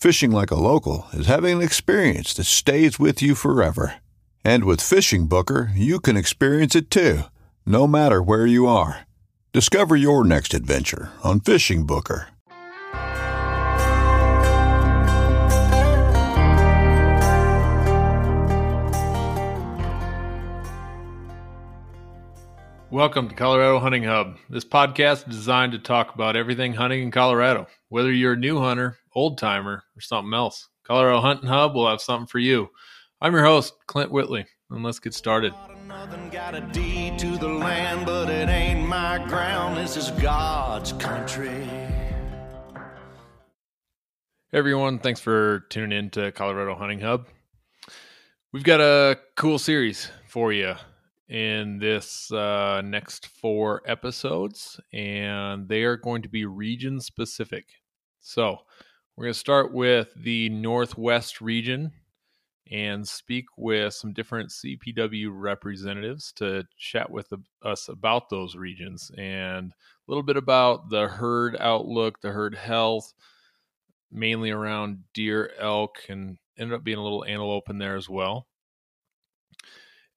Fishing 0.00 0.30
like 0.30 0.52
a 0.52 0.54
local 0.54 1.08
is 1.12 1.26
having 1.26 1.56
an 1.56 1.60
experience 1.60 2.32
that 2.34 2.44
stays 2.44 3.00
with 3.00 3.20
you 3.20 3.34
forever. 3.34 3.96
And 4.44 4.62
with 4.62 4.80
Fishing 4.80 5.26
Booker, 5.26 5.72
you 5.74 5.98
can 5.98 6.16
experience 6.16 6.76
it 6.76 6.88
too, 6.88 7.22
no 7.66 7.88
matter 7.88 8.22
where 8.22 8.46
you 8.46 8.68
are. 8.68 9.08
Discover 9.52 9.96
your 9.96 10.22
next 10.22 10.54
adventure 10.54 11.10
on 11.24 11.40
Fishing 11.40 11.84
Booker. 11.84 12.28
Welcome 22.90 23.28
to 23.28 23.34
Colorado 23.34 23.80
Hunting 23.80 24.04
Hub. 24.04 24.36
This 24.48 24.64
podcast 24.64 25.28
is 25.28 25.36
designed 25.36 25.72
to 25.72 25.80
talk 25.80 26.14
about 26.14 26.36
everything 26.36 26.74
hunting 26.74 27.02
in 27.02 27.10
Colorado, 27.10 27.66
whether 27.88 28.12
you're 28.12 28.34
a 28.34 28.36
new 28.36 28.60
hunter, 28.60 28.96
old 29.18 29.36
timer, 29.36 29.82
or 29.96 30.00
something 30.00 30.32
else. 30.32 30.68
Colorado 30.84 31.20
Hunting 31.20 31.48
Hub 31.48 31.74
will 31.74 31.88
have 31.88 32.00
something 32.00 32.28
for 32.28 32.38
you. 32.38 32.68
I'm 33.20 33.34
your 33.34 33.44
host, 33.44 33.74
Clint 33.88 34.12
Whitley, 34.12 34.46
and 34.70 34.84
let's 34.84 35.00
get 35.00 35.12
started. 35.12 35.52
Nothing 35.88 36.30
got 36.30 36.54
a 36.54 36.60
deed 36.60 37.18
to 37.18 37.36
the 37.36 37.48
land, 37.48 38.06
but 38.06 38.30
it 38.30 38.48
ain't 38.48 38.86
my 38.86 39.18
ground. 39.26 39.76
This 39.76 39.96
is 39.96 40.12
God's 40.22 40.92
country. 40.92 41.64
Hey 44.52 44.58
everyone, 44.58 45.00
thanks 45.00 45.18
for 45.18 45.66
tuning 45.68 45.98
in 45.98 46.10
to 46.10 46.30
Colorado 46.30 46.76
Hunting 46.76 47.00
Hub. 47.00 47.26
We've 48.52 48.62
got 48.62 48.80
a 48.80 49.18
cool 49.34 49.58
series 49.58 50.12
for 50.28 50.52
you 50.52 50.76
in 51.28 51.80
this 51.80 52.30
uh, 52.30 52.82
next 52.84 53.26
four 53.26 53.82
episodes, 53.84 54.78
and 54.92 55.68
they 55.68 55.82
are 55.82 55.96
going 55.96 56.22
to 56.22 56.28
be 56.28 56.46
region 56.46 57.00
specific. 57.00 57.66
So, 58.20 58.58
we're 59.18 59.24
going 59.24 59.34
to 59.34 59.40
start 59.40 59.72
with 59.72 60.14
the 60.14 60.48
Northwest 60.48 61.40
region 61.40 61.90
and 62.70 63.06
speak 63.08 63.46
with 63.56 63.92
some 63.92 64.12
different 64.12 64.50
CPW 64.50 65.30
representatives 65.32 66.32
to 66.36 66.62
chat 66.78 67.10
with 67.10 67.32
us 67.64 67.88
about 67.88 68.30
those 68.30 68.54
regions 68.54 69.10
and 69.18 69.72
a 69.72 69.74
little 70.06 70.22
bit 70.22 70.36
about 70.36 70.88
the 70.90 71.08
herd 71.08 71.56
outlook, 71.58 72.20
the 72.20 72.30
herd 72.30 72.54
health, 72.54 73.12
mainly 74.12 74.52
around 74.52 75.02
deer, 75.14 75.50
elk, 75.58 75.98
and 76.08 76.38
ended 76.56 76.76
up 76.76 76.84
being 76.84 76.98
a 76.98 77.02
little 77.02 77.24
antelope 77.24 77.68
in 77.68 77.78
there 77.78 77.96
as 77.96 78.08
well. 78.08 78.46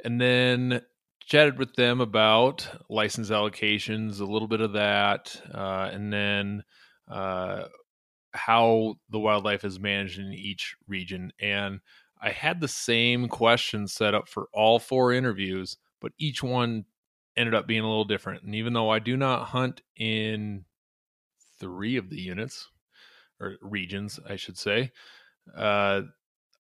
And 0.06 0.22
then 0.22 0.84
chatted 1.26 1.58
with 1.58 1.74
them 1.74 2.02
about 2.02 2.70
license 2.88 3.32
allocations, 3.32 4.22
a 4.22 4.26
little 4.26 4.48
bit 4.48 4.62
of 4.62 4.74
that, 4.74 5.42
uh, 5.52 5.90
and 5.92 6.14
then 6.14 6.64
uh, 7.10 7.64
how 8.34 8.96
the 9.10 9.20
wildlife 9.20 9.64
is 9.64 9.80
managed 9.80 10.20
in 10.20 10.34
each 10.34 10.76
region. 10.88 11.34
And 11.40 11.80
I 12.22 12.32
had 12.32 12.62
the 12.62 12.68
same 12.68 13.28
question 13.28 13.88
set 13.88 14.14
up 14.14 14.28
for 14.28 14.48
all 14.54 14.80
four 14.80 15.12
interviews, 15.12 15.78
but 16.00 16.12
each 16.18 16.44
one 16.44 16.86
ended 17.36 17.56
up 17.56 17.68
being 17.68 17.82
a 17.82 17.88
little 17.88 18.06
different. 18.06 18.44
And 18.44 18.56
even 18.56 18.74
though 18.74 18.90
I 18.90 19.00
do 19.00 19.18
not 19.18 19.48
hunt 19.48 19.82
in 19.96 20.66
three 21.60 21.98
of 21.98 22.10
the 22.10 22.20
units 22.20 22.70
or 23.40 23.56
regions, 23.62 24.20
I 24.28 24.36
should 24.36 24.58
say, 24.58 24.92
uh, 25.56 26.02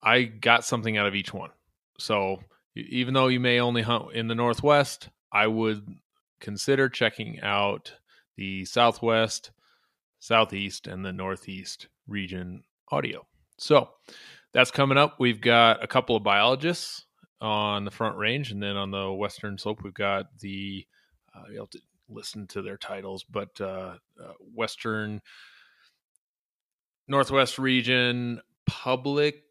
I 0.01 0.23
got 0.23 0.65
something 0.65 0.97
out 0.97 1.07
of 1.07 1.15
each 1.15 1.33
one. 1.33 1.51
So 1.99 2.39
even 2.75 3.13
though 3.13 3.27
you 3.27 3.39
may 3.39 3.59
only 3.59 3.81
hunt 3.81 4.13
in 4.13 4.27
the 4.27 4.35
Northwest, 4.35 5.09
I 5.31 5.47
would 5.47 5.85
consider 6.39 6.89
checking 6.89 7.39
out 7.41 7.93
the 8.35 8.65
Southwest, 8.65 9.51
Southeast, 10.21 10.87
and 10.87 11.03
the 11.03 11.11
Northeast 11.11 11.87
region 12.07 12.63
audio. 12.91 13.25
So 13.57 13.89
that's 14.53 14.71
coming 14.71 14.97
up. 14.97 15.19
We've 15.19 15.41
got 15.41 15.83
a 15.83 15.87
couple 15.87 16.15
of 16.15 16.23
biologists 16.23 17.05
on 17.41 17.85
the 17.85 17.91
front 17.91 18.17
range, 18.17 18.51
and 18.51 18.61
then 18.61 18.77
on 18.77 18.91
the 18.91 19.11
western 19.11 19.57
slope, 19.57 19.83
we've 19.83 19.93
got 19.93 20.27
the 20.39 20.85
uh, 21.35 21.43
you 21.51 21.59
have 21.59 21.69
to 21.71 21.81
listen 22.07 22.45
to 22.47 22.61
their 22.61 22.77
titles, 22.77 23.23
but 23.23 23.59
uh, 23.59 23.95
uh, 24.21 24.33
Western 24.53 25.21
Northwest 27.07 27.57
region 27.57 28.41
public 28.67 29.43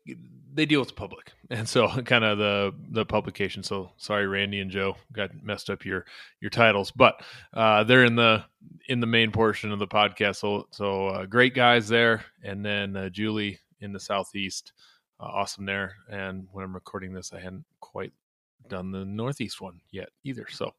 they 0.53 0.67
deal 0.67 0.81
with 0.81 0.89
the 0.89 0.95
public. 0.95 1.33
And 1.53 1.69
so 1.69 1.89
kind 2.03 2.23
of 2.23 2.39
the 2.39 2.73
the 2.91 3.05
publication. 3.05 3.65
So 3.65 3.91
sorry 3.97 4.29
randy 4.29 4.61
and 4.61 4.71
joe 4.71 4.95
got 5.13 5.31
messed 5.43 5.69
up 5.69 5.85
your 5.85 6.07
your 6.41 6.51
titles. 6.51 6.93
But 6.93 7.25
uh 7.53 7.83
they're 7.83 8.05
in 8.05 8.15
the 8.15 8.45
in 8.89 9.01
the 9.01 9.09
main 9.09 9.33
portion 9.33 9.73
of 9.73 9.81
the 9.81 9.89
podcast. 9.89 10.37
So 10.37 10.69
so 10.71 11.09
uh, 11.09 11.27
great 11.27 11.57
guys 11.57 11.89
there. 11.89 12.25
And 12.45 12.65
then 12.65 12.97
uh, 12.97 13.09
julie 13.09 13.59
in 13.81 13.93
the 13.93 13.99
southeast 13.99 14.75
uh, 15.19 15.25
awesome 15.25 15.67
there. 15.67 15.97
And 16.09 16.47
when 16.53 16.65
i'm 16.65 16.73
recording 16.73 17.13
this 17.13 17.33
i 17.33 17.41
hadn't 17.41 17.65
quite 17.81 18.13
done 18.69 18.93
the 18.93 19.05
northeast 19.05 19.61
one 19.61 19.81
yet 19.91 20.11
either. 20.23 20.47
So 20.49 20.73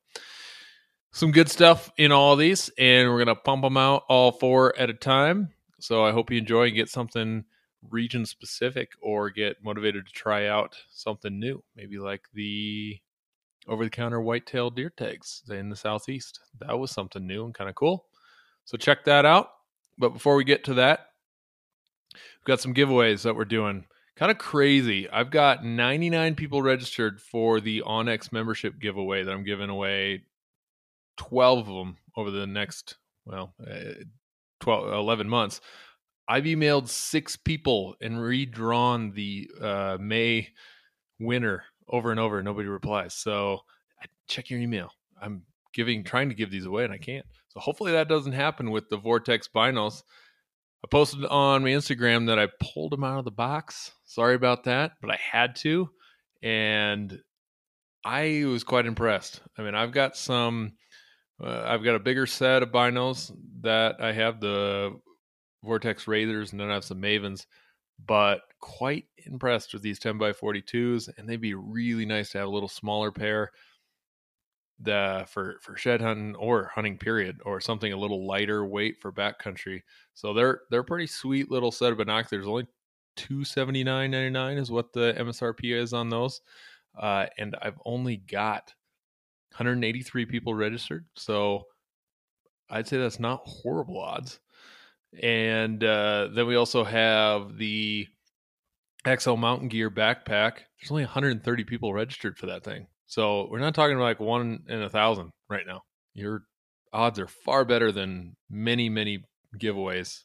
some 1.12 1.34
good 1.34 1.50
stuff 1.50 1.92
in 1.98 2.14
all 2.14 2.38
these. 2.38 2.72
And 2.78 3.10
we're 3.10 3.20
gonna 3.20 3.36
pump 3.36 3.64
them 3.64 3.76
out 3.76 4.04
all 4.08 4.32
four 4.32 4.74
at 4.80 4.90
a 4.90 4.94
time. 4.94 5.50
So 5.82 6.06
i 6.06 6.14
hope 6.14 6.32
you 6.32 6.38
enjoy 6.38 6.68
and 6.68 6.76
get 6.76 6.88
something 6.88 7.44
region 7.90 8.26
specific 8.26 8.92
or 9.02 9.30
get 9.30 9.64
motivated 9.64 10.06
to 10.06 10.14
try 10.14 10.48
out 10.48 10.78
something 10.90 11.40
new, 11.40 11.64
maybe 11.76 11.98
like 11.98 12.24
the 12.34 13.00
over 13.68 13.84
the 13.84 13.90
counter 13.90 14.22
whitetail 14.22 14.70
deer 14.70 14.90
tags 14.90 15.44
in 15.50 15.70
the 15.70 15.76
southeast. 15.76 16.40
That 16.60 16.80
was 16.80 16.92
something 16.92 17.26
new 17.26 17.46
and 17.46 17.54
kind 17.54 17.70
of 17.70 17.76
cool. 17.76 18.06
So 18.66 18.78
check 18.78 19.06
that 19.06 19.26
out. 19.26 19.50
But 19.98 20.10
before 20.10 20.36
we 20.36 20.44
get 20.44 20.64
to 20.66 20.76
that, 20.76 21.08
we've 22.14 22.46
got 22.46 22.60
some 22.60 22.74
giveaways 22.74 23.24
that 23.24 23.36
we're 23.36 23.46
doing. 23.46 23.86
Kind 24.16 24.32
of 24.32 24.38
crazy. 24.38 25.10
I've 25.10 25.32
got 25.32 25.64
99 25.64 26.36
people 26.36 26.62
registered 26.62 27.22
for 27.22 27.60
the 27.60 27.84
onX 27.86 28.32
membership 28.32 28.80
giveaway 28.80 29.24
that 29.24 29.32
I'm 29.32 29.44
giving 29.44 29.70
away 29.70 30.24
12 31.18 31.60
of 31.60 31.66
them 31.68 31.98
over 32.16 32.32
the 32.32 32.48
next, 32.48 32.98
well, 33.26 33.54
uh, 33.62 34.04
12, 34.60 34.94
11 34.94 35.30
months. 35.30 35.62
I've 36.32 36.46
emailed 36.46 36.88
six 36.88 37.36
people 37.36 37.98
and 38.00 38.22
redrawn 38.22 39.12
the 39.12 39.52
uh, 39.60 39.98
May 40.00 40.48
winner 41.20 41.66
over 41.90 42.10
and 42.10 42.22
over. 42.22 42.42
Nobody 42.42 42.70
replies. 42.70 43.14
So 43.14 43.60
check 44.30 44.50
your 44.50 44.62
email. 44.62 44.94
I'm 45.22 45.42
giving, 45.74 46.06
trying 46.06 46.30
to 46.30 46.36
give 46.36 46.50
these 46.50 46.66
away, 46.66 46.86
and 46.86 46.94
I 46.94 47.00
can't. 47.00 47.26
So 47.50 47.60
hopefully 47.60 47.92
that 47.92 48.08
doesn't 48.08 48.32
happen 48.32 48.72
with 48.72 48.88
the 48.88 48.96
Vortex 48.96 49.50
Binos. 49.54 50.04
I 50.86 50.88
posted 50.88 51.26
on 51.26 51.64
my 51.64 51.72
Instagram 51.72 52.28
that 52.28 52.40
I 52.40 52.48
pulled 52.62 52.94
them 52.94 53.04
out 53.04 53.20
of 53.20 53.26
the 53.26 53.32
box. 53.32 53.92
Sorry 54.06 54.36
about 54.36 54.64
that, 54.64 54.94
but 55.02 55.12
I 55.12 55.20
had 55.22 55.58
to. 55.58 55.90
And 56.42 57.20
I 58.06 58.46
was 58.46 58.64
quite 58.64 58.86
impressed. 58.86 59.42
I 59.58 59.64
mean, 59.64 59.76
I've 59.76 59.92
got 59.92 60.16
some, 60.16 60.76
uh, 61.44 61.64
I've 61.66 61.84
got 61.84 61.96
a 61.96 62.00
bigger 62.00 62.26
set 62.26 62.64
of 62.64 62.70
binos 62.70 63.36
that 63.64 64.00
I 64.00 64.14
have 64.14 64.40
the 64.40 64.98
Vortex 65.64 66.08
Razors, 66.08 66.52
and 66.52 66.60
then 66.60 66.70
I 66.70 66.74
have 66.74 66.84
some 66.84 67.02
Mavens, 67.02 67.46
but 68.06 68.42
quite 68.60 69.06
impressed 69.26 69.74
with 69.74 69.82
these 69.82 70.00
10 70.00 70.18
by 70.18 70.32
42s, 70.32 71.10
and 71.18 71.28
they'd 71.28 71.42
be 71.42 71.54
really 71.54 72.06
nice 72.06 72.32
to 72.32 72.40
have 72.40 72.48
a 72.48 72.52
little 72.52 72.70
smaller 72.70 73.12
pair 73.12 73.52
the 74.84 75.28
for 75.30 75.58
for 75.62 75.78
shed 75.78 76.02
hunting 76.02 76.34
or 76.38 76.72
hunting 76.74 76.98
period 76.98 77.38
or 77.46 77.62
something 77.62 77.94
a 77.94 77.98
little 77.98 78.26
lighter 78.26 78.66
weight 78.66 79.00
for 79.00 79.12
backcountry. 79.12 79.82
So 80.16 80.34
they're 80.34 80.62
they're 80.72 80.82
pretty 80.82 81.06
sweet 81.06 81.52
little 81.52 81.72
set 81.72 81.92
of 81.92 82.00
binoculars. 82.00 82.48
Only 82.48 82.66
two 83.16 83.44
seventy 83.44 83.84
nine 83.84 84.10
ninety 84.10 84.32
nine 84.32 84.58
is 84.58 84.72
what 84.72 84.92
the 84.92 85.14
MSRP 85.20 85.76
is 85.76 85.94
on 85.94 86.10
those 86.10 86.42
uh, 86.98 87.26
and 87.38 87.56
I've 87.62 87.80
only 87.86 88.18
got 88.18 88.74
183 89.52 90.26
people 90.26 90.54
registered. 90.54 91.06
So 91.16 91.64
I'd 92.70 92.88
say 92.88 92.98
that's 92.98 93.20
not 93.20 93.42
horrible 93.46 94.00
odds. 94.00 94.40
And 95.20 95.84
uh, 95.84 96.30
then 96.34 96.48
we 96.48 96.56
also 96.56 96.84
have 96.84 97.58
the 97.58 98.08
EXO 99.06 99.38
Mountain 99.38 99.68
Gear 99.68 99.90
backpack. 99.90 100.60
There's 100.80 100.92
only 100.92 101.04
130 101.04 101.64
people 101.66 101.94
registered 101.94 102.38
for 102.38 102.46
that 102.48 102.64
thing. 102.64 102.88
So 103.08 103.48
we're 103.52 103.60
not 103.60 103.76
talking 103.76 103.98
like 103.98 104.20
one 104.20 104.64
in 104.70 104.82
a 104.82 104.90
thousand 104.90 105.32
right 105.50 105.66
now. 105.68 105.84
Your 106.14 106.44
odds 106.94 107.20
are 107.20 107.28
far 107.28 107.66
better 107.66 107.92
than 107.92 108.36
many, 108.50 108.90
many 108.90 109.24
giveaways. 109.58 110.24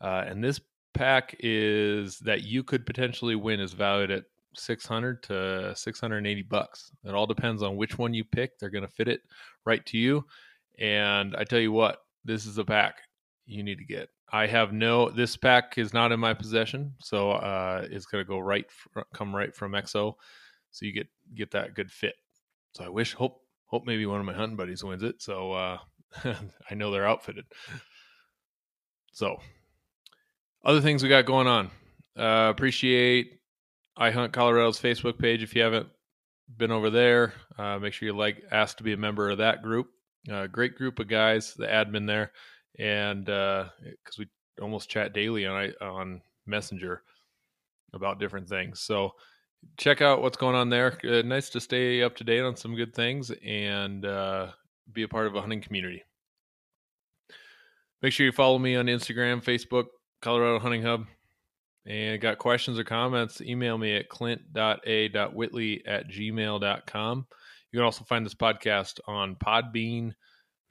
Uh, 0.00 0.24
and 0.26 0.42
this 0.42 0.60
pack 0.94 1.36
is 1.40 2.18
that 2.20 2.42
you 2.42 2.62
could 2.62 2.86
potentially 2.86 3.34
win 3.34 3.60
is 3.60 3.72
valued 3.72 4.10
at 4.10 4.24
600 4.54 5.22
to 5.24 5.74
680 5.76 6.42
bucks. 6.42 6.90
It 7.04 7.14
all 7.14 7.26
depends 7.26 7.62
on 7.62 7.76
which 7.76 7.98
one 7.98 8.14
you 8.14 8.24
pick. 8.24 8.58
They're 8.58 8.70
going 8.70 8.86
to 8.86 8.92
fit 8.92 9.08
it 9.08 9.20
right 9.66 9.84
to 9.86 9.98
you. 9.98 10.24
And 10.78 11.36
I 11.36 11.44
tell 11.44 11.58
you 11.58 11.72
what, 11.72 11.98
this 12.24 12.46
is 12.46 12.58
a 12.58 12.64
pack 12.64 12.96
you 13.48 13.62
need 13.62 13.78
to 13.78 13.84
get. 13.84 14.10
I 14.30 14.46
have 14.46 14.72
no 14.72 15.10
this 15.10 15.36
pack 15.36 15.78
is 15.78 15.94
not 15.94 16.12
in 16.12 16.20
my 16.20 16.34
possession, 16.34 16.94
so 17.00 17.32
uh 17.32 17.86
it's 17.90 18.06
to 18.06 18.24
go 18.24 18.38
right 18.38 18.66
come 19.14 19.34
right 19.34 19.54
from 19.54 19.72
EXO. 19.72 20.14
So 20.70 20.86
you 20.86 20.92
get 20.92 21.08
get 21.34 21.50
that 21.52 21.74
good 21.74 21.90
fit. 21.90 22.14
So 22.72 22.84
I 22.84 22.88
wish 22.88 23.14
hope 23.14 23.40
hope 23.66 23.86
maybe 23.86 24.06
one 24.06 24.20
of 24.20 24.26
my 24.26 24.34
hunting 24.34 24.56
buddies 24.56 24.84
wins 24.84 25.02
it. 25.02 25.22
So 25.22 25.52
uh 25.52 25.78
I 26.70 26.74
know 26.74 26.90
they're 26.90 27.08
outfitted. 27.08 27.46
So 29.12 29.38
other 30.64 30.80
things 30.80 31.02
we 31.02 31.08
got 31.08 31.26
going 31.26 31.46
on. 31.46 31.70
Uh 32.16 32.48
appreciate 32.50 33.40
I 33.96 34.10
Hunt 34.10 34.32
Colorado's 34.32 34.80
Facebook 34.80 35.18
page. 35.18 35.42
If 35.42 35.56
you 35.56 35.62
haven't 35.62 35.88
been 36.56 36.70
over 36.70 36.88
there, 36.88 37.34
uh, 37.58 37.78
make 37.78 37.92
sure 37.92 38.06
you 38.06 38.16
like, 38.16 38.44
ask 38.50 38.76
to 38.76 38.84
be 38.84 38.92
a 38.92 38.96
member 38.96 39.28
of 39.28 39.38
that 39.38 39.60
group. 39.60 39.88
Uh, 40.30 40.46
great 40.46 40.76
group 40.76 41.00
of 41.00 41.08
guys, 41.08 41.54
the 41.54 41.66
admin 41.66 42.06
there, 42.06 42.30
and 42.78 43.24
because 43.24 43.68
uh, 44.18 44.18
we 44.18 44.28
almost 44.60 44.88
chat 44.88 45.12
daily 45.12 45.46
on 45.46 45.72
on 45.80 46.22
Messenger 46.46 47.02
about 47.92 48.18
different 48.20 48.48
things. 48.48 48.80
So 48.80 49.12
check 49.76 50.02
out 50.02 50.22
what's 50.22 50.36
going 50.36 50.56
on 50.56 50.68
there. 50.70 50.98
Uh, 51.04 51.22
nice 51.22 51.50
to 51.50 51.60
stay 51.60 52.02
up 52.02 52.16
to 52.16 52.24
date 52.24 52.42
on 52.42 52.56
some 52.56 52.74
good 52.74 52.94
things 52.94 53.32
and 53.44 54.04
uh, 54.04 54.48
be 54.92 55.02
a 55.02 55.08
part 55.08 55.26
of 55.26 55.34
a 55.34 55.40
hunting 55.40 55.60
community. 55.60 56.02
Make 58.02 58.12
sure 58.12 58.26
you 58.26 58.32
follow 58.32 58.58
me 58.58 58.76
on 58.76 58.86
Instagram, 58.86 59.42
Facebook, 59.42 59.86
Colorado 60.20 60.58
Hunting 60.58 60.82
Hub 60.82 61.06
and 61.88 62.20
got 62.20 62.38
questions 62.38 62.78
or 62.78 62.84
comments, 62.84 63.40
email 63.40 63.78
me 63.78 63.96
at 63.96 64.10
clint.a.whitley 64.10 65.82
at 65.86 66.08
gmail.com. 66.08 67.26
You 67.72 67.78
can 67.78 67.84
also 67.84 68.04
find 68.04 68.26
this 68.26 68.34
podcast 68.34 69.00
on 69.06 69.36
Podbean, 69.36 70.12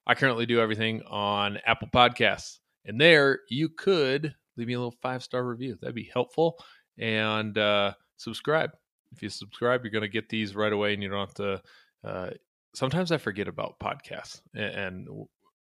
I 0.04 0.16
currently 0.16 0.46
do 0.46 0.58
everything 0.58 1.02
on 1.02 1.60
Apple 1.64 1.86
Podcasts. 1.94 2.58
And 2.84 3.00
there 3.00 3.42
you 3.48 3.68
could 3.68 4.34
leave 4.56 4.66
me 4.66 4.74
a 4.74 4.78
little 4.78 4.96
five 5.00 5.22
star 5.22 5.44
review. 5.44 5.78
That'd 5.80 5.94
be 5.94 6.10
helpful 6.12 6.58
and 6.98 7.56
uh, 7.56 7.92
subscribe. 8.16 8.72
If 9.12 9.22
you 9.22 9.28
subscribe, 9.28 9.84
you're 9.84 9.92
going 9.92 10.02
to 10.02 10.08
get 10.08 10.28
these 10.28 10.56
right 10.56 10.72
away, 10.72 10.92
and 10.92 11.04
you 11.04 11.08
don't 11.08 11.20
have 11.20 11.34
to. 11.34 11.62
Uh, 12.02 12.30
sometimes 12.74 13.12
I 13.12 13.18
forget 13.18 13.46
about 13.46 13.78
podcasts 13.78 14.40
and, 14.54 14.74
and, 14.74 15.08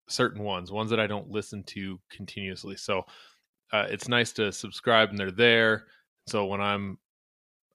certain 0.07 0.43
ones, 0.43 0.71
ones 0.71 0.89
that 0.89 0.99
I 0.99 1.07
don't 1.07 1.29
listen 1.29 1.63
to 1.63 1.99
continuously. 2.09 2.75
So 2.75 3.05
uh, 3.71 3.87
it's 3.89 4.07
nice 4.07 4.31
to 4.33 4.51
subscribe, 4.51 5.09
and 5.09 5.17
they're 5.17 5.31
there. 5.31 5.85
So 6.27 6.45
when 6.45 6.61
I'm 6.61 6.97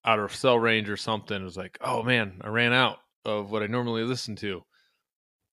out 0.04 0.18
of 0.18 0.34
cell 0.34 0.58
range 0.58 0.88
or 0.88 0.96
something, 0.96 1.44
it's 1.46 1.56
like, 1.56 1.78
oh 1.80 2.02
man, 2.02 2.40
I 2.42 2.48
ran 2.48 2.72
out 2.72 2.98
of 3.24 3.50
what 3.50 3.62
I 3.62 3.66
normally 3.66 4.04
listen 4.04 4.36
to. 4.36 4.62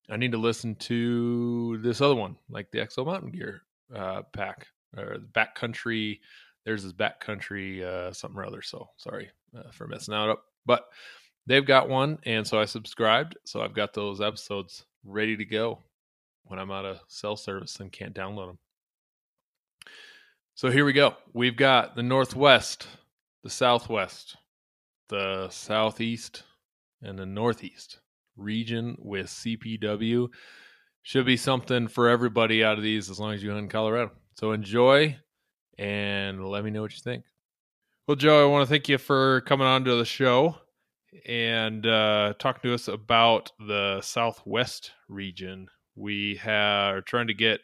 I 0.10 0.18
need 0.18 0.34
to 0.34 0.38
listen 0.38 0.76
to 0.76 1.80
this 1.82 2.02
other 2.02 2.16
one, 2.16 2.36
like 2.50 2.70
the 2.72 2.80
EXO 2.80 3.06
Mountain 3.06 3.32
Gear 3.32 3.62
uh, 3.96 4.24
pack 4.34 4.68
or 4.98 5.18
the 5.18 5.28
backcountry 5.28 6.20
there's 6.66 6.84
this 6.84 6.94
backcountry 6.94 7.84
uh, 7.84 8.12
something 8.14 8.40
or 8.40 8.46
other. 8.46 8.62
So 8.62 8.90
sorry 8.98 9.30
uh, 9.58 9.72
for 9.72 9.88
messing 9.88 10.14
out 10.14 10.30
up, 10.30 10.46
but 10.66 10.86
they've 11.46 11.66
got 11.66 11.90
one, 11.90 12.20
and 12.26 12.46
so 12.46 12.60
I 12.60 12.66
subscribed. 12.66 13.38
So 13.46 13.62
I've 13.62 13.74
got 13.74 13.94
those 13.94 14.22
episodes 14.22 14.86
ready 15.04 15.36
to 15.38 15.46
go 15.46 15.80
when 16.46 16.60
I'm 16.60 16.72
out 16.72 16.86
of 16.86 17.00
cell 17.08 17.36
service 17.36 17.80
and 17.80 17.92
can't 17.92 18.16
download 18.16 18.48
them. 18.48 18.60
So 20.56 20.70
here 20.70 20.86
we 20.86 20.94
go. 20.94 21.16
We've 21.34 21.56
got 21.56 21.96
the 21.96 22.04
Northwest, 22.04 22.88
the 23.44 23.50
Southwest, 23.50 24.38
the 25.10 25.50
Southeast, 25.50 26.44
and 27.02 27.18
the 27.18 27.26
Northeast 27.26 28.00
region 28.38 28.96
with 29.00 29.28
CPW. 29.28 30.30
Should 31.02 31.26
be 31.26 31.38
something 31.38 31.88
for 31.88 32.08
everybody 32.08 32.64
out 32.64 32.78
of 32.78 32.84
these 32.84 33.10
as 33.10 33.20
long 33.20 33.34
as 33.34 33.44
you 33.44 33.50
hunt 33.50 33.64
in 33.64 33.70
Colorado. 33.70 34.12
So 34.36 34.52
enjoy 34.52 35.18
and 35.78 36.46
let 36.46 36.64
me 36.64 36.72
know 36.72 36.82
what 36.82 36.94
you 36.94 37.02
think. 37.04 37.26
Well, 38.08 38.16
Joe, 38.16 38.44
I 38.44 38.52
want 38.52 38.68
to 38.68 38.70
thank 38.70 38.90
you 38.90 38.98
for 38.98 39.42
coming 39.42 39.68
on 39.68 39.86
to 39.86 39.96
the 39.96 40.06
show 40.06 40.58
and 41.26 41.86
uh, 41.86 42.34
talking 42.40 42.70
to 42.70 42.74
us 42.74 42.88
about 42.88 43.52
the 43.60 44.02
Southwest 44.02 44.92
region. 45.08 45.68
We 45.96 46.40
are 46.46 47.02
trying 47.02 47.28
to 47.28 47.34
get 47.34 47.62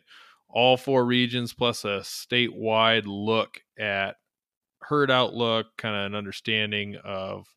all 0.50 0.78
four 0.78 1.06
regions 1.06 1.54
plus 1.54 1.86
a 1.86 2.00
statewide 2.00 3.04
look 3.06 3.62
at 3.78 4.16
herd 4.82 5.12
outlook, 5.12 5.68
kind 5.78 5.96
of 5.96 6.06
an 6.06 6.16
understanding 6.16 6.98
of 7.04 7.48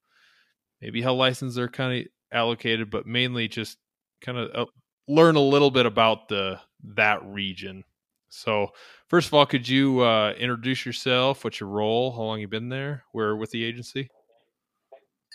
maybe 0.81 1.03
how 1.03 1.15
licenses 1.15 1.59
are 1.59 1.69
kind 1.69 2.01
of 2.01 2.07
allocated, 2.33 2.91
but 2.91 3.07
mainly 3.07 3.49
just 3.49 3.79
kind 4.21 4.39
of 4.39 4.51
uh, 4.55 4.71
learn 5.09 5.37
a 5.37 5.41
little 5.41 5.71
bit 5.71 5.87
about 5.87 6.29
the 6.29 6.61
that 6.95 7.25
region. 7.25 7.85
So, 8.29 8.69
first 9.09 9.29
of 9.29 9.35
all, 9.35 9.45
could 9.45 9.69
you 9.69 10.01
uh, 10.01 10.33
introduce 10.39 10.87
yourself? 10.87 11.45
What's 11.45 11.61
your 11.61 11.69
role? 11.69 12.13
How 12.13 12.23
long 12.23 12.41
you 12.41 12.49
been 12.49 12.71
there? 12.71 13.05
Where 13.13 13.37
with 13.37 13.51
the 13.51 13.63
agency? 13.63 14.09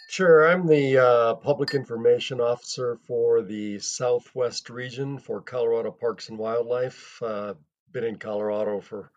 Sure, 0.10 0.48
I'm 0.48 0.68
the 0.68 0.98
uh, 0.98 1.36
public 1.36 1.74
information 1.74 2.40
officer 2.40 2.98
for 3.08 3.42
the 3.42 3.80
Southwest 3.80 4.70
region 4.70 5.20
for 5.20 5.42
Colorado 5.42 5.92
Parks 5.92 6.30
and 6.30 6.38
Wildlife. 6.38 7.22
Uh, 7.22 7.56
been 7.92 8.06
in 8.06 8.16
Colorado 8.16 8.80
for 8.80 9.12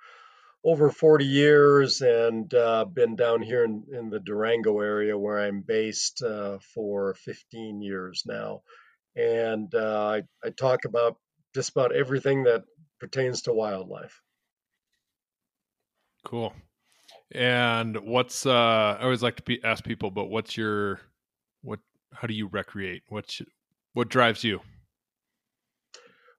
over 0.64 0.90
40 0.90 1.24
years 1.24 2.00
and 2.00 2.52
uh, 2.52 2.84
been 2.84 3.14
down 3.14 3.40
here 3.40 3.64
in, 3.64 3.84
in, 3.92 4.10
the 4.10 4.18
Durango 4.18 4.80
area 4.80 5.16
where 5.16 5.38
I'm 5.38 5.62
based 5.62 6.22
uh, 6.22 6.58
for 6.74 7.14
15 7.14 7.80
years 7.80 8.24
now. 8.26 8.62
And 9.14 9.72
uh, 9.72 10.06
I, 10.08 10.22
I 10.44 10.50
talk 10.50 10.86
about 10.86 11.18
just 11.54 11.70
about 11.70 11.94
everything 11.94 12.44
that 12.44 12.64
pertains 12.98 13.42
to 13.42 13.52
wildlife. 13.52 14.20
Cool. 16.24 16.52
And 17.32 17.96
what's 17.98 18.44
uh 18.46 18.96
I 18.98 19.02
always 19.02 19.22
like 19.22 19.36
to 19.36 19.42
be, 19.42 19.62
ask 19.62 19.84
people, 19.84 20.10
but 20.10 20.26
what's 20.26 20.56
your 20.56 21.00
what 21.62 21.80
how 22.12 22.26
do 22.26 22.34
you 22.34 22.48
recreate? 22.48 23.02
What's 23.08 23.40
what 23.92 24.08
drives 24.08 24.44
you? 24.44 24.60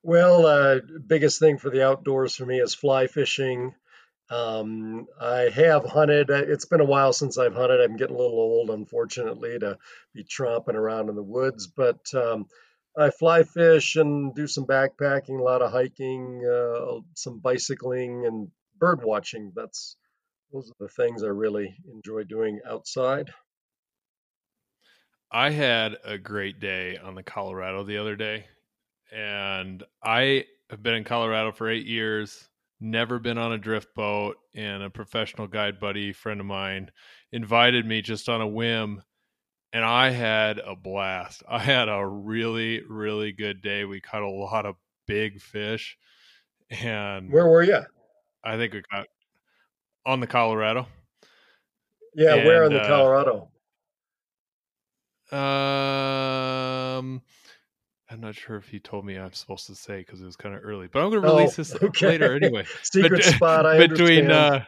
Well, 0.03 0.45
uh, 0.47 0.79
biggest 1.05 1.39
thing 1.39 1.59
for 1.59 1.69
the 1.69 1.85
outdoors 1.85 2.35
for 2.35 2.45
me 2.45 2.59
is 2.59 2.73
fly 2.73 3.05
fishing. 3.07 3.75
Um, 4.31 5.07
I 5.19 5.49
have 5.53 5.85
hunted. 5.85 6.31
Uh, 6.31 6.43
it's 6.47 6.65
been 6.65 6.79
a 6.79 6.85
while 6.85 7.13
since 7.13 7.37
I've 7.37 7.53
hunted. 7.53 7.81
I'm 7.81 7.97
getting 7.97 8.15
a 8.15 8.19
little 8.19 8.39
old, 8.39 8.69
unfortunately, 8.71 9.59
to 9.59 9.77
be 10.13 10.23
tromping 10.23 10.73
around 10.73 11.09
in 11.09 11.15
the 11.15 11.23
woods. 11.23 11.67
But 11.67 11.99
um, 12.15 12.47
I 12.97 13.11
fly 13.11 13.43
fish 13.43 13.95
and 13.95 14.33
do 14.33 14.47
some 14.47 14.65
backpacking, 14.65 15.39
a 15.39 15.43
lot 15.43 15.61
of 15.61 15.71
hiking, 15.71 16.43
uh, 16.45 17.01
some 17.13 17.39
bicycling, 17.39 18.25
and 18.25 18.49
bird 18.79 19.03
watching. 19.03 19.51
That's 19.55 19.97
those 20.51 20.69
are 20.69 20.75
the 20.79 20.89
things 20.89 21.23
I 21.23 21.27
really 21.27 21.75
enjoy 21.93 22.23
doing 22.23 22.59
outside. 22.65 23.31
I 25.31 25.49
had 25.49 25.97
a 26.03 26.17
great 26.17 26.59
day 26.59 26.97
on 26.97 27.15
the 27.15 27.23
Colorado 27.23 27.83
the 27.83 27.97
other 27.97 28.15
day, 28.17 28.45
and 29.11 29.81
I 30.03 30.45
have 30.69 30.83
been 30.83 30.95
in 30.95 31.03
Colorado 31.05 31.51
for 31.51 31.69
eight 31.69 31.85
years. 31.85 32.49
Never 32.81 33.19
been 33.19 33.37
on 33.37 33.53
a 33.53 33.57
drift 33.57 33.95
boat, 33.95 34.37
and 34.53 34.83
a 34.83 34.89
professional 34.89 35.47
guide 35.47 35.79
buddy 35.79 36.11
friend 36.11 36.39
of 36.41 36.45
mine 36.45 36.91
invited 37.31 37.85
me 37.85 38.01
just 38.01 38.27
on 38.27 38.41
a 38.41 38.47
whim, 38.47 39.03
and 39.71 39.85
I 39.85 40.09
had 40.09 40.59
a 40.59 40.75
blast. 40.75 41.43
I 41.49 41.59
had 41.59 41.87
a 41.87 42.05
really, 42.05 42.81
really 42.87 43.31
good 43.31 43.61
day. 43.61 43.85
We 43.85 44.01
caught 44.01 44.23
a 44.23 44.29
lot 44.29 44.65
of 44.65 44.75
big 45.07 45.39
fish, 45.39 45.97
and 46.69 47.31
Where 47.31 47.47
were 47.47 47.63
you? 47.63 47.81
I 48.43 48.57
think 48.57 48.73
we 48.73 48.81
got 48.91 49.07
on 50.05 50.19
the 50.19 50.27
Colorado. 50.27 50.87
Yeah, 52.13 52.35
where 52.45 52.63
in 52.65 52.73
And, 52.73 52.75
the 52.75 52.81
uh, 52.83 52.87
Colorado? 52.87 53.47
Um, 55.31 57.21
I'm 58.09 58.19
not 58.19 58.35
sure 58.35 58.57
if 58.57 58.67
he 58.67 58.79
told 58.79 59.05
me 59.05 59.15
I'm 59.17 59.31
supposed 59.31 59.67
to 59.67 59.75
say 59.75 59.99
because 59.99 60.21
it 60.21 60.25
was 60.25 60.35
kind 60.35 60.53
of 60.53 60.61
early, 60.63 60.87
but 60.91 61.01
I'm 61.01 61.09
going 61.09 61.21
to 61.21 61.29
Oh, 61.29 61.35
release 61.37 61.55
this 61.55 61.73
okay. 61.81 62.07
later 62.07 62.35
anyway. 62.35 62.65
Secret 62.83 63.21
Bet- 63.21 63.35
spot. 63.35 63.65
I 63.65 63.87
between 63.87 64.29
uh, 64.29 64.65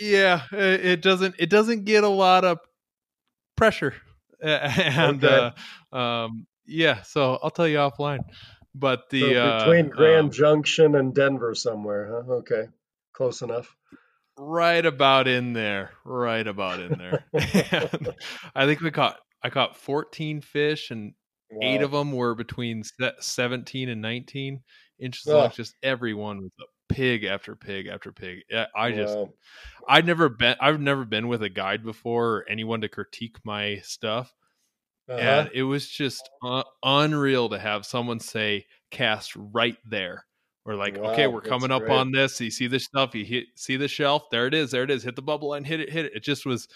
yeah, 0.00 0.42
it 0.52 1.02
doesn't 1.02 1.34
it 1.38 1.50
doesn't 1.50 1.84
get 1.84 2.04
a 2.04 2.08
lot 2.08 2.44
of 2.44 2.58
pressure, 3.56 3.94
and 4.40 5.22
Okay. 5.22 5.52
uh, 5.92 5.96
um, 5.96 6.46
yeah. 6.66 7.02
So 7.02 7.38
I'll 7.42 7.50
tell 7.50 7.68
you 7.68 7.76
offline. 7.76 8.20
But 8.74 9.10
the 9.10 9.20
So 9.20 9.40
uh, 9.40 9.58
between 9.58 9.88
Grand 9.90 10.24
um, 10.26 10.30
Junction 10.30 10.94
and 10.96 11.14
Denver 11.14 11.54
somewhere, 11.54 12.10
huh? 12.26 12.32
Okay, 12.36 12.64
close 13.12 13.42
enough. 13.42 13.76
Right 14.36 14.84
about 14.84 15.28
in 15.28 15.52
there, 15.52 15.92
right 16.04 16.46
about 16.46 16.80
in 16.80 16.98
there. 16.98 17.26
I 18.54 18.66
think 18.66 18.80
we 18.80 18.90
caught 18.90 19.20
I 19.42 19.50
caught 19.50 19.76
14 19.76 20.40
fish 20.40 20.90
and 20.90 21.14
eight 21.62 21.82
of 21.82 21.90
them 21.92 22.12
were 22.12 22.34
between 22.34 22.82
17 23.20 23.88
and 23.88 24.00
19 24.02 24.62
inches 24.98 25.32
long 25.32 25.50
just 25.50 25.76
everyone 25.82 26.42
was 26.42 26.50
a 26.60 26.64
pig 26.92 27.24
after 27.24 27.56
pig 27.56 27.86
after 27.86 28.12
pig 28.12 28.42
i 28.76 28.92
just 28.92 29.18
Wow. 29.18 29.32
i'd 29.88 30.06
never 30.06 30.28
been 30.28 30.56
i've 30.60 30.80
never 30.80 31.04
been 31.04 31.28
with 31.28 31.42
a 31.42 31.48
guide 31.48 31.82
before 31.84 32.36
or 32.38 32.48
anyone 32.48 32.80
to 32.82 32.88
critique 32.88 33.38
my 33.44 33.78
stuff 33.78 34.34
Uh-huh. 35.08 35.20
and 35.20 35.50
it 35.54 35.62
was 35.64 35.88
just 35.88 36.30
uh, 36.44 36.64
unreal 36.82 37.48
to 37.50 37.58
have 37.58 37.86
someone 37.86 38.20
say 38.20 38.66
cast 38.90 39.34
right 39.36 39.78
there 39.84 40.26
or 40.64 40.74
like 40.74 40.96
okay 40.98 41.26
we're 41.26 41.40
coming 41.40 41.70
up 41.70 41.82
great. 41.82 41.92
on 41.92 42.10
this 42.10 42.40
you 42.40 42.50
see 42.50 42.66
this 42.66 42.84
stuff 42.84 43.14
you 43.14 43.24
hit 43.24 43.44
see 43.54 43.76
the 43.76 43.88
shelf 43.88 44.24
there 44.30 44.46
it 44.46 44.54
is 44.54 44.70
there 44.70 44.82
it 44.84 44.90
is 44.90 45.02
hit 45.02 45.14
the 45.16 45.22
bubble 45.22 45.50
line 45.50 45.64
hit 45.64 45.80
it 45.80 45.90
hit 45.90 46.06
it 46.06 46.12
it 46.14 46.22
just 46.22 46.46
was 46.46 46.68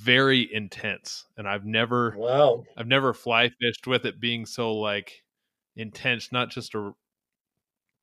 very 0.00 0.52
intense 0.52 1.24
and 1.36 1.48
i've 1.48 1.64
never 1.64 2.14
Wow. 2.16 2.64
I've 2.76 2.86
never 2.88 3.14
fly 3.14 3.50
fished 3.60 3.86
with 3.86 4.04
it 4.04 4.20
being 4.20 4.44
so 4.46 4.74
like 4.74 5.22
intense, 5.76 6.32
not 6.32 6.50
just 6.50 6.74
a 6.74 6.92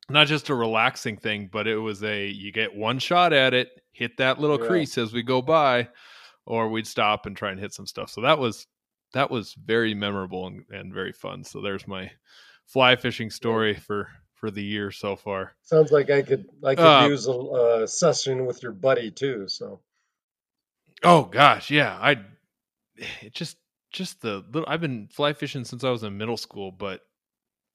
not 0.08 0.26
just 0.26 0.48
a 0.48 0.54
relaxing 0.54 1.16
thing, 1.16 1.48
but 1.50 1.66
it 1.66 1.76
was 1.78 2.02
a 2.02 2.26
you 2.28 2.52
get 2.52 2.74
one 2.74 2.98
shot 2.98 3.32
at 3.32 3.54
it, 3.54 3.68
hit 3.92 4.16
that 4.18 4.40
little 4.40 4.60
Yeah. 4.60 4.66
crease 4.66 4.98
as 4.98 5.12
we 5.12 5.22
go 5.22 5.40
by, 5.40 5.88
or 6.46 6.68
we'd 6.68 6.86
stop 6.86 7.26
and 7.26 7.36
try 7.36 7.50
and 7.50 7.60
hit 7.60 7.72
some 7.72 7.86
stuff. 7.86 8.10
So 8.10 8.20
that 8.22 8.38
was 8.38 8.66
that 9.14 9.30
was 9.30 9.54
very 9.54 9.94
memorable 9.94 10.46
and, 10.46 10.64
and 10.70 10.92
very 10.92 11.12
fun. 11.12 11.44
So 11.44 11.60
there's 11.60 11.86
my 11.86 12.10
fly 12.66 12.96
fishing 12.96 13.30
story 13.30 13.74
for 13.74 14.08
for 14.42 14.50
the 14.50 14.62
year 14.62 14.90
so 14.90 15.14
far. 15.14 15.52
Sounds 15.62 15.92
like 15.92 16.10
I 16.10 16.20
could 16.22 16.46
I 16.64 16.74
could 16.74 16.84
Uh, 16.84 17.06
use 17.08 17.28
a 17.28 17.32
uh, 17.32 17.86
session 17.86 18.44
with 18.44 18.60
your 18.60 18.72
buddy 18.72 19.12
too. 19.12 19.46
So 19.46 19.78
Oh 21.04 21.22
gosh, 21.26 21.70
yeah. 21.70 21.96
I 22.00 22.16
it 23.22 23.32
just 23.32 23.56
just 23.92 24.20
the 24.20 24.44
little 24.52 24.64
I've 24.66 24.80
been 24.80 25.06
fly 25.12 25.32
fishing 25.32 25.64
since 25.64 25.84
I 25.84 25.90
was 25.90 26.02
in 26.02 26.18
middle 26.18 26.36
school, 26.36 26.72
but 26.72 27.02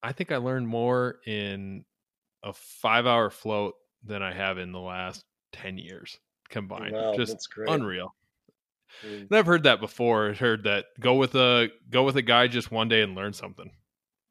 I 0.03 0.11
think 0.11 0.33
I 0.33 0.37
learned 0.37 0.67
more 0.67 1.19
in 1.25 1.85
a 2.43 2.51
5-hour 2.51 3.29
float 3.29 3.75
than 4.03 4.21
I 4.21 4.33
have 4.33 4.57
in 4.57 4.73
the 4.73 4.79
last 4.79 5.23
10 5.53 5.77
years 5.77 6.19
combined. 6.49 6.93
wow, 6.93 7.13
just 7.15 7.47
unreal. 7.65 8.13
Mm. 9.05 9.27
And 9.29 9.37
I've 9.37 9.45
heard 9.45 9.63
that 9.63 9.79
before. 9.79 10.29
I've 10.29 10.39
heard 10.39 10.63
that 10.65 10.87
go 10.99 11.15
with 11.15 11.35
a 11.35 11.69
go 11.89 12.03
with 12.03 12.17
a 12.17 12.21
guy 12.21 12.47
just 12.47 12.71
one 12.71 12.89
day 12.89 13.01
and 13.03 13.15
learn 13.15 13.31
something. 13.31 13.71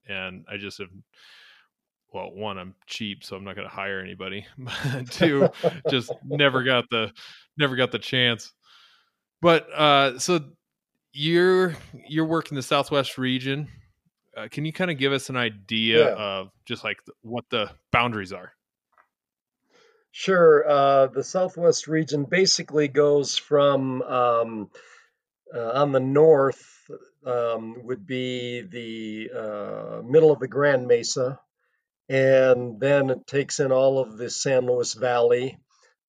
And 0.06 0.44
I 0.50 0.58
just 0.58 0.78
have 0.78 0.88
well, 2.12 2.30
one, 2.32 2.56
I'm 2.58 2.74
cheap, 2.86 3.24
so 3.24 3.36
I'm 3.36 3.44
not 3.44 3.56
going 3.56 3.68
to 3.68 3.74
hire 3.74 4.00
anybody. 4.00 4.46
But 4.58 5.10
two, 5.10 5.48
just 5.90 6.12
never 6.24 6.62
got 6.62 6.84
the 6.90 7.12
never 7.58 7.76
got 7.76 7.92
the 7.92 7.98
chance. 7.98 8.52
But 9.42 9.68
uh 9.72 10.18
so 10.18 10.40
you're 11.12 11.76
you're 12.08 12.26
working 12.26 12.56
the 12.56 12.62
Southwest 12.62 13.18
region. 13.18 13.68
Uh, 14.36 14.48
can 14.50 14.64
you 14.66 14.72
kind 14.72 14.90
of 14.90 14.98
give 14.98 15.12
us 15.12 15.30
an 15.30 15.36
idea 15.36 16.08
Yeah. 16.10 16.14
of 16.14 16.50
just 16.66 16.84
like 16.84 16.98
th- 17.06 17.16
what 17.22 17.44
the 17.50 17.70
boundaries 17.90 18.32
are? 18.34 18.52
Sure. 20.12 20.68
Uh, 20.68 21.06
the 21.08 21.24
Southwest 21.24 21.88
region 21.88 22.24
basically 22.24 22.88
goes 22.88 23.36
from 23.36 24.02
um, 24.02 24.70
uh, 25.54 25.70
on 25.74 25.92
the 25.92 26.00
north 26.00 26.90
um, 27.24 27.84
would 27.84 28.06
be 28.06 28.62
the 28.62 29.30
uh, 29.38 30.02
middle 30.02 30.30
of 30.32 30.38
the 30.40 30.48
Grand 30.48 30.86
Mesa, 30.86 31.38
and 32.08 32.80
then 32.80 33.10
it 33.10 33.26
takes 33.26 33.60
in 33.60 33.72
all 33.72 33.98
of 33.98 34.16
the 34.16 34.30
San 34.30 34.66
Luis 34.66 34.94
Valley, 34.94 35.58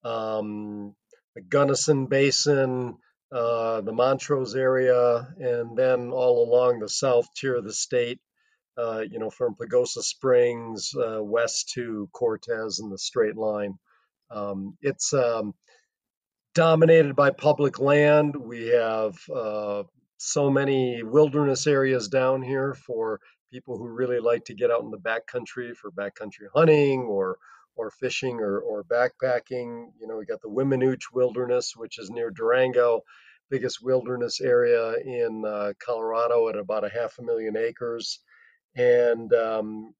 um, 0.03 0.95
the 1.35 1.41
Gunnison 1.41 2.07
Basin, 2.07 2.97
uh, 3.31 3.81
the 3.81 3.91
Montrose 3.91 4.55
area, 4.55 5.27
and 5.39 5.77
then 5.77 6.11
all 6.11 6.47
along 6.47 6.79
the 6.79 6.89
south 6.89 7.27
tier 7.35 7.55
of 7.55 7.63
the 7.63 7.73
state. 7.73 8.19
Uh, 8.77 9.03
you 9.09 9.17
know, 9.17 9.31
from 9.31 9.55
Pagosa 9.55 10.03
Springs 10.03 10.93
uh, 10.95 11.23
west 11.23 11.71
to 11.73 12.07
Cortez 12.13 12.77
and 12.77 12.91
the 12.91 12.97
Straight 12.99 13.35
Line. 13.35 13.73
Um, 14.29 14.77
it's 14.81 15.13
um, 15.13 15.55
dominated 16.53 17.15
by 17.15 17.31
public 17.31 17.79
land. 17.79 18.35
We 18.35 18.67
have 18.67 19.17
uh, 19.35 19.83
so 20.17 20.51
many 20.51 21.01
wilderness 21.03 21.65
areas 21.65 22.07
down 22.07 22.43
here 22.43 22.75
for 22.75 23.19
people 23.51 23.77
who 23.77 23.87
really 23.87 24.19
like 24.19 24.45
to 24.45 24.53
get 24.53 24.71
out 24.71 24.83
in 24.83 24.91
the 24.91 24.97
backcountry 24.97 25.75
for 25.75 25.91
backcountry 25.91 26.47
hunting 26.53 27.01
or 27.01 27.37
or 27.75 27.91
fishing 27.91 28.39
or, 28.39 28.59
or 28.59 28.83
backpacking. 28.83 29.91
You 29.99 30.07
know, 30.07 30.17
we 30.17 30.25
got 30.25 30.41
the 30.41 30.49
Weminuche 30.49 31.13
Wilderness, 31.13 31.73
which 31.75 31.99
is 31.99 32.09
near 32.09 32.31
Durango, 32.31 33.01
biggest 33.51 33.83
wilderness 33.83 34.41
area 34.41 34.95
in 34.95 35.43
uh, 35.45 35.73
Colorado 35.79 36.49
at 36.49 36.57
about 36.57 36.83
a 36.83 36.89
half 36.89 37.19
a 37.19 37.23
million 37.23 37.55
acres. 37.55 38.19
And 38.75 39.31
um, 39.33 39.93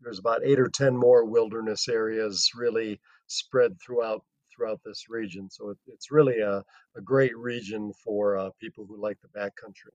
there's 0.00 0.18
about 0.18 0.42
eight 0.44 0.58
or 0.58 0.68
ten 0.68 0.96
more 0.96 1.24
wilderness 1.24 1.88
areas 1.88 2.50
really 2.56 3.00
spread 3.26 3.78
throughout 3.80 4.24
throughout 4.54 4.80
this 4.84 5.08
region. 5.08 5.48
So 5.50 5.70
it, 5.70 5.78
it's 5.86 6.10
really 6.10 6.40
a, 6.40 6.64
a 6.96 7.00
great 7.02 7.36
region 7.36 7.92
for 8.04 8.36
uh, 8.36 8.50
people 8.60 8.84
who 8.86 9.00
like 9.00 9.18
the 9.20 9.38
backcountry. 9.38 9.94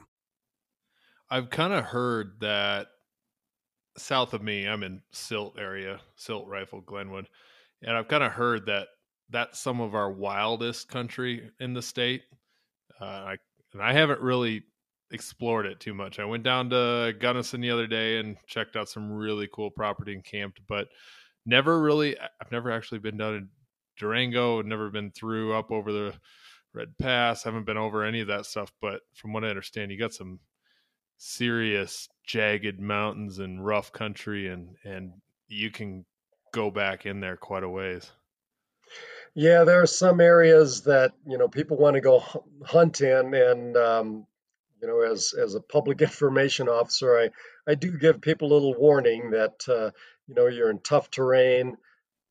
I've 1.31 1.49
kind 1.49 1.71
of 1.71 1.85
heard 1.85 2.33
that 2.41 2.87
south 3.97 4.33
of 4.33 4.43
me, 4.43 4.67
I'm 4.67 4.83
in 4.83 5.01
Silt 5.13 5.57
area, 5.57 6.01
Silt 6.17 6.45
Rifle, 6.45 6.81
Glenwood, 6.81 7.29
and 7.81 7.95
I've 7.95 8.09
kind 8.09 8.21
of 8.21 8.33
heard 8.33 8.65
that 8.65 8.89
that's 9.29 9.57
some 9.57 9.79
of 9.79 9.95
our 9.95 10.11
wildest 10.11 10.89
country 10.89 11.49
in 11.61 11.73
the 11.73 11.81
state. 11.81 12.23
Uh, 12.99 13.05
I 13.05 13.37
and 13.71 13.81
I 13.81 13.93
haven't 13.93 14.19
really 14.19 14.63
explored 15.11 15.65
it 15.65 15.79
too 15.79 15.93
much. 15.93 16.19
I 16.19 16.25
went 16.25 16.43
down 16.43 16.69
to 16.71 17.13
Gunnison 17.17 17.61
the 17.61 17.71
other 17.71 17.87
day 17.87 18.19
and 18.19 18.35
checked 18.45 18.75
out 18.75 18.89
some 18.89 19.09
really 19.09 19.47
cool 19.53 19.71
property 19.71 20.13
and 20.13 20.25
camped, 20.25 20.59
but 20.67 20.89
never 21.45 21.81
really. 21.81 22.19
I've 22.19 22.51
never 22.51 22.71
actually 22.71 22.99
been 22.99 23.15
down 23.15 23.35
in 23.35 23.49
Durango. 23.97 24.61
Never 24.61 24.89
been 24.89 25.11
through 25.11 25.53
up 25.55 25.71
over 25.71 25.93
the 25.93 26.13
Red 26.73 26.97
Pass. 26.97 27.43
Haven't 27.43 27.65
been 27.65 27.77
over 27.77 28.03
any 28.03 28.19
of 28.19 28.27
that 28.27 28.45
stuff. 28.45 28.73
But 28.81 28.99
from 29.15 29.31
what 29.31 29.45
I 29.45 29.49
understand, 29.49 29.91
you 29.91 29.97
got 29.97 30.13
some 30.13 30.39
serious 31.23 32.09
jagged 32.25 32.79
mountains 32.79 33.37
and 33.37 33.63
rough 33.63 33.91
country 33.91 34.47
and 34.47 34.75
and 34.83 35.13
you 35.47 35.69
can 35.69 36.03
go 36.51 36.71
back 36.71 37.05
in 37.05 37.19
there 37.19 37.37
quite 37.37 37.63
a 37.63 37.69
ways 37.69 38.11
Yeah, 39.35 39.63
there 39.63 39.83
are 39.83 39.85
some 39.85 40.19
areas 40.19 40.81
that 40.81 41.13
you 41.27 41.37
know 41.37 41.47
people 41.47 41.77
want 41.77 41.93
to 41.93 42.01
go 42.01 42.23
hunt 42.65 43.01
in, 43.01 43.35
and 43.35 43.77
um, 43.77 44.25
you 44.81 44.87
know, 44.87 45.01
as 45.01 45.33
as 45.33 45.53
a 45.53 45.61
public 45.61 46.01
information 46.09 46.67
officer, 46.67 47.15
I 47.17 47.29
I 47.67 47.75
do 47.75 47.97
give 47.97 48.19
people 48.19 48.51
a 48.51 48.53
little 48.53 48.73
warning 48.73 49.31
that 49.31 49.63
uh, 49.69 49.91
you 50.27 50.33
know 50.35 50.47
you're 50.47 50.71
in 50.71 50.79
tough 50.79 51.11
terrain, 51.11 51.77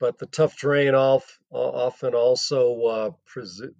but 0.01 0.19
the 0.19 0.27
tough 0.27 0.59
terrain 0.59 0.95
off, 0.95 1.39
often 1.51 2.15
also 2.15 2.83
uh, 2.83 3.11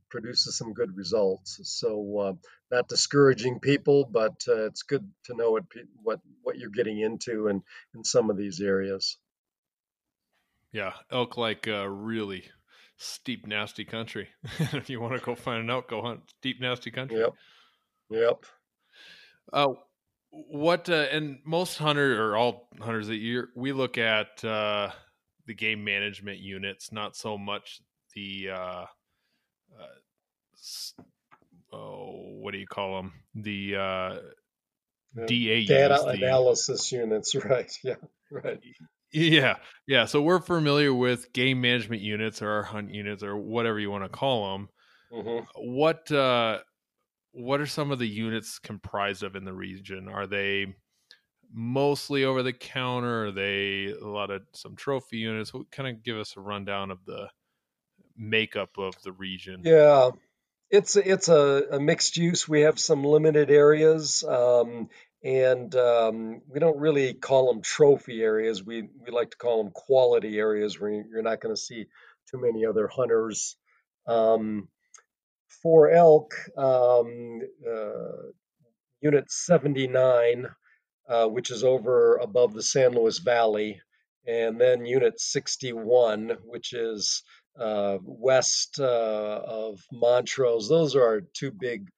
produces 0.09 0.57
some 0.57 0.73
good 0.73 0.97
results. 0.97 1.59
So 1.65 2.19
uh, 2.19 2.33
not 2.71 2.89
discouraging 2.89 3.61
people, 3.61 4.09
but 4.11 4.45
uh, 4.49 4.67
it's 4.67 4.83
good 4.83 5.09
to 5.25 5.35
know 5.35 5.51
what 5.51 5.65
what 6.03 6.21
what 6.43 6.59
you're 6.59 6.71
getting 6.71 7.01
into 7.01 7.49
in 7.49 7.63
in 7.95 8.05
some 8.05 8.31
of 8.31 8.37
these 8.37 8.61
areas. 8.61 9.17
Yeah, 10.73 10.93
elk 11.11 11.37
like 11.37 11.67
uh, 11.67 11.89
really 11.89 12.45
steep, 12.97 13.47
nasty 13.47 13.85
country. 13.85 14.29
if 14.59 14.89
you 14.89 15.01
want 15.01 15.19
to 15.19 15.25
go 15.25 15.35
find 15.35 15.63
an 15.63 15.71
elk, 15.71 15.89
go 15.89 16.03
hunt 16.03 16.21
steep, 16.39 16.61
nasty 16.61 16.91
country. 16.91 17.19
Yep. 17.19 17.35
Yep. 18.11 18.47
Uh, 19.53 19.75
what 20.31 20.89
uh, 20.89 21.07
and 21.11 21.39
most 21.45 21.79
hunters 21.79 22.19
or 22.19 22.37
all 22.37 22.69
hunters 22.81 23.09
that 23.09 23.17
you 23.17 23.49
we 23.57 23.73
look 23.73 23.99
at 23.99 24.45
uh, 24.45 24.91
the 25.47 25.55
game 25.55 25.83
management 25.83 26.39
units, 26.39 26.93
not 26.93 27.17
so 27.17 27.37
much 27.37 27.81
the 28.15 28.51
uh, 28.51 28.85
uh, 29.79 29.87
oh, 31.73 32.39
what 32.41 32.53
do 32.53 32.59
you 32.59 32.67
call 32.67 32.97
them? 32.97 33.13
The 33.35 33.77
uh, 33.77 34.17
DA 35.27 35.67
data 35.67 36.05
analysis 36.07 36.91
units, 36.93 37.35
right? 37.45 37.73
Yeah, 37.83 37.95
right. 38.31 38.61
Yeah, 39.13 39.57
yeah. 39.87 40.05
So 40.05 40.23
we're 40.23 40.41
familiar 40.41 40.95
with 40.95 41.33
game 41.33 41.61
management 41.61 42.03
units 42.03 42.43
or 42.43 42.51
our 42.51 42.63
hunt 42.63 42.95
units 42.95 43.23
or 43.23 43.37
whatever 43.37 43.81
you 43.81 43.91
want 43.91 44.05
to 44.05 44.09
call 44.09 44.53
them. 44.53 44.69
Mm-hmm. 45.13 45.45
What 45.57 46.11
uh, 46.13 46.59
what 47.33 47.61
are 47.61 47.67
some 47.67 47.91
of 47.91 47.99
the 47.99 48.09
units 48.09 48.59
comprised 48.59 49.23
of 49.23 49.35
in 49.35 49.45
the 49.45 49.53
region? 49.53 50.09
Are 50.09 50.27
they 50.27 50.75
mostly 51.53 52.25
over 52.25 52.43
the 52.43 52.53
counter? 52.53 53.27
Are 53.27 53.33
they 53.33 53.93
a 54.01 54.07
lot 54.07 54.31
of 54.31 54.43
some 54.55 54.77
trophy 54.77 55.19
units? 55.19 55.53
What 55.53 55.71
kind 55.71 55.89
of 55.89 56.05
give 56.05 56.17
us 56.17 56.37
a 56.37 56.41
rundown 56.41 56.91
of 56.91 57.05
the 57.05 57.29
makeup 58.17 58.71
of 58.79 58.95
the 59.03 59.13
region? 59.13 59.63
Yeah, 59.65 60.11
it's 60.71 60.97
it's 60.97 61.29
a, 61.29 61.65
a 61.73 61.81
mixed 61.81 62.17
use. 62.17 62.49
We 62.49 62.63
have 62.63 62.79
some 62.79 63.05
limited 63.05 63.51
areas. 63.51 64.25
Um, 64.25 64.89
and 65.23 65.75
um, 65.75 66.41
we 66.49 66.61
don't 66.61 66.79
really 66.79 67.13
call 67.13 67.53
them 67.53 67.63
trophy 67.63 68.23
areas. 68.23 68.65
We 68.65 68.83
we 68.83 69.11
like 69.11 69.31
to 69.33 69.37
call 69.37 69.63
them 69.63 69.73
quality 69.73 70.39
areas 70.39 70.81
where 70.81 70.91
you're 70.91 71.23
not 71.23 71.41
going 71.41 71.55
to 71.55 71.61
see 71.61 71.87
too 72.31 72.41
many 72.41 72.65
other 72.65 72.89
hunters. 72.89 73.57
Um, 74.07 74.69
for 75.63 75.91
elk, 75.91 76.35
um, 76.57 77.41
uh, 77.69 78.31
Unit 79.03 79.31
79, 79.31 80.47
uh, 81.09 81.27
which 81.27 81.51
is 81.51 81.65
over 81.65 82.17
above 82.17 82.55
the 82.55 82.63
San 82.63 82.93
Luis 82.93 83.19
Valley, 83.19 83.81
and 84.27 84.59
then 84.59 84.87
Unit 84.87 85.21
61, 85.21 86.39
which 86.45 86.73
is 86.73 87.23
uh, 87.59 87.99
west 88.03 88.79
uh, 88.81 89.41
of 89.45 89.81
Montrose. 89.93 90.69
Those 90.69 90.97
are 90.97 91.23
two 91.35 91.51
big 91.51 91.89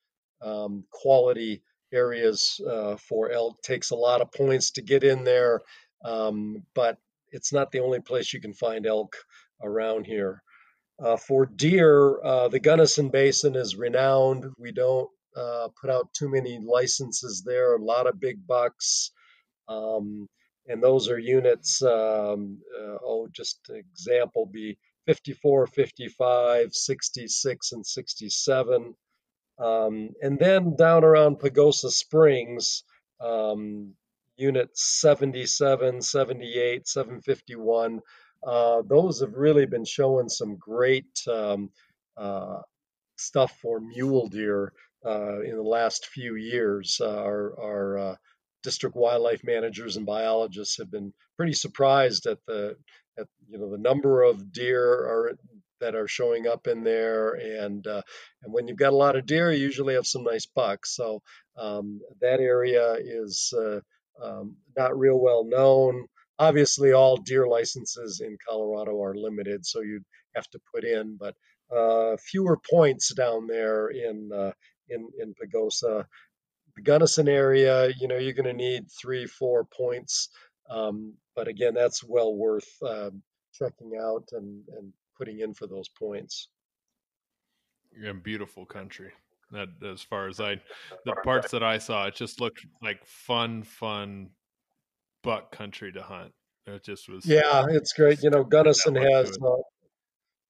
um, 0.41 0.85
quality 0.91 1.63
areas 1.93 2.61
uh, 2.69 2.97
for 2.97 3.31
elk. 3.31 3.63
Takes 3.63 3.91
a 3.91 3.97
lot 3.97 4.21
of 4.21 4.33
points 4.33 4.73
to 4.73 4.83
get 4.83 5.05
in 5.05 5.25
there, 5.25 5.61
um, 6.05 6.65
but 6.75 6.99
it's 7.31 7.53
not 7.53 7.71
the 7.71 7.81
only 7.81 8.01
place 8.01 8.33
you 8.33 8.41
can 8.41 8.55
find 8.55 8.87
elk 8.87 9.17
around 9.63 10.07
here. 10.07 10.43
Uh, 11.03 11.17
for 11.17 11.47
deer, 11.47 12.23
uh, 12.23 12.49
the 12.49 12.61
Gunnison 12.61 13.09
Basin 13.09 13.57
is 13.57 13.77
renowned. 13.77 14.47
We 14.59 14.73
don't 14.73 15.09
uh, 15.37 15.69
put 15.81 15.91
out 15.91 16.13
too 16.13 16.29
many 16.31 16.59
licenses 16.63 17.43
there. 17.45 17.75
A 17.75 17.83
lot 17.83 18.07
of 18.07 18.21
big 18.21 18.47
bucks. 18.47 19.11
Um, 19.69 20.29
and 20.67 20.83
those 20.83 21.09
are 21.09 21.19
units, 21.19 21.83
um, 21.83 22.59
oh, 23.05 23.29
just 23.33 23.59
an 23.69 23.77
example 23.77 24.47
be 24.47 24.79
54, 25.07 25.67
55, 25.67 26.75
66, 26.75 27.73
and 27.73 27.87
67. 27.87 28.95
Um, 29.59 30.11
and 30.21 30.39
then 30.39 30.77
down 30.77 31.05
around 31.05 31.39
Pagosa 31.39 31.91
Springs, 31.91 32.85
um, 33.21 33.95
units 34.37 35.01
77, 35.01 36.03
78, 36.03 36.89
751, 36.89 38.01
uh, 38.47 38.83
those 38.89 39.21
have 39.21 39.35
really 39.35 39.67
been 39.67 39.85
showing 39.85 40.29
some 40.29 40.57
great 40.57 41.21
um, 41.29 41.71
uh, 42.17 42.61
stuff 43.17 43.57
for 43.61 43.81
mule 43.81 44.29
deer 44.29 44.73
uh, 45.07 45.41
in 45.43 45.57
the 45.57 45.63
last 45.63 46.07
few 46.07 46.37
years. 46.37 46.99
Uh, 47.01 47.23
our, 47.23 47.61
our 47.61 47.99
uh, 47.99 48.17
district 48.63 48.97
wildlife 48.97 49.43
managers 49.45 49.97
and 49.97 50.07
biologists 50.07 50.79
have 50.79 50.91
been 50.91 51.13
pretty 51.37 51.53
surprised 51.53 52.27
at 52.27 52.39
the 52.47 52.77
at 53.19 53.27
you 53.49 53.59
know 53.59 53.71
the 53.71 53.79
number 53.79 54.23
of 54.23 54.53
deer 54.53 54.83
are 54.83 55.33
that 55.83 55.95
are 55.97 56.09
showing 56.09 56.47
up 56.47 56.67
in 56.67 56.83
there. 56.83 57.33
And 57.35 57.87
uh, 57.87 58.03
and 58.43 58.53
when 58.55 58.67
you've 58.67 58.79
got 58.79 58.95
a 58.95 58.97
lot 58.97 59.17
of 59.17 59.27
deer, 59.27 59.53
you 59.53 59.63
usually 59.63 59.95
have 59.95 60.07
some 60.07 60.25
nice 60.25 60.47
bucks. 60.47 60.97
So 60.97 61.21
um, 61.59 62.01
that 62.21 62.41
area 62.41 62.95
is 62.95 63.53
uh, 63.55 63.81
um, 64.23 64.57
not 64.77 64.99
real 64.99 65.21
well 65.21 65.45
known. 65.45 66.07
Obviously, 66.39 66.93
all 66.93 67.19
deer 67.19 67.47
licenses 67.47 68.23
in 68.25 68.39
Colorado 68.49 69.01
are 69.03 69.15
limited, 69.15 69.67
so 69.67 69.81
you 69.81 70.01
have 70.35 70.49
to 70.51 70.61
put 70.75 70.83
in, 70.85 71.19
but 71.21 71.35
uh, 71.77 72.17
fewer 72.17 72.59
points 72.71 73.15
down 73.15 73.47
there 73.47 73.89
in 73.89 74.31
uh, 74.35 74.53
in 74.89 75.09
in 75.21 75.35
Pagosa. 75.35 76.05
The 76.75 76.83
Gunnison 76.83 77.29
area, 77.29 77.91
you 78.01 78.09
know, 78.09 78.17
you're 78.17 78.33
going 78.33 78.47
to 78.47 78.55
need 78.55 78.85
three, 78.91 79.27
four 79.27 79.67
points. 79.77 80.31
Um, 80.71 81.15
but 81.35 81.49
again, 81.49 81.75
that's 81.75 82.05
well 82.05 82.35
worth 82.35 82.71
uh, 82.85 83.11
checking 83.53 83.93
out 84.01 84.29
and, 84.33 84.63
and 84.77 84.93
putting 85.17 85.41
in 85.41 85.55
for 85.55 85.67
those 85.67 85.89
points. 85.89 86.49
Yeah, 88.01 88.13
beautiful 88.13 88.65
country. 88.65 89.13
That 89.51 89.69
as 89.87 90.01
far 90.01 90.29
as 90.29 90.41
I, 90.41 90.61
the 91.05 91.15
parts 91.25 91.51
that 91.51 91.63
I 91.63 91.79
saw, 91.79 92.07
it 92.07 92.15
just 92.15 92.41
looked 92.41 92.65
like 92.83 93.05
fun, 93.05 93.63
fun 93.63 94.31
buck 95.23 95.53
country 95.53 95.93
to 95.93 96.03
hunt. 96.03 96.33
It 96.67 96.85
just 96.85 97.09
was. 97.09 97.27
Yeah, 97.27 97.67
it's 97.69 97.93
great. 97.93 98.23
You 98.23 98.31
know, 98.31 98.45
Gunnison 98.45 98.95
has. 98.95 99.37
Uh, 99.37 99.57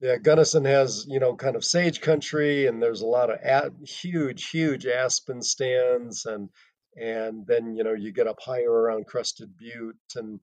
yeah, 0.01 0.16
Gunnison 0.16 0.64
has 0.64 1.07
you 1.09 1.20
know 1.20 1.35
kind 1.35 1.57
of 1.57 1.64
sage 1.64 2.01
country, 2.01 2.66
and 2.66 2.83
there's 2.83 3.01
a 3.01 3.07
lot 3.07 3.31
of 3.31 3.40
at, 3.40 3.72
huge, 3.83 4.51
huge 4.51 4.87
aspen 4.87 5.42
stands, 5.42 6.27
and 6.27 6.48
and 6.96 7.46
then 7.46 7.74
you 7.76 7.85
know 7.85 7.94
you 7.94 8.12
get 8.12 8.26
up 8.26 8.38
higher 8.40 8.70
around 8.70 9.07
Crested 9.07 9.57
Butte, 9.57 9.96
and 10.16 10.40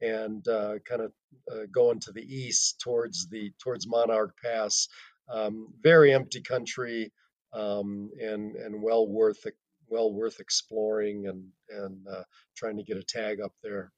and 0.00 0.46
uh, 0.48 0.78
kind 0.88 1.02
of 1.02 1.12
uh, 1.52 1.66
going 1.72 2.00
to 2.00 2.12
the 2.12 2.22
east 2.22 2.80
towards 2.80 3.28
the 3.28 3.52
towards 3.62 3.86
Monarch 3.86 4.34
Pass. 4.42 4.88
Um, 5.32 5.68
very 5.82 6.12
empty 6.12 6.40
country 6.40 7.12
um, 7.52 8.10
and 8.20 8.56
and 8.56 8.82
well 8.82 9.06
worth 9.06 9.44
well 9.88 10.12
worth 10.12 10.40
exploring 10.40 11.26
and 11.26 11.44
and 11.68 12.06
uh, 12.08 12.22
trying 12.56 12.76
to 12.76 12.84
get 12.84 12.96
a 12.96 13.02
tag 13.02 13.40
up 13.40 13.52
there. 13.62 13.92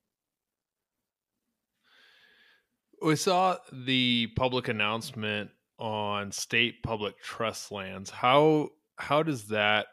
We 3.00 3.16
saw 3.16 3.56
the 3.72 4.28
public 4.36 4.68
announcement 4.68 5.50
on 5.78 6.30
state 6.30 6.82
public 6.82 7.20
trust 7.20 7.72
lands. 7.72 8.10
How 8.10 8.70
how 8.96 9.22
does 9.22 9.48
that 9.48 9.86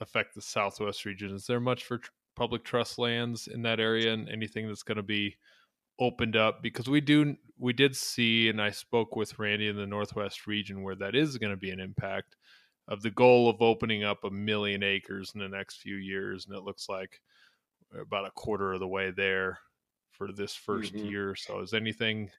affect 0.00 0.34
the 0.34 0.42
Southwest 0.42 1.04
region? 1.04 1.34
Is 1.34 1.46
there 1.46 1.60
much 1.60 1.84
for 1.84 2.00
public 2.36 2.64
trust 2.64 2.98
lands 2.98 3.48
in 3.48 3.62
that 3.62 3.80
area 3.80 4.12
and 4.12 4.28
anything 4.28 4.68
that's 4.68 4.84
going 4.84 4.96
to 4.96 5.02
be 5.02 5.36
opened 6.00 6.36
up 6.36 6.62
because 6.62 6.88
we 6.88 7.00
do 7.00 7.34
we 7.58 7.72
did 7.72 7.96
see 7.96 8.48
and 8.48 8.62
I 8.62 8.70
spoke 8.70 9.16
with 9.16 9.38
Randy 9.38 9.66
in 9.66 9.76
the 9.76 9.86
Northwest 9.86 10.46
region 10.46 10.82
where 10.82 10.94
that 10.94 11.16
is 11.16 11.38
going 11.38 11.50
to 11.50 11.56
be 11.56 11.70
an 11.70 11.80
impact 11.80 12.36
of 12.86 13.02
the 13.02 13.10
goal 13.10 13.50
of 13.50 13.60
opening 13.60 14.04
up 14.04 14.22
a 14.22 14.30
million 14.30 14.84
acres 14.84 15.32
in 15.34 15.40
the 15.40 15.48
next 15.48 15.78
few 15.78 15.96
years 15.96 16.46
and 16.46 16.56
it 16.56 16.62
looks 16.62 16.88
like 16.88 17.20
about 18.00 18.26
a 18.26 18.30
quarter 18.30 18.72
of 18.72 18.80
the 18.80 18.86
way 18.86 19.10
there 19.10 19.58
for 20.12 20.30
this 20.32 20.56
1st 20.56 20.92
mm-hmm. 20.92 21.06
year 21.06 21.34
so 21.34 21.60
is 21.60 21.74
anything 21.74 22.30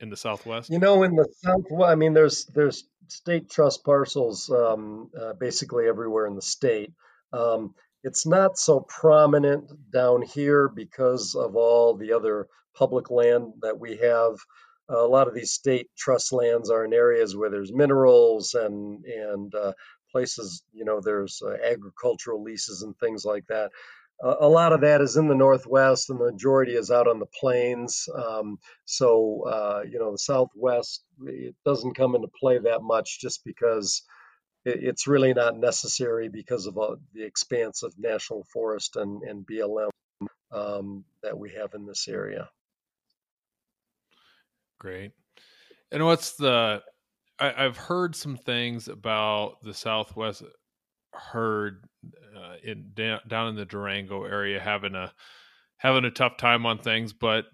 in 0.00 0.10
the 0.10 0.16
southwest 0.16 0.70
you 0.70 0.78
know 0.78 1.02
in 1.02 1.14
the 1.14 1.28
southwest 1.42 1.90
i 1.90 1.94
mean 1.94 2.14
there's 2.14 2.46
there's 2.46 2.84
state 3.08 3.50
trust 3.50 3.84
parcels 3.84 4.50
um, 4.50 5.10
uh, 5.20 5.32
basically 5.34 5.86
everywhere 5.86 6.26
in 6.26 6.36
the 6.36 6.42
state 6.42 6.92
um, 7.32 7.74
it's 8.02 8.26
not 8.26 8.58
so 8.58 8.80
prominent 8.80 9.70
down 9.90 10.22
here 10.22 10.68
because 10.68 11.34
of 11.34 11.54
all 11.54 11.96
the 11.96 12.12
other 12.12 12.48
public 12.74 13.10
land 13.10 13.52
that 13.62 13.78
we 13.78 13.96
have. 13.98 14.36
Uh, 14.90 15.04
a 15.04 15.08
lot 15.08 15.28
of 15.28 15.34
these 15.34 15.52
state 15.52 15.88
trust 15.96 16.32
lands 16.32 16.70
are 16.70 16.84
in 16.84 16.92
areas 16.92 17.36
where 17.36 17.50
there's 17.50 17.72
minerals 17.72 18.54
and 18.54 19.04
and 19.04 19.54
uh, 19.54 19.72
places, 20.10 20.62
you 20.72 20.84
know, 20.84 21.00
there's 21.00 21.42
uh, 21.44 21.54
agricultural 21.64 22.42
leases 22.42 22.82
and 22.82 22.96
things 22.98 23.24
like 23.24 23.46
that. 23.48 23.70
A 24.22 24.48
lot 24.48 24.72
of 24.72 24.82
that 24.82 25.00
is 25.00 25.16
in 25.16 25.28
the 25.28 25.34
northwest, 25.34 26.10
and 26.10 26.20
the 26.20 26.30
majority 26.30 26.72
is 26.72 26.90
out 26.90 27.08
on 27.08 27.18
the 27.18 27.26
plains. 27.26 28.08
Um, 28.14 28.58
so, 28.84 29.44
uh, 29.46 29.82
you 29.88 29.98
know, 29.98 30.12
the 30.12 30.18
southwest 30.18 31.02
it 31.24 31.54
doesn't 31.64 31.94
come 31.94 32.14
into 32.14 32.28
play 32.28 32.58
that 32.58 32.82
much, 32.82 33.20
just 33.20 33.44
because 33.44 34.02
it, 34.64 34.80
it's 34.82 35.06
really 35.06 35.32
not 35.32 35.56
necessary 35.56 36.28
because 36.28 36.66
of 36.66 36.76
uh, 36.76 36.96
the 37.14 37.24
expanse 37.24 37.82
of 37.82 37.94
national 37.98 38.44
forest 38.52 38.96
and, 38.96 39.22
and 39.22 39.46
BLM 39.46 39.90
um, 40.52 41.04
that 41.22 41.38
we 41.38 41.52
have 41.52 41.74
in 41.74 41.86
this 41.86 42.06
area. 42.06 42.48
Great. 44.78 45.12
And 45.92 46.04
what's 46.04 46.32
the? 46.32 46.82
I, 47.38 47.64
I've 47.64 47.76
heard 47.76 48.14
some 48.14 48.36
things 48.36 48.88
about 48.88 49.62
the 49.62 49.74
Southwest 49.74 50.42
herd 51.12 51.84
uh, 52.36 52.54
in 52.62 52.90
down, 52.94 53.20
down 53.28 53.48
in 53.48 53.56
the 53.56 53.64
Durango 53.64 54.24
area 54.24 54.60
having 54.60 54.94
a 54.94 55.12
having 55.76 56.04
a 56.04 56.10
tough 56.10 56.36
time 56.36 56.66
on 56.66 56.78
things, 56.78 57.12
but 57.12 57.46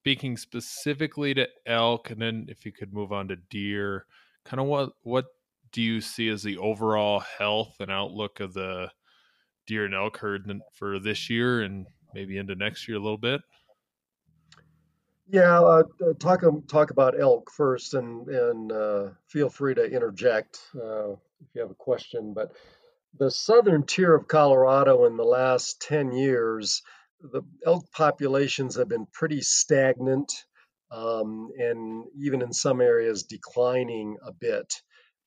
speaking 0.00 0.36
specifically 0.36 1.34
to 1.34 1.46
elk, 1.66 2.10
and 2.10 2.20
then 2.20 2.46
if 2.48 2.66
you 2.66 2.72
could 2.72 2.92
move 2.92 3.12
on 3.12 3.28
to 3.28 3.36
deer, 3.36 4.06
kind 4.44 4.60
of 4.60 4.66
what 4.66 4.90
what 5.02 5.26
do 5.72 5.82
you 5.82 6.00
see 6.00 6.28
as 6.28 6.42
the 6.42 6.58
overall 6.58 7.20
health 7.38 7.76
and 7.80 7.90
outlook 7.90 8.40
of 8.40 8.54
the 8.54 8.90
deer 9.66 9.84
and 9.84 9.94
elk 9.94 10.16
herd 10.16 10.50
for 10.72 10.98
this 10.98 11.30
year 11.30 11.62
and 11.62 11.86
maybe 12.12 12.38
into 12.38 12.54
next 12.54 12.88
year 12.88 12.96
a 12.96 13.00
little 13.00 13.18
bit? 13.18 13.40
Yeah, 15.28 15.60
uh, 15.60 15.84
uh 16.04 16.12
talk 16.18 16.42
talk 16.66 16.90
about 16.90 17.20
elk 17.20 17.50
first, 17.52 17.94
and 17.94 18.28
and 18.28 18.72
uh, 18.72 19.08
feel 19.28 19.48
free 19.48 19.74
to 19.74 19.84
interject 19.84 20.58
uh, 20.74 21.12
if 21.12 21.54
you 21.54 21.60
have 21.60 21.70
a 21.70 21.74
question. 21.74 22.34
But 22.34 22.52
the 23.18 23.30
southern 23.30 23.84
tier 23.84 24.14
of 24.14 24.28
Colorado 24.28 25.04
in 25.06 25.16
the 25.16 25.24
last 25.24 25.80
ten 25.80 26.12
years, 26.12 26.82
the 27.20 27.42
elk 27.66 27.84
populations 27.92 28.76
have 28.76 28.88
been 28.88 29.06
pretty 29.12 29.40
stagnant, 29.42 30.32
um, 30.90 31.50
and 31.58 32.04
even 32.16 32.42
in 32.42 32.52
some 32.52 32.80
areas 32.80 33.24
declining 33.24 34.16
a 34.24 34.32
bit. 34.32 34.72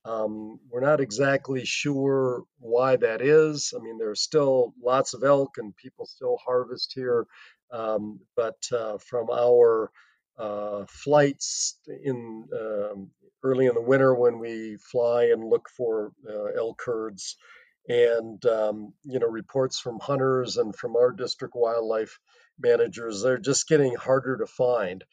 Um, 0.05 0.59
we're 0.69 0.81
not 0.81 0.99
exactly 0.99 1.63
sure 1.63 2.43
why 2.59 2.97
that 2.97 3.21
is. 3.21 3.73
I 3.77 3.81
mean, 3.81 3.97
there's 3.97 4.21
still 4.21 4.73
lots 4.81 5.13
of 5.13 5.23
elk, 5.23 5.57
and 5.57 5.75
people 5.75 6.05
still 6.05 6.37
harvest 6.45 6.93
here 6.93 7.25
um, 7.71 8.19
but 8.35 8.57
uh, 8.71 8.97
from 8.99 9.29
our 9.31 9.91
uh, 10.37 10.85
flights 10.87 11.79
in 12.03 12.45
um, 12.59 13.09
early 13.43 13.65
in 13.65 13.75
the 13.75 13.81
winter 13.81 14.15
when 14.15 14.39
we 14.39 14.77
fly 14.77 15.25
and 15.25 15.43
look 15.43 15.67
for 15.75 16.11
uh, 16.29 16.45
elk 16.57 16.81
herds, 16.85 17.35
and 17.87 18.43
um, 18.45 18.93
you 19.03 19.19
know 19.19 19.27
reports 19.27 19.79
from 19.79 19.99
hunters 19.99 20.57
and 20.57 20.75
from 20.75 20.95
our 20.95 21.11
district 21.11 21.53
wildlife 21.55 22.19
managers, 22.59 23.21
they're 23.21 23.37
just 23.37 23.67
getting 23.67 23.95
harder 23.95 24.37
to 24.37 24.47
find. 24.47 25.03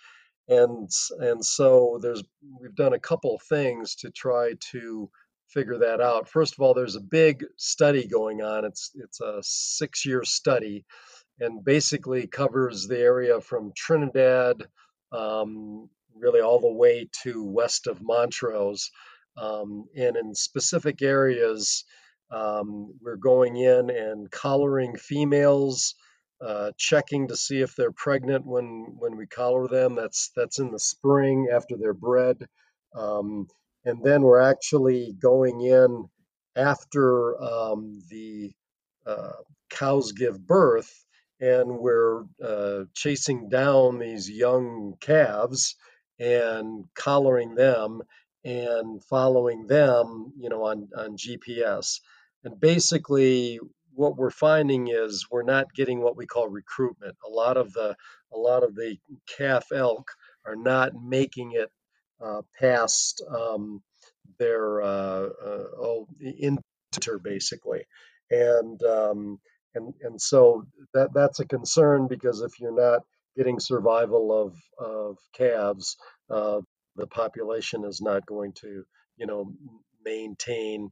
And 0.48 0.90
and 1.18 1.44
so 1.44 1.98
there's 2.02 2.22
we've 2.60 2.74
done 2.74 2.92
a 2.92 3.00
couple 3.00 3.40
things 3.48 3.96
to 3.96 4.10
try 4.10 4.54
to 4.72 5.10
figure 5.48 5.78
that 5.78 6.00
out. 6.00 6.28
First 6.28 6.54
of 6.54 6.60
all, 6.60 6.74
there's 6.74 6.96
a 6.96 7.00
big 7.00 7.44
study 7.56 8.06
going 8.06 8.42
on. 8.42 8.64
It's 8.64 8.90
it's 8.94 9.20
a 9.20 9.40
six 9.42 10.06
year 10.06 10.24
study 10.24 10.84
and 11.38 11.64
basically 11.64 12.26
covers 12.26 12.86
the 12.86 12.98
area 12.98 13.40
from 13.40 13.72
Trinidad 13.74 14.62
um, 15.12 15.88
really 16.16 16.40
all 16.40 16.60
the 16.60 16.72
way 16.72 17.08
to 17.22 17.42
west 17.44 17.86
of 17.86 18.02
Montrose. 18.02 18.90
Um, 19.36 19.86
and 19.96 20.16
in 20.16 20.34
specific 20.34 21.02
areas, 21.02 21.84
um, 22.30 22.94
we're 23.00 23.16
going 23.16 23.56
in 23.56 23.90
and 23.90 24.30
collaring 24.30 24.96
females, 24.96 25.94
uh, 26.40 26.72
checking 26.78 27.28
to 27.28 27.36
see 27.36 27.60
if 27.60 27.74
they're 27.76 27.92
pregnant 27.92 28.46
when 28.46 28.94
when 28.98 29.16
we 29.16 29.26
collar 29.26 29.68
them. 29.68 29.94
That's 29.96 30.30
that's 30.36 30.58
in 30.58 30.70
the 30.70 30.78
spring 30.78 31.48
after 31.52 31.76
they're 31.76 31.94
bred, 31.94 32.46
um, 32.94 33.46
and 33.84 34.02
then 34.04 34.22
we're 34.22 34.40
actually 34.40 35.14
going 35.20 35.60
in 35.60 36.08
after 36.56 37.40
um, 37.42 38.02
the 38.10 38.52
uh, 39.06 39.32
cows 39.70 40.12
give 40.12 40.46
birth 40.46 40.92
and 41.40 41.78
we're 41.78 42.24
uh, 42.44 42.84
chasing 42.94 43.48
down 43.48 43.98
these 43.98 44.30
young 44.30 44.94
calves 45.00 45.74
and 46.18 46.84
collaring 46.94 47.54
them 47.54 48.02
and 48.44 49.02
following 49.04 49.66
them, 49.66 50.32
you 50.38 50.48
know, 50.50 50.64
on, 50.64 50.88
on 50.96 51.16
GPS. 51.16 52.00
And 52.44 52.58
basically, 52.58 53.60
what 53.94 54.16
we're 54.16 54.30
finding 54.30 54.88
is 54.88 55.26
we're 55.30 55.42
not 55.42 55.74
getting 55.74 56.00
what 56.00 56.16
we 56.16 56.26
call 56.26 56.48
recruitment. 56.48 57.16
A 57.26 57.30
lot 57.30 57.56
of 57.56 57.72
the 57.72 57.96
a 58.32 58.38
lot 58.38 58.62
of 58.62 58.74
the 58.74 58.96
calf 59.36 59.66
elk 59.72 60.10
are 60.46 60.56
not 60.56 60.92
making 60.94 61.52
it 61.52 61.70
uh, 62.20 62.42
past 62.58 63.22
um, 63.28 63.82
their 64.38 64.82
uh, 64.82 65.28
uh, 65.44 65.64
oh, 65.78 66.06
inter 66.20 67.18
basically, 67.18 67.84
and 68.30 68.82
um, 68.84 69.38
and 69.74 69.94
and 70.02 70.20
so 70.20 70.64
that 70.94 71.10
that's 71.14 71.40
a 71.40 71.46
concern 71.46 72.08
because 72.08 72.40
if 72.40 72.58
you're 72.60 72.74
not 72.74 73.02
getting 73.36 73.60
survival 73.60 74.32
of 74.32 74.56
of 74.84 75.18
calves, 75.34 75.96
uh, 76.30 76.60
the 76.96 77.06
population 77.06 77.84
is 77.84 78.00
not 78.00 78.26
going 78.26 78.52
to 78.52 78.84
you 79.16 79.26
know 79.26 79.52
maintain 80.04 80.90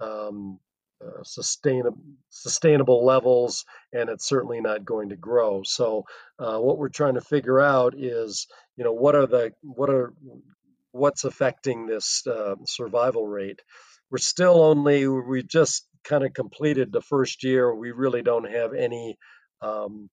um, 0.00 0.58
uh, 1.04 1.22
sustainable 1.22 1.98
sustainable 2.28 3.04
levels, 3.04 3.64
and 3.92 4.08
it's 4.08 4.28
certainly 4.28 4.60
not 4.60 4.84
going 4.84 5.10
to 5.10 5.16
grow. 5.16 5.62
So 5.64 6.04
uh, 6.38 6.58
what 6.58 6.78
we're 6.78 6.88
trying 6.88 7.14
to 7.14 7.20
figure 7.20 7.60
out 7.60 7.94
is 7.96 8.46
you 8.76 8.84
know 8.84 8.92
what 8.92 9.14
are 9.14 9.26
the 9.26 9.52
what 9.62 9.90
are 9.90 10.12
what's 10.92 11.24
affecting 11.24 11.86
this 11.86 12.26
uh, 12.26 12.56
survival 12.66 13.26
rate. 13.26 13.60
We're 14.10 14.18
still 14.18 14.62
only 14.62 15.06
we 15.06 15.42
just 15.42 15.86
kind 16.04 16.24
of 16.24 16.32
completed 16.32 16.92
the 16.92 17.00
first 17.00 17.44
year, 17.44 17.74
we 17.74 17.90
really 17.92 18.22
don't 18.22 18.50
have 18.50 18.74
any 18.74 19.18
um, 19.62 20.08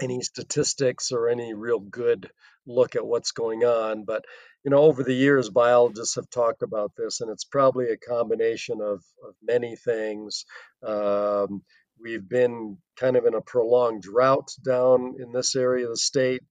any 0.00 0.22
statistics 0.22 1.12
or 1.12 1.28
any 1.28 1.52
real 1.54 1.80
good 1.80 2.30
look 2.66 2.96
at 2.96 3.06
what's 3.06 3.32
going 3.32 3.64
on. 3.64 4.04
But 4.04 4.24
you 4.64 4.70
know, 4.70 4.78
over 4.78 5.02
the 5.02 5.14
years, 5.14 5.48
biologists 5.48 6.16
have 6.16 6.28
talked 6.28 6.62
about 6.62 6.92
this, 6.96 7.20
and 7.20 7.30
it's 7.30 7.44
probably 7.44 7.90
a 7.90 7.96
combination 7.96 8.80
of, 8.82 9.02
of 9.26 9.34
many 9.42 9.76
things. 9.76 10.44
Um, 10.86 11.62
we've 12.02 12.28
been 12.28 12.76
kind 12.98 13.16
of 13.16 13.24
in 13.24 13.34
a 13.34 13.40
prolonged 13.40 14.02
drought 14.02 14.50
down 14.64 15.16
in 15.18 15.32
this 15.32 15.56
area 15.56 15.84
of 15.84 15.92
the 15.92 15.96
state. 15.96 16.42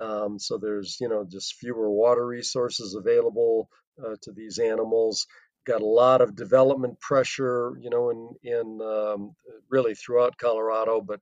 Um, 0.00 0.38
so 0.38 0.58
there's, 0.58 0.96
you 1.00 1.08
know, 1.08 1.26
just 1.30 1.56
fewer 1.56 1.90
water 1.90 2.26
resources 2.26 2.94
available 2.94 3.68
uh, 4.02 4.16
to 4.22 4.32
these 4.32 4.58
animals 4.58 5.26
got 5.64 5.82
a 5.82 5.86
lot 5.86 6.20
of 6.20 6.34
development 6.34 6.98
pressure, 7.00 7.76
you 7.80 7.90
know, 7.90 8.10
in 8.10 8.30
in 8.42 8.80
um, 8.82 9.34
really 9.70 9.94
throughout 9.94 10.36
Colorado, 10.36 11.00
but 11.00 11.20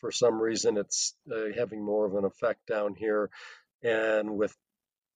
for 0.00 0.10
some 0.10 0.40
reason 0.40 0.76
it's 0.76 1.14
uh, 1.32 1.46
having 1.56 1.84
more 1.84 2.06
of 2.06 2.14
an 2.14 2.24
effect 2.24 2.60
down 2.66 2.94
here. 2.94 3.30
And 3.82 4.36
with 4.36 4.54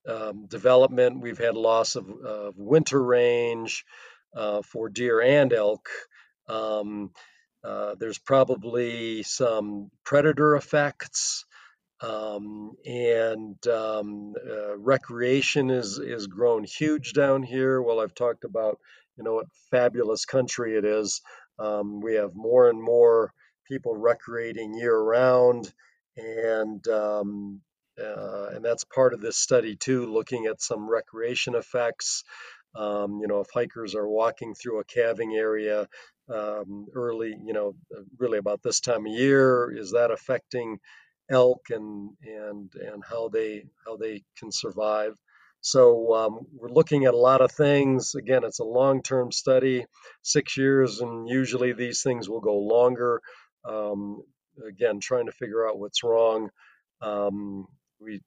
um, 0.07 0.45
development, 0.47 1.21
we've 1.21 1.37
had 1.37 1.55
loss 1.55 1.95
of, 1.95 2.09
of 2.09 2.57
winter 2.57 3.01
range 3.03 3.85
uh, 4.35 4.61
for 4.61 4.89
deer 4.89 5.21
and 5.21 5.53
elk. 5.53 5.89
Um, 6.47 7.11
uh, 7.63 7.95
there's 7.99 8.19
probably 8.19 9.23
some 9.23 9.91
predator 10.05 10.55
effects 10.55 11.45
um, 12.01 12.73
and 12.85 13.65
um, 13.67 14.33
uh, 14.47 14.77
recreation 14.77 15.69
is 15.71 15.97
is 15.97 16.27
grown 16.27 16.63
huge 16.63 17.13
down 17.13 17.41
here. 17.43 17.81
Well, 17.81 17.99
I've 17.99 18.13
talked 18.13 18.43
about 18.43 18.79
you 19.17 19.23
know 19.23 19.33
what 19.33 19.47
fabulous 19.71 20.25
country 20.25 20.77
it 20.77 20.85
is. 20.85 21.21
Um, 21.57 21.99
we 22.01 22.15
have 22.15 22.35
more 22.35 22.69
and 22.69 22.81
more 22.81 23.33
people 23.67 23.95
recreating 23.95 24.77
year 24.77 24.95
round, 24.95 25.73
and 26.15 26.87
um, 26.87 27.61
uh, 28.01 28.47
and 28.53 28.63
that's 28.63 28.83
part 28.83 29.13
of 29.13 29.21
this 29.21 29.37
study 29.37 29.75
too, 29.75 30.05
looking 30.11 30.45
at 30.45 30.61
some 30.61 30.89
recreation 30.89 31.55
effects. 31.55 32.23
Um, 32.75 33.19
you 33.21 33.27
know, 33.27 33.39
if 33.39 33.47
hikers 33.53 33.95
are 33.95 34.07
walking 34.07 34.53
through 34.53 34.79
a 34.79 34.85
calving 34.85 35.35
area 35.35 35.87
um, 36.33 36.87
early, 36.93 37.35
you 37.43 37.53
know, 37.53 37.73
really 38.17 38.37
about 38.37 38.61
this 38.61 38.79
time 38.81 39.05
of 39.05 39.13
year, 39.13 39.71
is 39.75 39.91
that 39.91 40.11
affecting 40.11 40.79
elk 41.29 41.67
and 41.69 42.11
and 42.23 42.71
and 42.75 43.03
how 43.09 43.29
they 43.29 43.65
how 43.85 43.97
they 43.97 44.23
can 44.37 44.51
survive. 44.51 45.13
So 45.61 46.13
um, 46.13 46.39
we're 46.53 46.69
looking 46.69 47.05
at 47.05 47.13
a 47.13 47.17
lot 47.17 47.41
of 47.41 47.51
things. 47.51 48.15
Again, 48.15 48.43
it's 48.43 48.59
a 48.59 48.63
long-term 48.63 49.31
study, 49.31 49.85
six 50.21 50.55
years, 50.55 50.99
and 51.01 51.27
usually 51.27 51.73
these 51.73 52.03
things 52.03 52.29
will 52.29 52.41
go 52.41 52.57
longer. 52.57 53.21
Um, 53.67 54.21
again, 54.67 54.99
trying 54.99 55.25
to 55.25 55.31
figure 55.31 55.67
out 55.67 55.79
what's 55.79 56.03
wrong. 56.03 56.49
Um, 57.01 57.67
we 57.99 58.21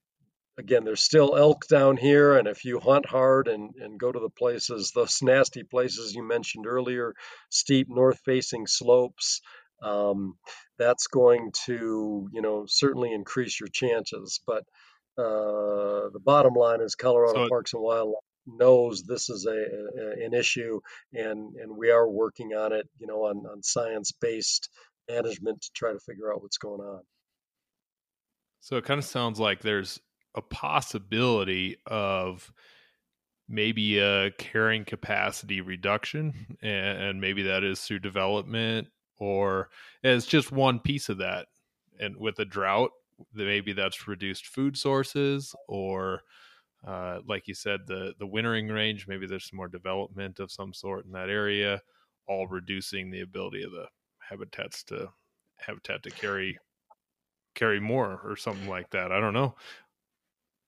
again, 0.58 0.84
there's 0.84 1.02
still 1.02 1.36
elk 1.36 1.66
down 1.68 1.96
here, 1.96 2.36
and 2.36 2.46
if 2.46 2.64
you 2.64 2.78
hunt 2.78 3.06
hard 3.06 3.48
and, 3.48 3.74
and 3.80 3.98
go 3.98 4.12
to 4.12 4.20
the 4.20 4.28
places, 4.28 4.92
those 4.94 5.22
nasty 5.22 5.62
places 5.62 6.14
you 6.14 6.22
mentioned 6.22 6.66
earlier, 6.66 7.14
steep 7.48 7.88
north-facing 7.88 8.66
slopes, 8.66 9.40
um, 9.82 10.34
that's 10.78 11.06
going 11.06 11.50
to, 11.64 12.28
you 12.32 12.42
know, 12.42 12.64
certainly 12.68 13.12
increase 13.12 13.58
your 13.58 13.68
chances. 13.68 14.40
But 14.46 14.64
uh, 15.18 16.10
the 16.12 16.20
bottom 16.22 16.54
line 16.54 16.82
is 16.82 16.94
Colorado 16.94 17.44
so, 17.44 17.48
Parks 17.48 17.72
and 17.72 17.82
Wildlife 17.82 18.22
knows 18.46 19.02
this 19.02 19.30
is 19.30 19.46
a, 19.46 19.50
a, 19.50 20.24
an 20.26 20.34
issue, 20.34 20.80
and 21.12 21.56
and 21.56 21.76
we 21.76 21.90
are 21.90 22.08
working 22.08 22.52
on 22.52 22.72
it, 22.72 22.88
you 22.98 23.06
know, 23.06 23.26
on 23.26 23.46
on 23.46 23.62
science 23.62 24.12
based 24.12 24.68
management 25.08 25.62
to 25.62 25.70
try 25.74 25.92
to 25.92 26.00
figure 26.00 26.32
out 26.32 26.42
what's 26.42 26.58
going 26.58 26.80
on. 26.80 27.00
So 28.60 28.76
it 28.76 28.84
kind 28.84 28.98
of 28.98 29.04
sounds 29.04 29.40
like 29.40 29.60
there's 29.60 30.00
a 30.34 30.42
possibility 30.42 31.76
of 31.86 32.52
maybe 33.48 33.98
a 33.98 34.30
carrying 34.32 34.84
capacity 34.84 35.60
reduction, 35.60 36.56
and, 36.62 37.20
maybe 37.20 37.42
that 37.42 37.64
is 37.64 37.80
through 37.80 37.98
development, 37.98 38.88
or 39.18 39.70
it's 40.02 40.26
just 40.26 40.52
one 40.52 40.78
piece 40.78 41.08
of 41.08 41.18
that. 41.18 41.48
And 41.98 42.16
with 42.16 42.38
a 42.38 42.44
drought, 42.44 42.92
maybe 43.34 43.72
that's 43.72 44.06
reduced 44.06 44.46
food 44.46 44.76
sources, 44.76 45.54
or 45.68 46.22
uh, 46.86 47.20
like 47.26 47.48
you 47.48 47.54
said, 47.54 47.80
the 47.86 48.14
the 48.18 48.26
wintering 48.26 48.68
range. 48.68 49.06
Maybe 49.08 49.26
there's 49.26 49.48
some 49.48 49.58
more 49.58 49.68
development 49.68 50.38
of 50.38 50.52
some 50.52 50.72
sort 50.72 51.04
in 51.04 51.12
that 51.12 51.28
area, 51.28 51.82
all 52.28 52.46
reducing 52.46 53.10
the 53.10 53.20
ability 53.20 53.62
of 53.62 53.72
the 53.72 53.86
habitats 54.20 54.84
to 54.84 55.08
habitat 55.56 56.02
to 56.04 56.10
carry 56.10 56.58
carry 57.54 57.80
more 57.80 58.20
or 58.24 58.36
something 58.36 58.68
like 58.68 58.90
that. 58.90 59.12
I 59.12 59.20
don't 59.20 59.34
know. 59.34 59.54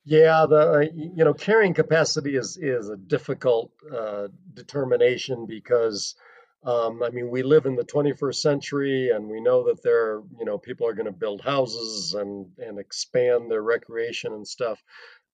Yeah, 0.05 0.47
the 0.49 0.73
uh, 0.73 0.81
you 0.95 1.25
know 1.25 1.35
carrying 1.35 1.75
capacity 1.75 2.37
is 2.37 2.57
is 2.57 2.89
a 2.89 2.97
difficult 2.97 3.71
uh, 3.91 4.29
determination 4.53 5.47
because 5.47 6.17
um, 6.65 7.03
I 7.05 7.11
mean 7.11 7.31
we 7.31 7.45
live 7.45 7.67
in 7.67 7.77
the 7.77 7.85
21st 7.85 8.35
century 8.35 9.11
and 9.11 9.29
we 9.29 9.41
know 9.41 9.67
that 9.67 9.83
there 9.83 10.21
you 10.39 10.45
know 10.45 10.59
people 10.59 10.89
are 10.89 10.95
going 10.95 11.07
to 11.07 11.13
build 11.13 11.41
houses 11.41 12.15
and 12.15 12.47
and 12.59 12.81
expand 12.81 13.51
their 13.51 13.63
recreation 13.63 14.33
and 14.33 14.47
stuff. 14.47 14.83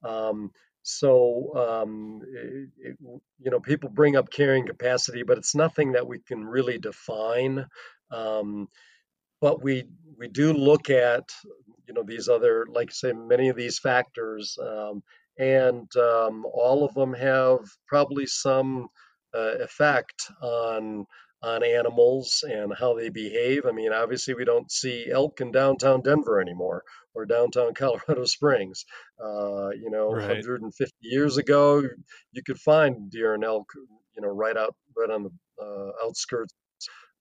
Um, 0.05 0.51
so 0.83 1.53
um, 1.57 2.21
it, 2.27 2.69
it, 2.79 2.97
you 3.39 3.51
know 3.51 3.61
people 3.61 3.89
bring 3.89 4.17
up 4.17 4.31
carrying 4.31 4.67
capacity, 4.67 5.23
but 5.23 5.39
it's 5.39 5.55
nothing 5.55 5.93
that 5.93 6.07
we 6.07 6.19
can 6.19 6.45
really 6.45 6.77
define. 6.79 7.67
Um, 8.11 8.69
but 9.41 9.63
we 9.63 9.85
we 10.19 10.29
do 10.29 10.53
look 10.53 10.91
at 10.91 11.31
you 11.87 11.95
know 11.95 12.03
these 12.03 12.29
other 12.29 12.67
like 12.71 12.91
I 12.91 12.93
say 12.93 13.13
many 13.13 13.49
of 13.49 13.57
these 13.57 13.79
factors 13.79 14.59
um, 14.61 15.03
and 15.39 15.89
um, 15.97 16.45
all 16.53 16.85
of 16.85 16.95
them 16.95 17.15
have 17.15 17.61
probably 17.87 18.27
some 18.27 18.89
uh, 19.35 19.59
effect 19.61 20.31
on 20.43 21.07
on 21.41 21.63
animals 21.63 22.43
and 22.49 22.73
how 22.77 22.95
they 22.95 23.11
behave. 23.11 23.65
I 23.65 23.71
mean, 23.71 23.93
obviously, 23.93 24.35
we 24.35 24.45
don't 24.45 24.71
see 24.71 25.07
elk 25.09 25.41
in 25.41 25.53
downtown 25.53 26.03
Denver 26.03 26.41
anymore 26.41 26.83
or 27.15 27.27
downtown 27.27 27.75
Colorado 27.77 28.25
Springs. 28.25 28.85
Uh, 29.23 29.71
you 29.71 29.91
know, 29.91 30.11
right. 30.11 30.29
150 30.29 30.93
years 31.01 31.37
ago, 31.37 31.83
you 32.33 32.43
could 32.45 32.59
find 32.59 33.11
deer 33.11 33.35
and 33.35 33.45
elk, 33.45 33.71
you 34.17 34.23
know, 34.23 34.29
right 34.29 34.57
out 34.57 34.75
right 34.97 35.11
on 35.11 35.23
the 35.23 35.31
uh, 35.63 36.07
outskirts 36.07 36.55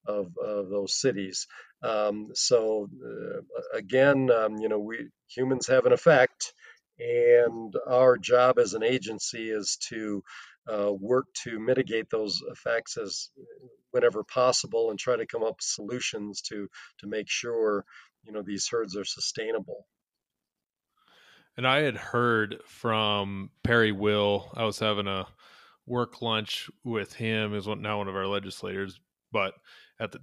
of, 0.08 0.32
of 0.38 0.70
those 0.70 1.00
cities. 1.00 1.48
Um, 1.84 2.30
so 2.34 2.90
uh, 3.06 3.78
again, 3.78 4.30
um, 4.32 4.58
you 4.58 4.70
know, 4.70 4.80
we 4.80 5.10
humans 5.28 5.68
have 5.68 5.86
an 5.86 5.94
effect, 5.94 6.54
and 7.00 7.74
our 7.88 8.18
job 8.18 8.58
as 8.58 8.74
an 8.74 8.84
agency 8.84 9.50
is 9.50 9.78
to 9.90 10.24
uh, 10.72 10.92
work 10.92 11.26
to 11.44 11.60
mitigate 11.60 12.10
those 12.10 12.42
effects 12.52 12.98
as 12.98 13.30
whenever 13.92 14.24
possible, 14.24 14.90
and 14.90 15.00
try 15.00 15.16
to 15.16 15.28
come 15.28 15.44
up 15.44 15.58
with 15.58 15.62
solutions 15.62 16.42
to 16.42 16.68
to 17.00 17.08
make 17.08 17.30
sure 17.30 17.86
you 18.24 18.32
know 18.32 18.42
these 18.42 18.68
herds 18.70 18.96
are 18.98 19.06
sustainable. 19.06 19.86
And 21.56 21.68
I 21.68 21.82
had 21.82 21.98
heard 21.98 22.62
from 22.66 23.50
Perry 23.64 23.92
Will. 23.92 24.52
I 24.56 24.64
was 24.64 24.80
having 24.80 25.08
a 25.08 25.28
work 25.88 26.22
lunch 26.22 26.70
with 26.84 27.14
him. 27.14 27.54
Is 27.54 27.68
now 27.68 27.98
one 27.98 28.08
of 28.08 28.16
our 28.16 28.28
legislators, 28.28 29.00
but 29.32 29.54
at 30.00 30.12
the 30.12 30.20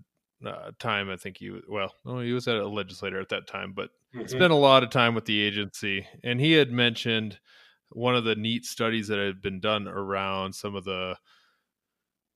uh, 0.46 0.72
time. 0.78 1.10
I 1.10 1.16
think 1.16 1.38
he 1.38 1.52
well, 1.68 1.94
no, 2.04 2.20
he 2.20 2.32
was 2.32 2.46
a 2.46 2.54
legislator 2.64 3.20
at 3.20 3.28
that 3.30 3.46
time, 3.46 3.72
but 3.74 3.90
mm-hmm. 4.14 4.26
spent 4.26 4.52
a 4.52 4.56
lot 4.56 4.82
of 4.82 4.90
time 4.90 5.14
with 5.14 5.24
the 5.24 5.40
agency. 5.40 6.06
And 6.22 6.40
he 6.40 6.52
had 6.52 6.70
mentioned 6.70 7.38
one 7.90 8.16
of 8.16 8.24
the 8.24 8.34
neat 8.34 8.64
studies 8.64 9.08
that 9.08 9.18
had 9.18 9.40
been 9.40 9.60
done 9.60 9.86
around 9.88 10.54
some 10.54 10.74
of 10.74 10.84
the 10.84 11.16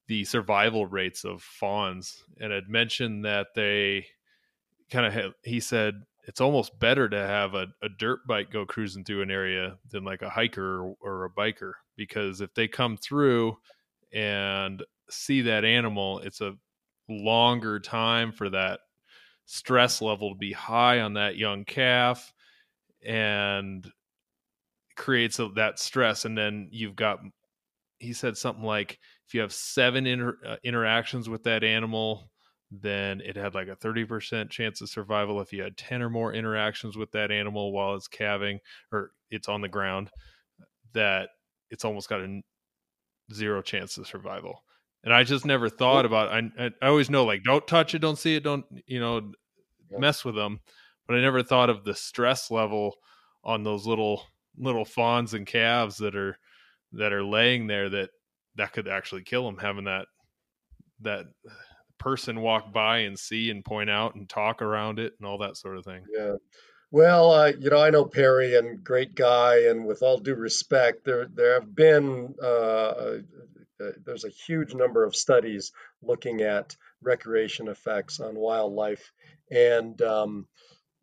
the 0.06 0.24
survival 0.24 0.86
rates 0.86 1.24
of 1.24 1.42
fawns, 1.42 2.22
and 2.40 2.52
had 2.52 2.68
mentioned 2.68 3.24
that 3.24 3.48
they 3.54 4.06
kind 4.90 5.06
of. 5.06 5.34
He 5.42 5.60
said 5.60 6.02
it's 6.28 6.40
almost 6.42 6.78
better 6.78 7.08
to 7.08 7.16
have 7.16 7.54
a, 7.54 7.68
a 7.82 7.88
dirt 7.88 8.20
bike 8.26 8.50
go 8.50 8.66
cruising 8.66 9.02
through 9.02 9.22
an 9.22 9.30
area 9.30 9.78
than 9.90 10.04
like 10.04 10.20
a 10.20 10.28
hiker 10.28 10.82
or, 10.82 10.96
or 11.00 11.24
a 11.24 11.30
biker 11.30 11.72
because 11.96 12.42
if 12.42 12.52
they 12.52 12.68
come 12.68 12.98
through 12.98 13.56
and 14.12 14.82
see 15.08 15.40
that 15.42 15.64
animal, 15.64 16.18
it's 16.20 16.42
a 16.42 16.54
longer 17.08 17.80
time 17.80 18.32
for 18.32 18.50
that 18.50 18.80
stress 19.46 20.02
level 20.02 20.34
to 20.34 20.38
be 20.38 20.52
high 20.52 21.00
on 21.00 21.14
that 21.14 21.36
young 21.36 21.64
calf 21.64 22.32
and 23.04 23.90
creates 24.96 25.38
a, 25.38 25.48
that 25.56 25.78
stress. 25.78 26.24
And 26.24 26.36
then 26.36 26.68
you've 26.70 26.96
got 26.96 27.20
he 27.98 28.12
said 28.12 28.36
something 28.36 28.64
like 28.64 28.98
if 29.26 29.34
you 29.34 29.40
have 29.40 29.52
seven 29.52 30.06
inter, 30.06 30.38
uh, 30.46 30.56
interactions 30.62 31.28
with 31.28 31.44
that 31.44 31.64
animal 31.64 32.30
then 32.70 33.20
it 33.22 33.36
had 33.36 33.54
like 33.54 33.68
a 33.68 33.76
30% 33.76 34.50
chance 34.50 34.80
of 34.80 34.90
survival. 34.90 35.40
If 35.40 35.52
you 35.52 35.62
had 35.62 35.76
10 35.76 36.02
or 36.02 36.10
more 36.10 36.32
interactions 36.34 36.96
with 36.96 37.10
that 37.12 37.30
animal 37.30 37.72
while 37.72 37.94
it's 37.94 38.08
calving 38.08 38.60
or 38.92 39.12
it's 39.30 39.48
on 39.48 39.62
the 39.62 39.68
ground 39.68 40.10
that 40.92 41.30
it's 41.70 41.84
almost 41.84 42.08
got 42.08 42.20
a 42.20 42.42
zero 43.32 43.62
chance 43.62 43.96
of 43.96 44.06
survival 44.06 44.62
and 45.04 45.14
I 45.14 45.24
just 45.24 45.44
never 45.44 45.68
thought 45.68 46.04
about. 46.04 46.32
I 46.32 46.70
I 46.80 46.86
always 46.86 47.10
know 47.10 47.24
like 47.24 47.42
don't 47.42 47.66
touch 47.66 47.94
it, 47.94 48.00
don't 48.00 48.18
see 48.18 48.36
it, 48.36 48.42
don't 48.42 48.64
you 48.86 49.00
know 49.00 49.32
mess 49.90 50.24
with 50.24 50.34
them. 50.34 50.60
But 51.06 51.16
I 51.16 51.20
never 51.20 51.42
thought 51.42 51.70
of 51.70 51.84
the 51.84 51.94
stress 51.94 52.50
level 52.50 52.96
on 53.44 53.62
those 53.62 53.86
little 53.86 54.22
little 54.56 54.84
fawns 54.84 55.34
and 55.34 55.46
calves 55.46 55.98
that 55.98 56.16
are 56.16 56.38
that 56.92 57.12
are 57.12 57.24
laying 57.24 57.66
there 57.66 57.88
that 57.88 58.10
that 58.56 58.72
could 58.72 58.88
actually 58.88 59.22
kill 59.22 59.44
them. 59.44 59.58
Having 59.58 59.84
that 59.84 60.06
that 61.00 61.26
person 61.98 62.40
walk 62.40 62.72
by 62.72 62.98
and 62.98 63.18
see 63.18 63.50
and 63.50 63.64
point 63.64 63.90
out 63.90 64.14
and 64.14 64.28
talk 64.28 64.62
around 64.62 64.98
it 64.98 65.14
and 65.18 65.26
all 65.26 65.38
that 65.38 65.56
sort 65.56 65.76
of 65.76 65.84
thing. 65.84 66.02
Yeah. 66.16 66.34
Well, 66.90 67.32
uh, 67.32 67.52
you 67.58 67.68
know, 67.70 67.80
I 67.80 67.90
know 67.90 68.06
Perry 68.06 68.56
and 68.56 68.82
great 68.82 69.14
guy, 69.14 69.66
and 69.68 69.84
with 69.84 70.02
all 70.02 70.18
due 70.18 70.34
respect, 70.34 71.04
there 71.04 71.26
there 71.26 71.54
have 71.54 71.74
been 71.74 72.34
uh, 72.42 73.18
uh, 73.80 73.92
there's 74.04 74.24
a 74.24 74.30
huge 74.30 74.74
number 74.74 75.04
of 75.04 75.16
studies 75.16 75.72
looking 76.02 76.42
at 76.42 76.76
recreation 77.02 77.68
effects 77.68 78.20
on 78.20 78.34
wildlife, 78.34 79.12
and 79.50 80.00
um, 80.02 80.46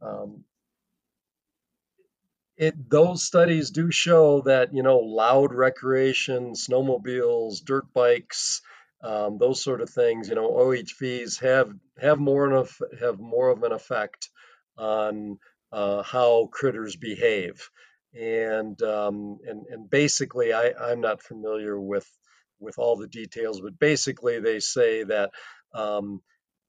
um, 0.02 0.44
it 2.58 2.90
those 2.90 3.24
studies 3.24 3.72
do 3.72 3.92
show 3.92 4.42
that 4.42 4.74
you 4.74 4.84
know 4.84 5.00
loud 5.00 5.54
recreation, 5.54 6.54
snowmobiles, 6.54 7.64
dirt 7.64 7.92
bikes, 7.94 8.62
um, 9.06 9.38
those 9.38 9.62
sort 9.62 9.82
of 9.82 9.90
things, 9.90 10.30
you 10.30 10.36
know, 10.36 10.50
OHVs 10.52 11.40
have 11.42 11.72
have 12.00 12.18
more 12.18 12.52
of 12.52 12.76
have 13.00 13.20
more 13.20 13.50
of 13.50 13.62
an 13.64 13.72
effect 13.72 14.30
on 14.78 15.38
uh, 15.72 16.02
how 16.02 16.50
critters 16.52 16.96
behave. 16.96 17.70
And, 18.20 18.82
um, 18.82 19.38
and 19.48 19.66
and 19.68 19.90
basically, 19.90 20.54
I, 20.54 20.72
I'm 20.82 21.02
not 21.02 21.22
familiar 21.22 21.80
with 21.80 22.10
with 22.66 22.80
all 22.80 22.98
the 22.98 23.08
details, 23.08 23.62
but 23.62 23.80
basically 23.80 24.40
they 24.42 24.60
say 24.60 25.04
that 25.04 25.32
um, 25.74 26.22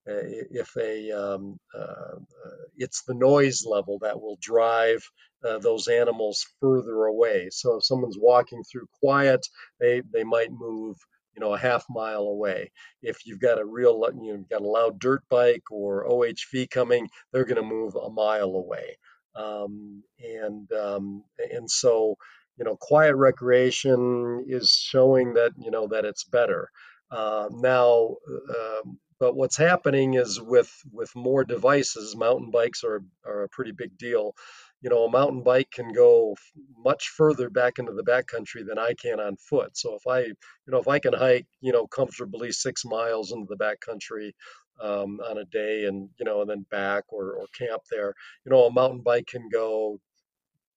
if 0.06 0.76
a 0.76 1.10
um, 1.12 1.58
uh, 1.74 1.80
uh, 1.80 2.50
it's 2.76 3.02
the 3.04 3.14
noise 3.14 3.64
level 3.66 3.98
that 4.00 4.20
will 4.20 4.38
drive 4.40 5.02
uh, 5.44 5.58
those 5.58 5.88
animals 5.88 6.46
further 6.60 7.04
away. 7.04 7.48
So 7.50 7.76
if 7.76 7.84
someone's 7.84 8.18
walking 8.18 8.62
through 8.64 8.86
quiet, 9.00 9.46
they 9.80 10.02
they 10.12 10.24
might 10.24 10.50
move 10.52 10.96
you 11.34 11.40
know 11.40 11.54
a 11.54 11.58
half 11.58 11.84
mile 11.90 12.22
away. 12.22 12.70
If 13.02 13.26
you've 13.26 13.40
got 13.40 13.60
a 13.60 13.64
real 13.64 14.00
you 14.22 14.34
know, 14.34 14.44
got 14.48 14.62
a 14.62 14.68
loud 14.68 14.98
dirt 15.00 15.22
bike 15.28 15.64
or 15.70 16.08
OHV 16.08 16.70
coming, 16.70 17.08
they're 17.32 17.44
going 17.44 17.56
to 17.56 17.62
move 17.62 17.96
a 17.96 18.10
mile 18.10 18.54
away. 18.54 18.98
Um, 19.34 20.02
and 20.18 20.70
um, 20.72 21.24
and 21.52 21.70
so 21.70 22.16
you 22.56 22.64
know, 22.64 22.76
quiet 22.76 23.14
recreation 23.16 24.44
is 24.48 24.72
showing 24.72 25.34
that 25.34 25.52
you 25.58 25.70
know 25.70 25.88
that 25.88 26.04
it's 26.04 26.24
better. 26.24 26.70
Uh, 27.10 27.48
now, 27.52 28.16
um, 28.50 28.98
but 29.18 29.36
what's 29.36 29.56
happening 29.56 30.14
is 30.14 30.40
with 30.40 30.70
with 30.92 31.14
more 31.14 31.44
devices, 31.44 32.16
mountain 32.16 32.50
bikes 32.50 32.84
are 32.84 33.02
are 33.24 33.44
a 33.44 33.48
pretty 33.48 33.72
big 33.72 33.96
deal. 33.98 34.34
You 34.82 34.90
know, 34.90 35.04
a 35.04 35.10
mountain 35.10 35.42
bike 35.42 35.70
can 35.70 35.92
go 35.92 36.36
much 36.76 37.08
further 37.08 37.48
back 37.50 37.78
into 37.78 37.92
the 37.92 38.04
backcountry 38.04 38.66
than 38.66 38.78
I 38.78 38.94
can 38.94 39.20
on 39.20 39.36
foot. 39.36 39.76
So 39.76 39.94
if 39.94 40.06
I, 40.06 40.20
you 40.20 40.34
know, 40.68 40.78
if 40.78 40.88
I 40.88 40.98
can 40.98 41.14
hike, 41.14 41.46
you 41.60 41.72
know, 41.72 41.86
comfortably 41.86 42.52
six 42.52 42.84
miles 42.84 43.32
into 43.32 43.46
the 43.48 43.56
backcountry 43.56 44.32
um, 44.80 45.20
on 45.20 45.38
a 45.38 45.44
day, 45.46 45.86
and 45.86 46.10
you 46.18 46.24
know, 46.26 46.42
and 46.42 46.50
then 46.50 46.66
back 46.70 47.04
or 47.08 47.32
or 47.32 47.46
camp 47.58 47.82
there, 47.90 48.14
you 48.44 48.50
know, 48.50 48.64
a 48.66 48.72
mountain 48.72 49.00
bike 49.00 49.26
can 49.26 49.48
go 49.52 49.98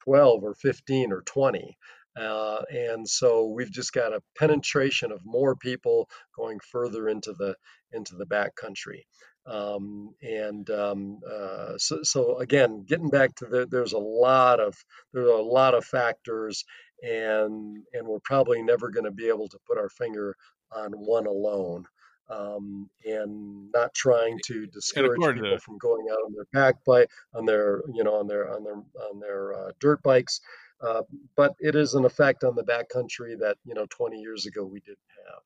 12 0.09 0.43
or 0.43 0.55
15 0.55 1.11
or 1.11 1.21
20. 1.21 1.77
Uh, 2.19 2.63
and 2.71 3.07
so 3.07 3.45
we've 3.45 3.71
just 3.71 3.93
got 3.93 4.11
a 4.11 4.23
penetration 4.35 5.11
of 5.11 5.21
more 5.23 5.55
people 5.55 6.09
going 6.35 6.59
further 6.71 7.07
into 7.07 7.31
the 7.33 7.55
into 7.91 8.15
the 8.15 8.25
back 8.25 8.55
country. 8.55 9.05
Um, 9.45 10.15
and 10.23 10.67
um, 10.71 11.19
uh, 11.29 11.73
so, 11.77 11.99
so, 12.01 12.39
again, 12.39 12.85
getting 12.87 13.09
back 13.09 13.35
to 13.35 13.45
the, 13.45 13.67
there's 13.69 13.93
a 13.93 13.99
lot 13.99 14.59
of 14.59 14.75
there 15.13 15.23
are 15.23 15.39
a 15.39 15.43
lot 15.43 15.75
of 15.75 15.85
factors, 15.85 16.65
and 17.03 17.83
and 17.93 18.07
we're 18.07 18.19
probably 18.23 18.63
never 18.63 18.89
going 18.89 19.05
to 19.05 19.11
be 19.11 19.27
able 19.27 19.47
to 19.47 19.59
put 19.67 19.77
our 19.77 19.89
finger 19.89 20.35
on 20.75 20.91
one 20.93 21.27
alone. 21.27 21.85
Um, 22.29 22.89
and 23.05 23.71
not 23.73 23.93
trying 23.95 24.39
to 24.45 24.67
discourage 24.67 25.19
people 25.19 25.49
to... 25.49 25.59
from 25.59 25.79
going 25.79 26.07
out 26.11 26.19
on 26.25 26.33
their 26.33 26.45
back 26.53 26.75
bike, 26.85 27.09
on 27.33 27.45
their 27.45 27.81
you 27.93 28.03
know 28.03 28.15
on 28.15 28.27
their 28.27 28.53
on 28.53 28.63
their 28.63 28.75
on 28.75 29.19
their 29.19 29.53
uh, 29.53 29.71
dirt 29.79 30.03
bikes, 30.03 30.39
uh, 30.81 31.01
but 31.35 31.55
it 31.59 31.75
is 31.75 31.95
an 31.95 32.05
effect 32.05 32.43
on 32.43 32.55
the 32.55 32.63
backcountry 32.63 33.39
that 33.39 33.57
you 33.65 33.73
know 33.73 33.87
20 33.89 34.19
years 34.19 34.45
ago 34.45 34.63
we 34.63 34.79
didn't 34.81 34.99
have. 35.25 35.41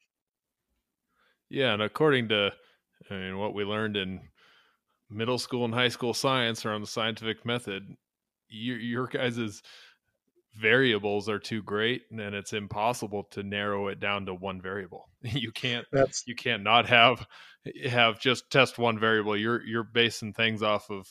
Yeah, 1.49 1.73
and 1.73 1.81
according 1.81 2.29
to 2.29 2.51
I 3.09 3.13
mean, 3.13 3.37
what 3.37 3.53
we 3.53 3.63
learned 3.63 3.97
in 3.97 4.21
middle 5.09 5.37
school 5.37 5.65
and 5.65 5.73
high 5.73 5.89
school 5.89 6.13
science 6.13 6.65
around 6.65 6.81
the 6.81 6.87
scientific 6.87 7.45
method, 7.45 7.95
your, 8.49 8.77
your 8.77 9.07
guys' 9.07 9.61
variables 10.55 11.29
are 11.29 11.39
too 11.39 11.63
great 11.63 12.03
and 12.11 12.35
it's 12.35 12.53
impossible 12.53 13.23
to 13.31 13.43
narrow 13.43 13.87
it 13.87 13.99
down 13.99 14.25
to 14.25 14.33
one 14.33 14.61
variable. 14.61 15.09
You 15.23 15.51
can't 15.51 15.85
That's... 15.91 16.23
you 16.27 16.35
can't 16.35 16.63
not 16.63 16.87
have 16.87 17.25
have 17.89 18.19
just 18.19 18.49
test 18.49 18.77
one 18.77 18.99
variable. 18.99 19.37
You're 19.37 19.65
you're 19.65 19.85
basing 19.85 20.33
things 20.33 20.61
off 20.61 20.89
of 20.89 21.07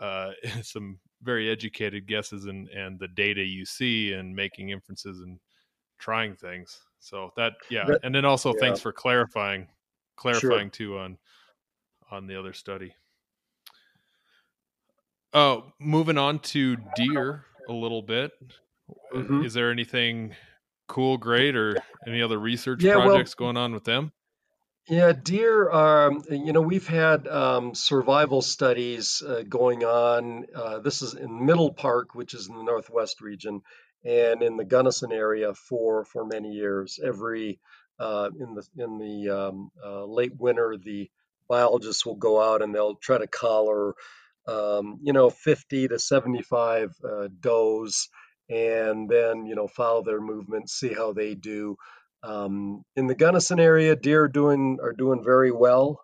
uh, 0.00 0.32
some 0.62 0.98
very 1.22 1.48
educated 1.50 2.06
guesses 2.06 2.44
and 2.46 2.68
and 2.68 2.98
the 2.98 3.08
data 3.08 3.42
you 3.42 3.64
see 3.64 4.12
and 4.12 4.34
making 4.34 4.70
inferences 4.70 5.20
and 5.20 5.38
trying 5.98 6.34
things. 6.34 6.80
So 6.98 7.30
that 7.36 7.52
yeah, 7.70 7.86
and 8.02 8.14
then 8.14 8.24
also 8.24 8.52
yeah. 8.52 8.60
thanks 8.60 8.80
for 8.80 8.92
clarifying 8.92 9.68
clarifying 10.16 10.70
sure. 10.72 10.88
too 10.88 10.98
on 10.98 11.18
on 12.10 12.26
the 12.26 12.38
other 12.38 12.52
study. 12.52 12.94
Oh, 15.32 15.72
moving 15.78 16.18
on 16.18 16.38
to 16.40 16.76
deer 16.96 17.44
a 17.68 17.72
little 17.72 18.02
bit. 18.02 18.32
Mm-hmm. 19.14 19.44
Is 19.44 19.54
there 19.54 19.70
anything 19.70 20.34
cool, 20.88 21.16
great, 21.16 21.56
or 21.56 21.76
any 22.06 22.22
other 22.22 22.38
research 22.38 22.82
yeah, 22.82 22.94
projects 22.94 23.34
well, 23.38 23.46
going 23.46 23.56
on 23.56 23.72
with 23.72 23.84
them? 23.84 24.12
Yeah, 24.88 25.12
deer. 25.12 25.70
Um, 25.70 26.22
you 26.30 26.52
know, 26.52 26.60
we've 26.60 26.86
had 26.86 27.26
um, 27.26 27.74
survival 27.74 28.40
studies 28.40 29.20
uh, 29.26 29.42
going 29.48 29.84
on. 29.84 30.46
Uh, 30.54 30.78
this 30.78 31.02
is 31.02 31.14
in 31.14 31.44
Middle 31.44 31.72
Park, 31.72 32.14
which 32.14 32.34
is 32.34 32.48
in 32.48 32.56
the 32.56 32.62
Northwest 32.62 33.20
region, 33.20 33.62
and 34.04 34.42
in 34.42 34.56
the 34.56 34.64
Gunnison 34.64 35.10
area 35.10 35.54
for 35.54 36.04
for 36.04 36.24
many 36.24 36.52
years. 36.52 37.00
Every 37.04 37.58
uh, 37.98 38.30
in 38.38 38.54
the 38.54 38.66
in 38.76 38.98
the 38.98 39.30
um, 39.30 39.70
uh, 39.84 40.04
late 40.04 40.36
winter, 40.38 40.76
the 40.76 41.10
biologists 41.48 42.06
will 42.06 42.16
go 42.16 42.40
out 42.40 42.62
and 42.62 42.74
they'll 42.74 42.96
try 42.96 43.18
to 43.18 43.26
collar, 43.26 43.94
um, 44.46 44.98
you 45.02 45.12
know, 45.12 45.30
50 45.30 45.88
to 45.88 45.98
75 45.98 46.92
uh, 47.04 47.28
does, 47.40 48.08
and 48.48 49.08
then 49.08 49.46
you 49.46 49.54
know 49.54 49.68
follow 49.68 50.02
their 50.02 50.20
movements, 50.20 50.74
see 50.74 50.92
how 50.92 51.12
they 51.12 51.34
do. 51.34 51.76
Um, 52.22 52.82
in 52.96 53.06
the 53.06 53.14
Gunnison 53.14 53.60
area, 53.60 53.94
deer 53.96 54.24
are 54.24 54.28
doing 54.28 54.78
are 54.82 54.92
doing 54.92 55.22
very 55.24 55.52
well, 55.52 56.00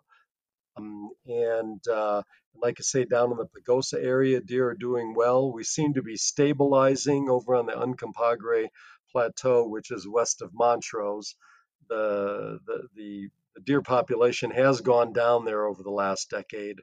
um, 0.77 1.09
and 1.25 1.85
uh, 1.87 2.21
like 2.55 2.75
I 2.79 2.83
say, 2.83 3.05
down 3.05 3.31
in 3.31 3.37
the 3.37 3.47
Pagosa 3.47 4.03
area, 4.03 4.39
deer 4.41 4.69
are 4.69 4.75
doing 4.75 5.13
well. 5.15 5.51
We 5.51 5.63
seem 5.63 5.93
to 5.95 6.03
be 6.03 6.17
stabilizing 6.17 7.29
over 7.29 7.55
on 7.55 7.65
the 7.65 7.73
Uncompahgre 7.73 8.67
Plateau, 9.11 9.67
which 9.67 9.91
is 9.91 10.07
west 10.07 10.41
of 10.41 10.51
Montrose 10.53 11.35
the, 11.89 12.59
the, 12.65 12.87
the, 12.95 13.29
deer 13.65 13.81
population 13.81 14.49
has 14.49 14.81
gone 14.81 15.13
down 15.13 15.45
there 15.45 15.65
over 15.65 15.83
the 15.83 15.91
last 15.91 16.29
decade. 16.29 16.79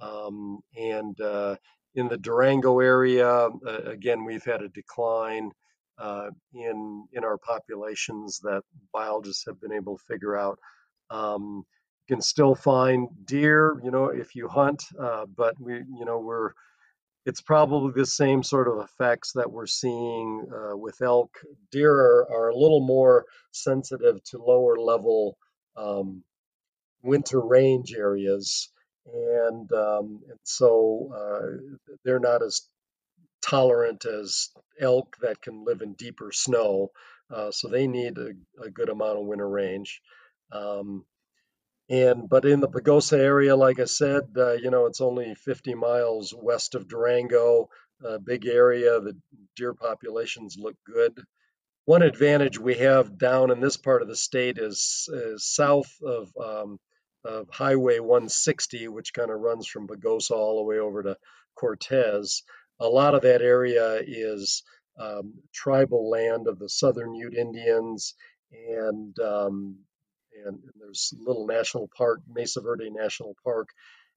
Um, 0.00 0.60
and 0.76 1.20
uh, 1.20 1.56
in 1.94 2.08
the 2.08 2.16
Durango 2.16 2.80
area, 2.80 3.28
uh, 3.28 3.48
again, 3.86 4.24
we've 4.24 4.44
had 4.44 4.62
a 4.62 4.68
decline 4.68 5.50
uh, 5.98 6.30
in 6.54 7.06
in 7.12 7.24
our 7.24 7.38
populations 7.38 8.40
that 8.40 8.62
biologists 8.92 9.44
have 9.46 9.60
been 9.60 9.72
able 9.72 9.98
to 9.98 10.04
figure 10.04 10.36
out. 10.36 10.58
Um, 11.10 11.64
you 12.08 12.16
can 12.16 12.22
still 12.22 12.54
find 12.54 13.08
deer, 13.24 13.80
you 13.84 13.90
know, 13.90 14.06
if 14.06 14.34
you 14.34 14.48
hunt, 14.48 14.82
uh, 14.98 15.26
but 15.36 15.54
we, 15.60 15.74
you 15.74 16.04
know, 16.04 16.18
we're 16.18 16.52
it's 17.24 17.40
probably 17.40 17.92
the 17.94 18.06
same 18.06 18.42
sort 18.42 18.66
of 18.66 18.84
effects 18.84 19.32
that 19.34 19.50
we're 19.50 19.66
seeing 19.66 20.44
uh, 20.52 20.76
with 20.76 21.00
elk. 21.02 21.30
Deer 21.70 21.92
are, 21.92 22.28
are, 22.32 22.48
a 22.48 22.56
little 22.56 22.84
more 22.84 23.26
sensitive 23.52 24.22
to 24.24 24.42
lower 24.42 24.76
level 24.76 25.36
um, 25.76 26.24
winter 27.02 27.40
range 27.40 27.94
areas, 27.94 28.70
and, 29.06 29.70
um, 29.72 30.20
and 30.28 30.38
so 30.44 31.10
uh, 31.14 31.86
they're 32.04 32.20
not 32.20 32.42
as 32.42 32.62
tolerant 33.42 34.04
as 34.04 34.50
elk 34.80 35.16
that 35.20 35.40
can 35.42 35.64
live 35.64 35.82
in 35.82 35.94
deeper 35.94 36.30
snow. 36.32 36.90
Uh, 37.30 37.50
so 37.50 37.68
they 37.68 37.86
need 37.86 38.16
a, 38.18 38.30
a, 38.62 38.70
good 38.70 38.88
amount 38.88 39.18
of 39.18 39.26
winter 39.26 39.48
range. 39.48 40.00
Um, 40.52 41.04
and 41.88 42.28
but 42.28 42.44
in 42.44 42.60
the 42.60 42.68
Pagosa 42.68 43.18
area, 43.18 43.56
like 43.56 43.80
I 43.80 43.84
said, 43.84 44.22
uh, 44.36 44.52
you 44.52 44.70
know, 44.70 44.86
it's 44.86 45.00
only 45.00 45.34
50 45.34 45.74
miles 45.74 46.34
west 46.36 46.74
of 46.74 46.88
Durango, 46.88 47.68
a 48.04 48.18
big 48.18 48.46
area. 48.46 49.00
The 49.00 49.16
deer 49.56 49.74
populations 49.74 50.56
look 50.58 50.76
good. 50.86 51.20
One 51.84 52.02
advantage 52.02 52.58
we 52.58 52.76
have 52.76 53.18
down 53.18 53.50
in 53.50 53.60
this 53.60 53.76
part 53.76 54.02
of 54.02 54.08
the 54.08 54.16
state 54.16 54.58
is, 54.58 55.08
is 55.12 55.44
south 55.44 55.92
of, 56.04 56.30
um, 56.40 56.78
of 57.24 57.48
Highway 57.50 57.98
160, 57.98 58.88
which 58.88 59.12
kind 59.14 59.30
of 59.30 59.40
runs 59.40 59.66
from 59.66 59.88
Pagosa 59.88 60.32
all 60.32 60.58
the 60.58 60.64
way 60.64 60.78
over 60.78 61.02
to 61.02 61.16
Cortez. 61.54 62.42
A 62.80 62.88
lot 62.88 63.14
of 63.14 63.22
that 63.22 63.42
area 63.42 64.00
is 64.06 64.62
um, 64.98 65.34
tribal 65.52 66.10
land 66.10 66.48
of 66.48 66.58
the 66.58 66.68
Southern 66.68 67.14
Ute 67.14 67.34
Indians, 67.34 68.14
and 68.52 69.18
um, 69.20 69.78
and, 70.44 70.56
and 70.56 70.72
there's 70.80 71.14
Little 71.18 71.46
National 71.46 71.88
Park, 71.96 72.20
Mesa 72.28 72.60
Verde 72.60 72.90
National 72.90 73.36
Park, 73.44 73.68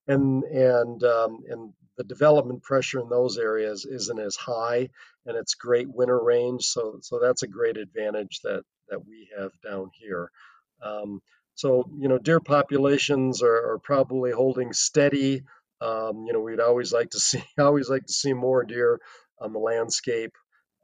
and 0.08 0.44
and 0.44 1.04
um, 1.04 1.40
and 1.48 1.74
the 1.98 2.04
development 2.04 2.64
pressure 2.64 3.00
in 3.00 3.10
those 3.10 3.38
areas 3.38 3.86
isn't 3.86 4.20
as 4.20 4.36
high, 4.36 4.90
and 5.26 5.38
it's 5.38 5.56
great 5.56 5.88
winter 5.90 6.22
range. 6.22 6.64
So 6.64 7.00
so 7.02 7.20
that's 7.20 7.44
a 7.44 7.48
great 7.48 7.78
advantage 7.78 8.42
that 8.44 8.64
that 8.90 9.06
we 9.06 9.30
have 9.38 9.52
down 9.64 9.90
here. 10.00 10.30
Um, 10.84 11.22
so 11.56 11.90
you 11.98 12.08
know, 12.08 12.18
deer 12.18 12.40
populations 12.40 13.42
are, 13.42 13.74
are 13.74 13.80
probably 13.80 14.32
holding 14.32 14.74
steady. 14.74 15.44
Um, 15.82 16.26
you 16.28 16.34
know, 16.34 16.40
we'd 16.40 16.60
always 16.60 16.94
like 16.94 17.12
to 17.12 17.20
see 17.30 17.44
always 17.58 17.90
like 17.90 18.06
to 18.06 18.14
see 18.14 18.34
more 18.34 18.64
deer 18.64 19.00
on 19.40 19.54
the 19.54 19.60
landscape, 19.60 20.34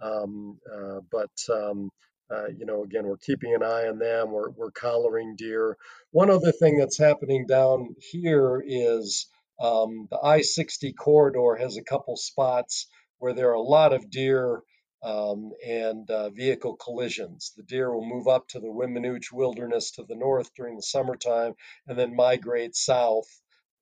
um, 0.02 0.60
uh, 0.72 1.00
but 1.12 1.32
um, 1.54 1.90
uh, 2.32 2.48
you 2.48 2.66
know, 2.66 2.84
again, 2.84 3.06
we're 3.06 3.18
keeping 3.18 3.54
an 3.54 3.64
eye 3.64 3.88
on 3.88 4.00
them. 4.00 4.32
We're, 4.32 4.50
we're 4.52 4.72
collaring 4.72 5.36
deer. 5.36 5.78
One 6.12 6.30
other 6.30 6.52
thing 6.52 6.78
that's 6.78 6.98
happening 6.98 7.46
down 7.46 7.96
here 8.00 8.64
is 8.66 9.28
um, 9.60 10.08
the 10.10 10.18
I 10.18 10.42
60 10.42 10.94
corridor 10.94 11.56
has 11.56 11.78
a 11.78 11.84
couple 11.84 12.16
spots 12.16 12.88
where 13.20 13.34
there 13.34 13.50
are 13.50 13.54
a 13.54 13.62
lot 13.62 13.94
of 13.94 14.10
deer 14.10 14.62
um, 15.04 15.52
and 15.66 16.10
uh, 16.10 16.30
vehicle 16.30 16.76
collisions. 16.76 17.54
The 17.58 17.64
deer 17.64 17.94
will 17.94 18.06
move 18.06 18.28
up 18.28 18.48
to 18.50 18.60
the 18.60 18.68
Weminuche 18.68 19.32
Wilderness 19.32 19.92
to 19.92 20.04
the 20.04 20.16
north 20.16 20.54
during 20.56 20.76
the 20.76 20.84
summertime 20.84 21.54
and 21.88 21.98
then 21.98 22.16
migrate 22.16 22.76
south 22.76 23.28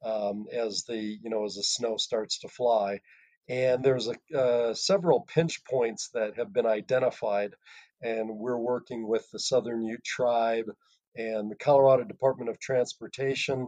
um, 0.04 0.46
as 0.52 0.86
the 0.88 0.98
you 0.98 1.30
know 1.30 1.46
as 1.46 1.56
the 1.56 1.64
snow 1.64 1.98
starts 1.98 2.40
to 2.40 2.48
fly. 2.48 3.02
And 3.50 3.84
there's 3.84 4.08
a, 4.08 4.38
uh, 4.38 4.74
several 4.76 5.22
pinch 5.22 5.64
points 5.66 6.10
that 6.14 6.38
have 6.38 6.54
been 6.54 6.68
identified 6.68 7.56
and 8.02 8.30
we're 8.30 8.58
working 8.58 9.08
with 9.08 9.30
the 9.32 9.40
Southern 9.40 9.84
Ute 9.84 10.04
Tribe 10.04 10.68
and 11.16 11.52
the 11.52 11.56
Colorado 11.56 12.04
Department 12.04 12.50
of 12.50 12.60
Transportation. 12.60 13.68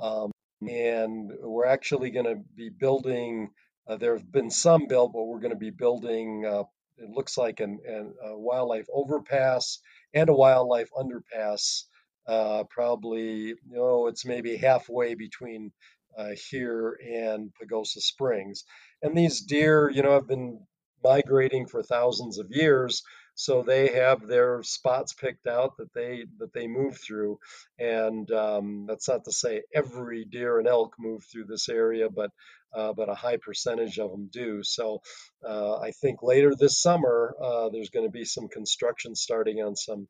Um, 0.00 0.30
and 0.68 1.30
we're 1.40 1.66
actually 1.66 2.10
going 2.10 2.26
to 2.26 2.42
be 2.54 2.68
building, 2.68 3.50
uh, 3.88 3.96
there 3.96 4.16
have 4.16 4.30
been 4.30 4.50
some 4.50 4.86
built, 4.86 5.12
but 5.12 5.24
we're 5.24 5.40
going 5.40 5.52
to 5.52 5.58
be 5.58 5.70
building, 5.70 6.44
uh, 6.46 6.64
it 7.00 7.10
looks 7.10 7.36
like 7.36 7.60
an, 7.60 7.80
an, 7.86 8.14
a 8.24 8.38
wildlife 8.38 8.86
overpass 8.92 9.78
and 10.14 10.28
a 10.28 10.34
wildlife 10.34 10.90
underpass. 10.96 11.84
Uh, 12.26 12.64
probably, 12.70 13.48
you 13.48 13.56
know, 13.70 14.06
it's 14.06 14.24
maybe 14.24 14.56
halfway 14.56 15.14
between 15.14 15.72
uh, 16.16 16.30
here 16.50 16.98
and 17.12 17.50
Pagosa 17.60 18.00
Springs. 18.00 18.64
And 19.02 19.16
these 19.16 19.40
deer, 19.40 19.90
you 19.90 20.02
know, 20.02 20.12
have 20.12 20.28
been 20.28 20.60
migrating 21.02 21.66
for 21.66 21.82
thousands 21.82 22.38
of 22.38 22.46
years 22.50 23.02
so 23.34 23.62
they 23.62 23.88
have 23.94 24.26
their 24.26 24.62
spots 24.62 25.12
picked 25.14 25.46
out 25.46 25.76
that 25.78 25.92
they 25.94 26.24
that 26.38 26.52
they 26.52 26.66
move 26.66 26.98
through, 26.98 27.38
and 27.78 28.30
um, 28.30 28.86
that's 28.88 29.08
not 29.08 29.24
to 29.24 29.32
say 29.32 29.62
every 29.74 30.24
deer 30.24 30.58
and 30.58 30.68
elk 30.68 30.94
move 30.98 31.24
through 31.24 31.44
this 31.44 31.68
area, 31.68 32.08
but 32.10 32.30
uh, 32.74 32.92
but 32.92 33.08
a 33.08 33.14
high 33.14 33.38
percentage 33.38 33.98
of 33.98 34.10
them 34.10 34.28
do. 34.32 34.62
So 34.62 35.02
uh, 35.46 35.78
I 35.78 35.90
think 35.92 36.22
later 36.22 36.52
this 36.54 36.80
summer 36.80 37.34
uh, 37.42 37.68
there's 37.70 37.90
going 37.90 38.06
to 38.06 38.12
be 38.12 38.24
some 38.24 38.48
construction 38.48 39.14
starting 39.14 39.58
on 39.62 39.76
some 39.76 40.08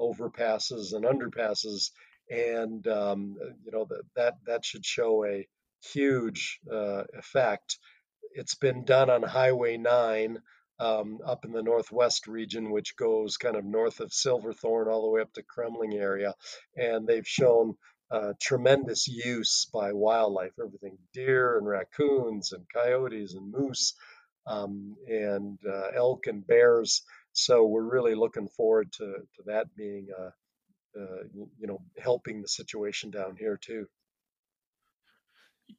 overpasses 0.00 0.92
and 0.92 1.04
underpasses, 1.04 1.90
and 2.30 2.86
um, 2.88 3.36
you 3.64 3.72
know 3.72 3.86
that 3.88 4.02
that 4.16 4.34
that 4.46 4.64
should 4.64 4.84
show 4.84 5.24
a 5.24 5.46
huge 5.92 6.60
uh, 6.72 7.04
effect. 7.18 7.78
It's 8.32 8.56
been 8.56 8.84
done 8.84 9.10
on 9.10 9.22
Highway 9.22 9.76
9 9.76 10.38
um, 10.78 11.18
up 11.24 11.44
in 11.44 11.52
the 11.52 11.62
northwest 11.62 12.26
region, 12.26 12.70
which 12.70 12.96
goes 12.96 13.36
kind 13.36 13.56
of 13.56 13.64
north 13.64 14.00
of 14.00 14.12
Silverthorne 14.12 14.88
all 14.88 15.02
the 15.02 15.10
way 15.10 15.20
up 15.20 15.32
to 15.34 15.42
Kremmling 15.42 15.94
area, 15.94 16.34
and 16.76 17.06
they've 17.06 17.26
shown 17.26 17.76
uh, 18.10 18.32
tremendous 18.40 19.08
use 19.08 19.66
by 19.72 19.92
wildlife, 19.92 20.52
everything 20.60 20.98
deer 21.12 21.58
and 21.58 21.66
raccoons 21.66 22.52
and 22.52 22.64
coyotes 22.72 23.34
and 23.34 23.52
moose 23.52 23.94
um, 24.46 24.96
and 25.08 25.58
uh, 25.66 25.88
elk 25.94 26.26
and 26.26 26.46
bears. 26.46 27.02
So 27.32 27.64
we're 27.64 27.90
really 27.90 28.14
looking 28.14 28.48
forward 28.48 28.92
to, 28.94 29.04
to 29.04 29.42
that 29.46 29.74
being, 29.76 30.08
uh, 30.16 30.30
uh 31.00 31.22
you 31.58 31.66
know, 31.66 31.80
helping 31.98 32.42
the 32.42 32.48
situation 32.48 33.10
down 33.10 33.36
here 33.36 33.58
too 33.60 33.86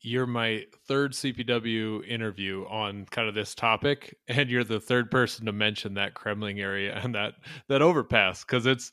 you're 0.01 0.27
my 0.27 0.63
third 0.87 1.13
CPW 1.13 2.07
interview 2.07 2.65
on 2.69 3.05
kind 3.05 3.27
of 3.27 3.35
this 3.35 3.55
topic, 3.55 4.17
and 4.27 4.49
you're 4.49 4.63
the 4.63 4.79
third 4.79 5.09
person 5.11 5.45
to 5.45 5.51
mention 5.51 5.93
that 5.95 6.13
Kremmling 6.13 6.59
area 6.59 6.95
and 6.95 7.13
that 7.15 7.33
that 7.67 7.81
overpass 7.81 8.43
because 8.43 8.65
it's 8.65 8.91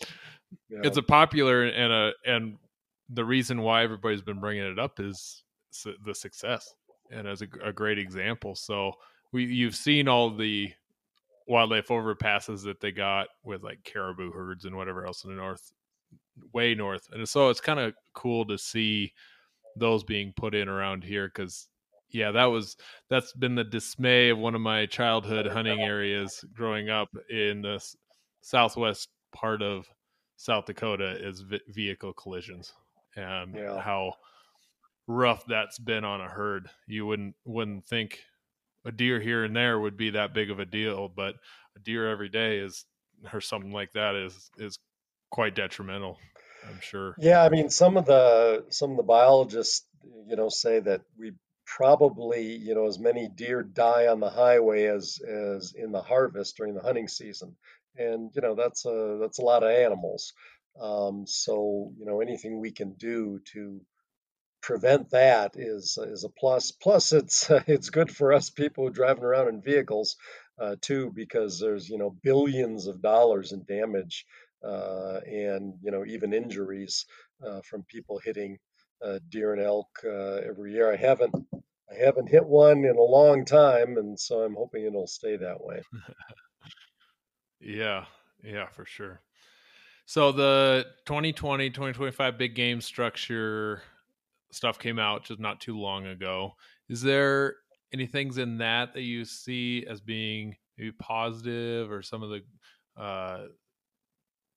yeah. 0.68 0.80
it's 0.82 0.96
a 0.96 1.02
popular 1.02 1.64
and 1.64 1.92
a 1.92 2.12
and 2.26 2.56
the 3.10 3.24
reason 3.24 3.60
why 3.60 3.82
everybody's 3.82 4.22
been 4.22 4.40
bringing 4.40 4.64
it 4.64 4.78
up 4.78 5.00
is 5.00 5.42
the 6.04 6.14
success 6.14 6.74
and 7.10 7.26
as 7.26 7.42
a, 7.42 7.48
a 7.64 7.72
great 7.72 7.98
example. 7.98 8.54
So 8.54 8.92
we 9.32 9.44
you've 9.44 9.76
seen 9.76 10.08
all 10.08 10.34
the 10.34 10.72
wildlife 11.46 11.88
overpasses 11.88 12.62
that 12.64 12.80
they 12.80 12.92
got 12.92 13.28
with 13.44 13.62
like 13.62 13.82
caribou 13.84 14.32
herds 14.32 14.64
and 14.64 14.76
whatever 14.76 15.06
else 15.06 15.24
in 15.24 15.30
the 15.30 15.36
north, 15.36 15.72
way 16.52 16.74
north, 16.74 17.08
and 17.12 17.28
so 17.28 17.48
it's 17.48 17.60
kind 17.60 17.80
of 17.80 17.94
cool 18.14 18.46
to 18.46 18.56
see 18.56 19.12
those 19.76 20.04
being 20.04 20.32
put 20.36 20.54
in 20.54 20.68
around 20.68 21.04
here 21.04 21.28
because 21.28 21.68
yeah 22.10 22.30
that 22.30 22.44
was 22.44 22.76
that's 23.08 23.32
been 23.32 23.54
the 23.54 23.64
dismay 23.64 24.28
of 24.30 24.38
one 24.38 24.54
of 24.54 24.60
my 24.60 24.86
childhood 24.86 25.46
hunting 25.46 25.80
areas 25.80 26.44
growing 26.54 26.90
up 26.90 27.08
in 27.30 27.62
the 27.62 27.82
southwest 28.42 29.08
part 29.34 29.62
of 29.62 29.86
south 30.36 30.66
dakota 30.66 31.16
is 31.26 31.44
vehicle 31.68 32.12
collisions 32.12 32.72
and 33.16 33.54
yeah. 33.54 33.80
how 33.80 34.12
rough 35.06 35.44
that's 35.46 35.78
been 35.78 36.04
on 36.04 36.20
a 36.20 36.28
herd 36.28 36.68
you 36.86 37.06
wouldn't 37.06 37.34
wouldn't 37.44 37.84
think 37.84 38.20
a 38.84 38.92
deer 38.92 39.20
here 39.20 39.44
and 39.44 39.54
there 39.54 39.78
would 39.78 39.96
be 39.96 40.10
that 40.10 40.34
big 40.34 40.50
of 40.50 40.58
a 40.58 40.64
deal 40.64 41.08
but 41.08 41.34
a 41.76 41.80
deer 41.80 42.10
every 42.10 42.28
day 42.28 42.58
is 42.58 42.84
or 43.32 43.40
something 43.40 43.72
like 43.72 43.92
that 43.92 44.14
is 44.14 44.50
is 44.58 44.78
quite 45.30 45.54
detrimental 45.54 46.18
I'm 46.68 46.80
sure. 46.80 47.14
Yeah, 47.18 47.42
I 47.42 47.48
mean, 47.48 47.70
some 47.70 47.96
of 47.96 48.06
the 48.06 48.64
some 48.70 48.92
of 48.92 48.96
the 48.96 49.02
biologists, 49.02 49.86
you 50.26 50.36
know, 50.36 50.48
say 50.48 50.80
that 50.80 51.02
we 51.18 51.32
probably, 51.66 52.56
you 52.56 52.74
know, 52.74 52.86
as 52.86 52.98
many 52.98 53.28
deer 53.28 53.62
die 53.62 54.06
on 54.06 54.20
the 54.20 54.30
highway 54.30 54.84
as 54.84 55.18
as 55.26 55.74
in 55.76 55.92
the 55.92 56.02
harvest 56.02 56.56
during 56.56 56.74
the 56.74 56.82
hunting 56.82 57.08
season, 57.08 57.56
and 57.96 58.30
you 58.34 58.42
know, 58.42 58.54
that's 58.54 58.84
a 58.84 59.18
that's 59.20 59.38
a 59.38 59.44
lot 59.44 59.62
of 59.62 59.70
animals. 59.70 60.32
Um, 60.80 61.26
so, 61.26 61.92
you 61.98 62.06
know, 62.06 62.20
anything 62.20 62.58
we 62.58 62.70
can 62.70 62.94
do 62.94 63.40
to 63.52 63.80
prevent 64.62 65.10
that 65.10 65.52
is 65.56 65.98
is 66.00 66.24
a 66.24 66.28
plus. 66.28 66.70
Plus, 66.70 67.12
it's 67.12 67.50
it's 67.66 67.90
good 67.90 68.10
for 68.14 68.32
us 68.32 68.50
people 68.50 68.88
driving 68.90 69.24
around 69.24 69.48
in 69.48 69.60
vehicles 69.60 70.16
uh, 70.60 70.76
too, 70.80 71.10
because 71.14 71.58
there's 71.60 71.88
you 71.88 71.98
know 71.98 72.16
billions 72.22 72.86
of 72.86 73.02
dollars 73.02 73.52
in 73.52 73.64
damage 73.64 74.24
and 74.62 75.74
you 75.82 75.90
know 75.90 76.04
even 76.06 76.32
injuries 76.32 77.04
uh, 77.46 77.60
from 77.62 77.82
people 77.84 78.20
hitting 78.24 78.58
uh, 79.04 79.18
deer 79.28 79.52
and 79.52 79.62
elk 79.62 79.88
every 80.04 80.72
year. 80.72 80.92
I 80.92 80.96
haven't 80.96 81.34
I 81.90 82.04
haven't 82.04 82.28
hit 82.28 82.46
one 82.46 82.84
in 82.84 82.96
a 82.96 83.02
long 83.02 83.44
time, 83.44 83.98
and 83.98 84.18
so 84.18 84.40
I'm 84.40 84.54
hoping 84.54 84.84
it'll 84.84 85.06
stay 85.06 85.36
that 85.36 85.62
way. 85.62 85.82
yeah, 87.60 88.06
yeah, 88.42 88.68
for 88.68 88.84
sure. 88.86 89.20
So 90.06 90.32
the 90.32 90.86
2020 91.06 91.70
2025 91.70 92.38
big 92.38 92.54
game 92.54 92.80
structure 92.80 93.82
stuff 94.50 94.78
came 94.78 94.98
out 94.98 95.24
just 95.24 95.40
not 95.40 95.60
too 95.60 95.78
long 95.78 96.06
ago. 96.06 96.52
Is 96.88 97.02
there 97.02 97.56
any 97.92 98.06
things 98.06 98.38
in 98.38 98.58
that 98.58 98.94
that 98.94 99.02
you 99.02 99.24
see 99.24 99.86
as 99.88 100.00
being 100.00 100.56
maybe 100.76 100.92
positive 100.92 101.90
or 101.90 102.02
some 102.02 102.22
of 102.22 102.30
the 102.30 103.00
uh, 103.00 103.46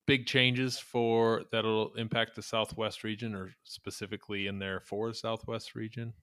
big 0.06 0.26
changes 0.26 0.78
for 0.78 1.44
that'll 1.50 1.94
impact 1.94 2.36
the 2.36 2.42
Southwest 2.42 3.04
region, 3.04 3.34
or 3.34 3.54
specifically 3.64 4.46
in 4.46 4.58
there 4.58 4.80
for 4.80 5.08
the 5.08 5.14
Southwest 5.14 5.74
region? 5.74 6.14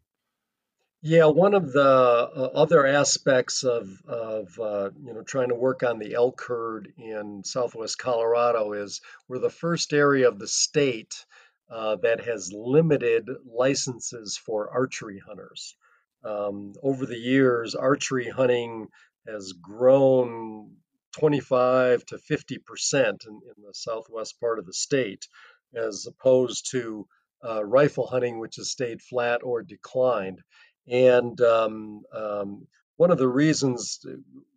Yeah, 1.05 1.25
one 1.25 1.53
of 1.53 1.73
the 1.73 1.81
uh, 1.81 2.49
other 2.55 2.87
aspects 2.87 3.63
of 3.63 3.89
of 4.07 4.57
uh, 4.57 4.91
you 5.03 5.13
know 5.13 5.21
trying 5.21 5.49
to 5.49 5.55
work 5.55 5.83
on 5.83 5.99
the 5.99 6.13
elk 6.13 6.41
herd 6.47 6.93
in 6.97 7.43
Southwest 7.43 7.97
Colorado 7.97 8.71
is 8.71 9.01
we're 9.27 9.39
the 9.39 9.49
first 9.49 9.91
area 9.91 10.29
of 10.29 10.39
the 10.39 10.47
state 10.47 11.13
uh, 11.69 11.97
that 11.97 12.23
has 12.23 12.53
limited 12.53 13.29
licenses 13.45 14.37
for 14.37 14.69
archery 14.69 15.19
hunters. 15.19 15.75
Um, 16.23 16.73
over 16.81 17.05
the 17.05 17.17
years, 17.19 17.75
archery 17.75 18.29
hunting 18.29 18.87
has 19.27 19.53
grown 19.53 20.77
25 21.13 22.05
to 22.05 22.17
50 22.17 22.57
percent 22.59 23.23
in, 23.27 23.33
in, 23.33 23.63
the 23.63 23.73
southwest 23.73 24.39
part 24.39 24.59
of 24.59 24.65
the 24.65 24.73
state, 24.73 25.27
as 25.75 26.07
opposed 26.07 26.71
to 26.71 27.07
uh, 27.47 27.63
rifle 27.63 28.07
hunting, 28.07 28.39
which 28.39 28.55
has 28.57 28.71
stayed 28.71 29.01
flat 29.01 29.41
or 29.43 29.61
declined. 29.61 30.41
And 30.87 31.39
um, 31.41 32.03
um, 32.13 32.67
one 32.97 33.11
of 33.11 33.17
the 33.17 33.27
reasons 33.27 33.99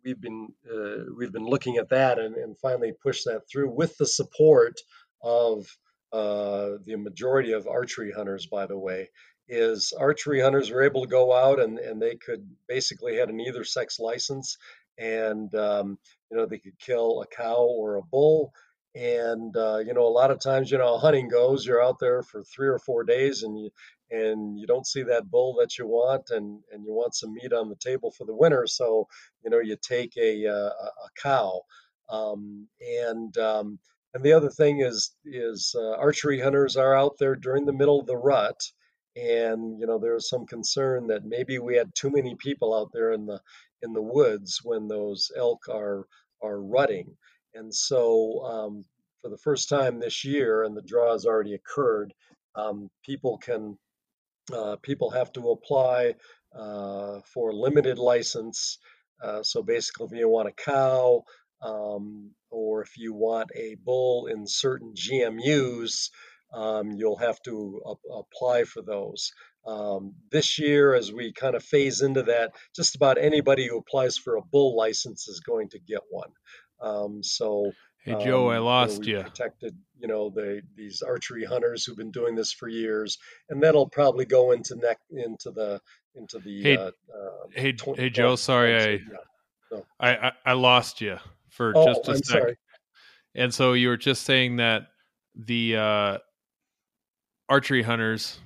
we've 0.03 0.19
been 0.19 0.49
uh, 0.69 1.05
we've 1.17 1.31
been 1.31 1.45
looking 1.45 1.77
at 1.77 1.89
that 1.89 2.19
and, 2.19 2.35
and, 2.35 2.57
finally 2.59 2.93
pushed 3.03 3.25
that 3.25 3.41
through 3.49 3.69
with 3.69 3.97
the 3.97 4.05
support 4.05 4.75
of 5.21 5.65
uh, 6.13 6.77
the 6.85 6.95
majority 6.95 7.51
of 7.53 7.67
archery 7.67 8.11
hunters, 8.11 8.47
by 8.47 8.65
the 8.65 8.77
way, 8.77 9.09
is 9.47 9.93
archery 9.97 10.41
hunters 10.41 10.69
were 10.69 10.83
able 10.83 11.03
to 11.03 11.09
go 11.09 11.33
out 11.33 11.59
and, 11.59 11.79
and 11.79 12.01
they 12.01 12.15
could 12.15 12.47
basically 12.67 13.15
had 13.17 13.29
an 13.29 13.39
either 13.39 13.63
sex 13.63 13.99
license 13.99 14.57
and 14.97 15.53
um, 15.55 15.97
you 16.29 16.37
know 16.37 16.45
they 16.45 16.59
could 16.59 16.77
kill 16.79 17.21
a 17.21 17.27
cow 17.27 17.65
or 17.65 17.95
a 17.95 18.01
bull 18.01 18.51
and 18.95 19.55
uh, 19.55 19.77
you 19.77 19.93
know 19.93 20.07
a 20.07 20.09
lot 20.09 20.31
of 20.31 20.39
times 20.39 20.71
you 20.71 20.77
know 20.77 20.97
hunting 20.97 21.27
goes 21.27 21.65
you're 21.65 21.83
out 21.83 21.99
there 21.99 22.23
for 22.23 22.43
three 22.43 22.67
or 22.67 22.79
four 22.79 23.03
days 23.03 23.43
and 23.43 23.59
you 23.59 23.69
and 24.09 24.57
you 24.57 24.65
don't 24.65 24.87
see 24.87 25.03
that 25.03 25.29
bull 25.29 25.55
that 25.59 25.77
you 25.77 25.85
want 25.85 26.29
and 26.29 26.61
and 26.71 26.85
you 26.85 26.93
want 26.93 27.13
some 27.13 27.33
meat 27.33 27.53
on 27.53 27.69
the 27.69 27.75
table 27.75 28.11
for 28.11 28.25
the 28.25 28.35
winter 28.35 28.65
so 28.65 29.07
you 29.43 29.49
know 29.49 29.59
you 29.59 29.77
take 29.81 30.15
a 30.17 30.47
uh, 30.47 30.69
a, 30.69 31.09
cow. 31.21 31.61
Um, 32.09 32.67
and 32.79 33.37
um, 33.37 33.79
and 34.13 34.23
the 34.23 34.31
other 34.33 34.49
thing 34.49 34.79
is 34.79 35.13
is 35.25 35.75
uh, 35.77 35.91
archery 35.97 36.39
hunters 36.39 36.77
are 36.77 36.95
out 36.95 37.17
there 37.19 37.35
during 37.35 37.65
the 37.65 37.73
middle 37.73 37.99
of 37.99 38.07
the 38.07 38.15
rut 38.15 38.59
and 39.17 39.79
you 39.79 39.87
know 39.87 39.99
there's 39.99 40.29
some 40.29 40.45
concern 40.45 41.07
that 41.07 41.25
maybe 41.25 41.59
we 41.59 41.75
had 41.75 41.93
too 41.95 42.09
many 42.09 42.35
people 42.35 42.73
out 42.73 42.91
there 42.93 43.11
in 43.11 43.25
the 43.25 43.41
in 43.81 43.93
the 43.93 44.01
woods 44.01 44.61
when 44.63 44.87
those 44.87 45.31
elk 45.35 45.67
are 45.69 46.07
are 46.41 46.61
rutting. 46.61 47.15
And 47.53 47.73
so, 47.73 48.45
um, 48.45 48.85
for 49.21 49.29
the 49.29 49.37
first 49.37 49.69
time 49.69 49.99
this 49.99 50.23
year, 50.23 50.63
and 50.63 50.75
the 50.75 50.81
draw 50.81 51.13
has 51.13 51.25
already 51.25 51.55
occurred, 51.55 52.13
um, 52.55 52.89
people 53.03 53.37
can 53.37 53.77
uh, 54.53 54.77
people 54.81 55.09
have 55.09 55.31
to 55.33 55.49
apply 55.49 56.15
uh, 56.57 57.19
for 57.33 57.53
limited 57.53 57.97
license. 57.97 58.79
Uh, 59.21 59.43
so 59.43 59.61
basically, 59.63 60.05
if 60.05 60.11
you 60.13 60.29
want 60.29 60.47
a 60.47 60.51
cow 60.51 61.23
um, 61.61 62.31
or 62.49 62.81
if 62.81 62.97
you 62.97 63.13
want 63.13 63.49
a 63.55 63.75
bull 63.83 64.27
in 64.27 64.47
certain 64.47 64.93
GMUs, 64.93 66.09
um, 66.53 66.91
you'll 66.91 67.17
have 67.17 67.41
to 67.41 67.81
apply 68.13 68.63
for 68.63 68.81
those. 68.81 69.31
Um, 69.67 70.13
this 70.31 70.57
year, 70.59 70.93
as 70.93 71.11
we 71.11 71.33
kind 71.33 71.55
of 71.55 71.63
phase 71.63 72.01
into 72.01 72.23
that, 72.23 72.53
just 72.75 72.95
about 72.95 73.17
anybody 73.17 73.67
who 73.67 73.77
applies 73.77 74.17
for 74.17 74.37
a 74.37 74.41
bull 74.41 74.77
license 74.77 75.27
is 75.27 75.41
going 75.41 75.69
to 75.69 75.79
get 75.79 75.99
one. 76.09 76.29
Um, 76.81 77.21
so, 77.21 77.71
hey 78.05 78.15
Joe, 78.23 78.47
um, 78.49 78.55
I 78.55 78.57
lost 78.59 79.05
you. 79.05 79.17
Know, 79.17 79.23
protected, 79.23 79.75
you 79.99 80.07
know, 80.07 80.29
the 80.29 80.61
these 80.75 81.01
archery 81.01 81.43
hunters 81.43 81.83
who've 81.83 81.97
been 81.97 82.11
doing 82.11 82.35
this 82.35 82.53
for 82.53 82.69
years, 82.69 83.17
and 83.49 83.61
that'll 83.61 83.89
probably 83.89 84.25
go 84.25 84.51
into 84.51 84.75
neck 84.75 84.99
into 85.09 85.51
the 85.51 85.81
into 86.15 86.39
the. 86.39 86.63
Hey, 86.63 86.77
uh, 86.77 86.81
uh, 86.87 86.91
hey, 87.53 87.73
20, 87.73 88.01
hey, 88.01 88.09
Joe. 88.09 88.35
Sorry, 88.37 88.75
I, 88.75 88.87
yeah. 88.91 88.97
no. 89.71 89.85
I, 89.99 90.15
I 90.15 90.31
I 90.45 90.53
lost 90.53 91.01
you 91.01 91.17
for 91.49 91.73
Oh, 91.75 91.85
just 91.85 92.07
a 92.07 92.11
I'm 92.11 92.17
sec. 92.17 92.25
sorry. 92.25 92.57
And 93.35 93.53
so 93.53 93.73
you 93.73 93.89
were 93.89 93.97
just 93.97 94.23
saying 94.23 94.55
that 94.57 94.87
the 95.35 95.75
uh, 95.75 96.17
archery 97.49 97.83
hunters, 97.83 98.39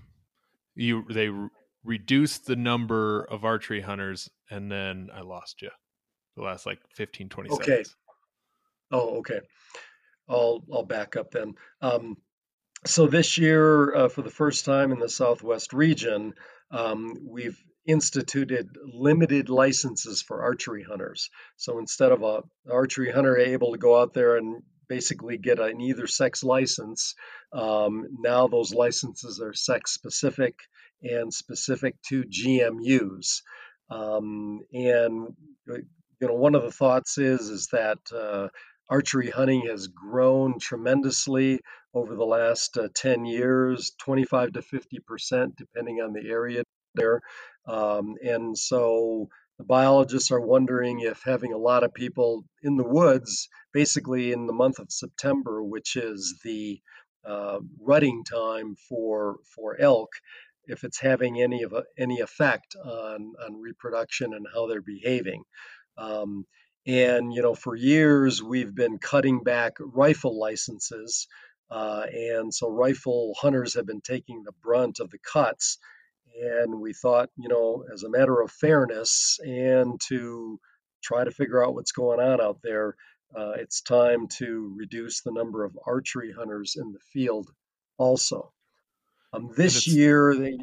you 0.76 1.06
they 1.10 1.30
re- 1.30 1.50
reduced 1.84 2.46
the 2.46 2.56
number 2.56 3.24
of 3.24 3.44
archery 3.46 3.82
hunters, 3.82 4.30
and 4.50 4.72
then 4.72 5.10
I 5.14 5.22
lost 5.22 5.62
you 5.62 5.70
the 6.36 6.44
last 6.44 6.66
like 6.66 6.80
15, 6.96 7.30
20 7.30 7.50
Okay. 7.50 7.64
seconds. 7.64 7.96
Oh, 8.92 9.18
okay. 9.20 9.42
I'll 10.30 10.64
I'll 10.72 10.86
back 10.86 11.16
up 11.16 11.32
then. 11.32 11.56
Um, 11.82 12.18
so 12.86 13.08
this 13.08 13.38
year, 13.38 13.96
uh, 13.96 14.10
for 14.10 14.22
the 14.22 14.30
first 14.30 14.66
time 14.66 14.92
in 14.92 15.00
the 15.00 15.10
Southwest 15.10 15.74
region, 15.74 16.34
um, 16.72 17.18
we've 17.28 17.62
instituted 17.86 18.70
limited 18.94 19.50
licenses 19.50 20.22
for 20.22 20.42
archery 20.42 20.84
hunters. 20.84 21.30
So 21.58 21.80
instead 21.80 22.12
of 22.12 22.24
a 22.24 22.44
archery 22.72 23.12
hunter 23.12 23.38
able 23.38 23.72
to 23.72 23.78
go 23.78 24.00
out 24.00 24.14
there 24.14 24.38
and 24.38 24.64
basically 24.92 25.38
get 25.38 25.58
an 25.58 25.80
either 25.80 26.06
sex 26.06 26.44
license, 26.44 27.16
um, 27.54 28.08
now 28.20 28.48
those 28.48 28.74
licenses 28.74 29.40
are 29.40 29.54
sex 29.54 29.94
specific 29.94 30.60
and 31.02 31.34
specific 31.34 31.96
to 32.10 32.26
GMUs. 32.26 33.42
Um, 33.90 34.60
and 34.74 35.30
uh, 35.72 35.78
you 36.20 36.28
know, 36.28 36.34
one 36.34 36.56
of 36.56 36.64
the 36.64 36.74
thoughts 36.74 37.18
is 37.18 37.48
is 37.48 37.70
that 37.72 38.00
uh, 38.14 38.50
archery 38.90 39.30
hunting 39.30 39.68
has 39.70 39.88
grown 39.88 40.60
tremendously 40.60 41.62
over 41.94 42.14
the 42.16 42.26
last 42.26 42.78
uh, 42.78 42.90
10 42.94 43.24
years 43.26 43.94
25 43.98 44.54
to 44.54 44.62
50 44.62 45.00
percent 45.08 45.56
depending 45.56 46.02
on 46.02 46.12
the 46.12 46.30
area 46.30 46.64
there 46.96 47.22
um, 47.66 48.16
and 48.22 48.58
so 48.58 49.30
the 49.62 49.68
biologists 49.68 50.32
are 50.32 50.42
wondering 50.42 51.02
if 51.02 51.22
having 51.24 51.54
a 51.54 51.58
lot 51.58 51.84
of 51.84 51.94
people 51.94 52.44
in 52.64 52.78
the 52.78 52.88
woods 52.88 53.48
basically 53.74 54.32
in 54.32 54.48
the 54.48 54.54
month 54.54 54.80
of 54.80 54.92
september 54.92 55.64
which 55.64 55.96
is 55.96 56.40
the 56.44 56.80
uh, 57.26 57.60
rutting 57.80 58.24
time 58.24 58.76
for 58.90 59.38
for 59.56 59.80
elk 59.80 60.10
if 60.66 60.84
it's 60.84 61.00
having 61.00 61.42
any 61.42 61.64
of 61.64 61.74
a, 61.74 61.84
any 61.98 62.20
effect 62.22 62.76
on 62.84 63.34
on 63.46 63.62
reproduction 63.62 64.34
and 64.34 64.48
how 64.54 64.68
they're 64.68 64.82
behaving 64.82 65.44
um, 65.98 66.46
and, 66.88 67.32
you 67.34 67.42
know, 67.42 67.54
for 67.54 67.76
years 67.76 68.42
we've 68.42 68.74
been 68.74 68.98
cutting 68.98 69.44
back 69.44 69.74
rifle 69.80 70.40
licenses. 70.40 71.28
Uh, 71.70 72.06
and 72.12 72.54
so 72.54 72.70
rifle 72.70 73.34
hunters 73.40 73.76
have 73.76 73.86
been 73.86 74.02
taking 74.02 74.44
the 74.44 74.52
brunt 74.64 75.00
of 75.00 75.10
the 75.12 75.20
cuts. 75.20 75.78
And 76.40 76.80
we 76.80 76.94
thought, 76.94 77.30
you 77.38 77.50
know, 77.50 77.84
as 77.94 78.04
a 78.04 78.10
matter 78.10 78.40
of 78.42 78.52
fairness 78.52 79.40
and 79.44 80.00
to 80.08 80.60
try 81.04 81.24
to 81.24 81.32
figure 81.32 81.64
out 81.64 81.74
what's 81.74 81.92
going 81.92 82.20
on 82.20 82.42
out 82.42 82.60
there, 82.64 82.96
uh, 83.36 83.54
it's 83.58 83.82
time 83.82 84.28
to 84.28 84.74
reduce 84.78 85.22
the 85.22 85.32
number 85.32 85.64
of 85.64 85.78
archery 85.86 86.34
hunters 86.38 86.76
in 86.78 86.92
the 86.92 87.00
field 87.00 87.50
also. 87.98 88.52
Um, 89.34 89.50
this 89.56 89.88
year, 89.88 90.36
they, 90.36 90.58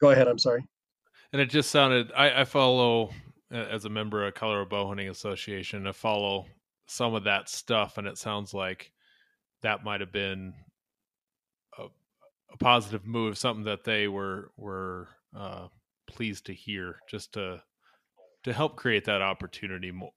go 0.00 0.10
ahead, 0.10 0.28
I'm 0.28 0.38
sorry. 0.38 0.64
And 1.32 1.40
it 1.40 1.50
just 1.50 1.70
sounded. 1.70 2.12
I, 2.16 2.42
I 2.42 2.44
follow 2.44 3.10
uh, 3.52 3.56
as 3.56 3.84
a 3.84 3.88
member 3.88 4.26
of 4.26 4.34
Colorado 4.34 4.68
Bow 4.68 4.86
Hunting 4.86 5.08
Association. 5.08 5.86
I 5.86 5.92
follow 5.92 6.46
some 6.86 7.14
of 7.14 7.24
that 7.24 7.48
stuff, 7.48 7.98
and 7.98 8.06
it 8.06 8.18
sounds 8.18 8.54
like 8.54 8.92
that 9.62 9.82
might 9.82 10.00
have 10.00 10.12
been 10.12 10.54
a 12.52 12.56
positive 12.56 13.06
move, 13.06 13.38
something 13.38 13.64
that 13.64 13.84
they 13.84 14.08
were 14.08 14.50
were 14.56 15.08
uh, 15.36 15.68
pleased 16.06 16.46
to 16.46 16.54
hear, 16.54 16.98
just 17.08 17.32
to 17.34 17.62
to 18.44 18.52
help 18.52 18.76
create 18.76 19.04
that 19.04 19.22
opportunity 19.22 19.90
more, 19.90 20.12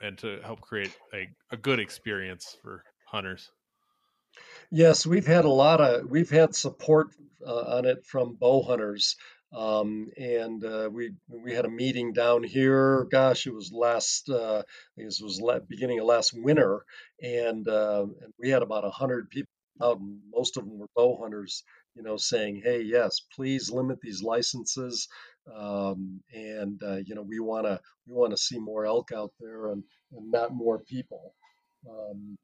and 0.00 0.16
to 0.18 0.40
help 0.42 0.60
create 0.60 0.96
a, 1.12 1.28
a 1.50 1.56
good 1.56 1.80
experience 1.80 2.56
for 2.62 2.84
hunters. 3.06 3.50
Yes, 4.70 5.06
we've 5.06 5.26
had 5.26 5.44
a 5.44 5.50
lot 5.50 5.80
of 5.80 6.10
we've 6.10 6.30
had 6.30 6.54
support 6.54 7.08
uh, 7.46 7.76
on 7.78 7.84
it 7.84 8.04
from 8.04 8.34
bow 8.34 8.62
hunters, 8.62 9.16
um, 9.52 10.10
and 10.16 10.64
uh, 10.64 10.88
we 10.92 11.12
we 11.28 11.54
had 11.54 11.64
a 11.64 11.70
meeting 11.70 12.12
down 12.12 12.42
here. 12.42 13.06
Gosh, 13.10 13.46
it 13.46 13.54
was 13.54 13.72
last 13.72 14.28
uh, 14.28 14.58
I 14.58 14.94
think 14.96 15.08
this 15.08 15.20
was 15.20 15.40
la- 15.40 15.60
beginning 15.60 16.00
of 16.00 16.06
last 16.06 16.32
winter, 16.34 16.84
and, 17.22 17.66
uh, 17.66 18.06
and 18.22 18.32
we 18.38 18.50
had 18.50 18.62
about 18.62 18.90
hundred 18.92 19.30
people 19.30 19.50
out. 19.82 19.98
And 20.00 20.20
most 20.32 20.56
of 20.56 20.64
them 20.64 20.78
were 20.78 20.88
bow 20.96 21.18
hunters, 21.20 21.64
you 21.94 22.02
know, 22.02 22.16
saying, 22.16 22.62
"Hey, 22.64 22.82
yes, 22.82 23.20
please 23.34 23.70
limit 23.70 24.00
these 24.00 24.22
licenses." 24.22 25.08
Um, 25.54 26.20
and 26.32 26.82
uh, 26.82 26.96
you 26.96 27.14
know 27.14 27.22
we 27.22 27.40
want 27.40 27.66
to 27.66 27.80
we 28.06 28.14
want 28.14 28.32
to 28.32 28.36
see 28.38 28.58
more 28.58 28.84
elk 28.86 29.10
out 29.14 29.32
there 29.40 29.68
and, 29.72 29.82
and 30.12 30.30
not 30.30 30.54
more 30.54 30.78
people. 30.80 31.34
Um, 31.88 32.36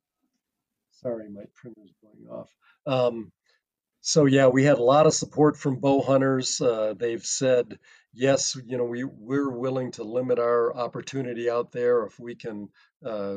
Sorry, 1.02 1.28
my 1.28 1.44
printer's 1.54 1.92
going 2.02 2.28
off. 2.30 2.50
Um, 2.86 3.32
so 4.00 4.26
yeah, 4.26 4.48
we 4.48 4.64
had 4.64 4.78
a 4.78 4.82
lot 4.82 5.06
of 5.06 5.14
support 5.14 5.56
from 5.58 5.80
bow 5.80 6.02
hunters. 6.02 6.60
Uh, 6.60 6.94
they've 6.98 7.24
said, 7.24 7.78
yes, 8.12 8.56
you 8.66 8.78
know, 8.78 8.84
we 8.84 9.04
we're 9.04 9.50
willing 9.50 9.92
to 9.92 10.04
limit 10.04 10.38
our 10.38 10.74
opportunity 10.74 11.50
out 11.50 11.72
there 11.72 12.04
if 12.06 12.18
we 12.18 12.34
can 12.36 12.68
uh, 13.04 13.36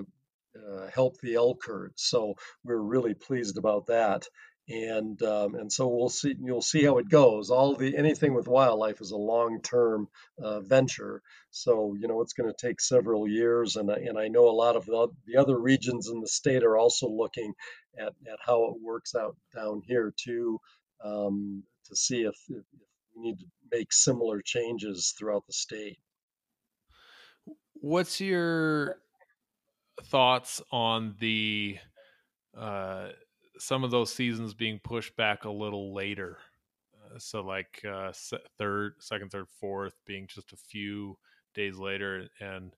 uh, 0.58 0.88
help 0.94 1.18
the 1.22 1.36
elk 1.36 1.64
herd. 1.66 1.94
So 1.96 2.36
we're 2.64 2.78
really 2.78 3.14
pleased 3.14 3.58
about 3.58 3.88
that. 3.88 4.28
And 4.70 5.22
um, 5.24 5.56
and 5.56 5.72
so 5.72 5.88
we'll 5.88 6.10
see. 6.10 6.36
You'll 6.38 6.62
see 6.62 6.84
how 6.84 6.98
it 6.98 7.08
goes. 7.08 7.50
All 7.50 7.76
the 7.76 7.96
anything 7.96 8.34
with 8.34 8.50
wildlife 8.50 9.00
is 9.00 9.12
a 9.12 9.18
long-term 9.18 10.10
uh, 10.44 10.60
venture. 10.60 11.22
So 11.52 11.96
you 11.98 12.10
know 12.10 12.20
it's 12.22 12.34
going 12.34 12.52
to 12.52 12.68
take 12.68 12.82
several 12.82 13.30
years. 13.30 13.78
And 13.78 13.90
I- 13.90 14.00
and 14.00 14.20
I 14.20 14.28
know 14.28 14.50
a 14.50 14.52
lot 14.52 14.76
of 14.76 14.86
the, 14.86 15.08
the 15.26 15.38
other 15.40 15.58
regions 15.58 16.10
in 16.10 16.20
the 16.20 16.28
state 16.28 16.64
are 16.64 16.78
also 16.78 17.08
looking 17.08 17.54
at, 17.98 18.08
at 18.30 18.40
how 18.46 18.66
it 18.66 18.82
works 18.84 19.16
out 19.16 19.38
down 19.56 19.82
here 19.86 20.14
too, 20.18 20.60
um, 21.02 21.64
to 21.86 21.96
see 21.96 22.24
if, 22.24 22.36
if 22.50 22.66
we 23.16 23.22
need 23.22 23.40
to 23.40 23.46
make 23.72 23.94
similar 23.94 24.42
changes 24.44 25.16
throughout 25.18 25.46
the 25.48 25.54
state. 25.54 25.98
What's 27.76 28.20
your 28.20 29.00
thoughts 30.04 30.62
on 30.72 31.16
the 31.20 31.78
uh, 32.58 33.10
some 33.60 33.84
of 33.84 33.92
those 33.92 34.14
seasons 34.14 34.54
being 34.54 34.80
pushed 34.84 35.16
back 35.16 35.46
a 35.46 35.50
little 35.50 35.94
later? 35.94 36.38
Uh, 37.06 37.20
so, 37.20 37.42
like 37.42 37.84
uh, 37.88 38.12
third, 38.58 38.94
second, 39.00 39.32
third, 39.32 39.48
fourth 39.60 39.96
being 40.06 40.28
just 40.28 40.52
a 40.54 40.58
few 40.58 41.18
days 41.54 41.78
later, 41.78 42.28
and 42.40 42.72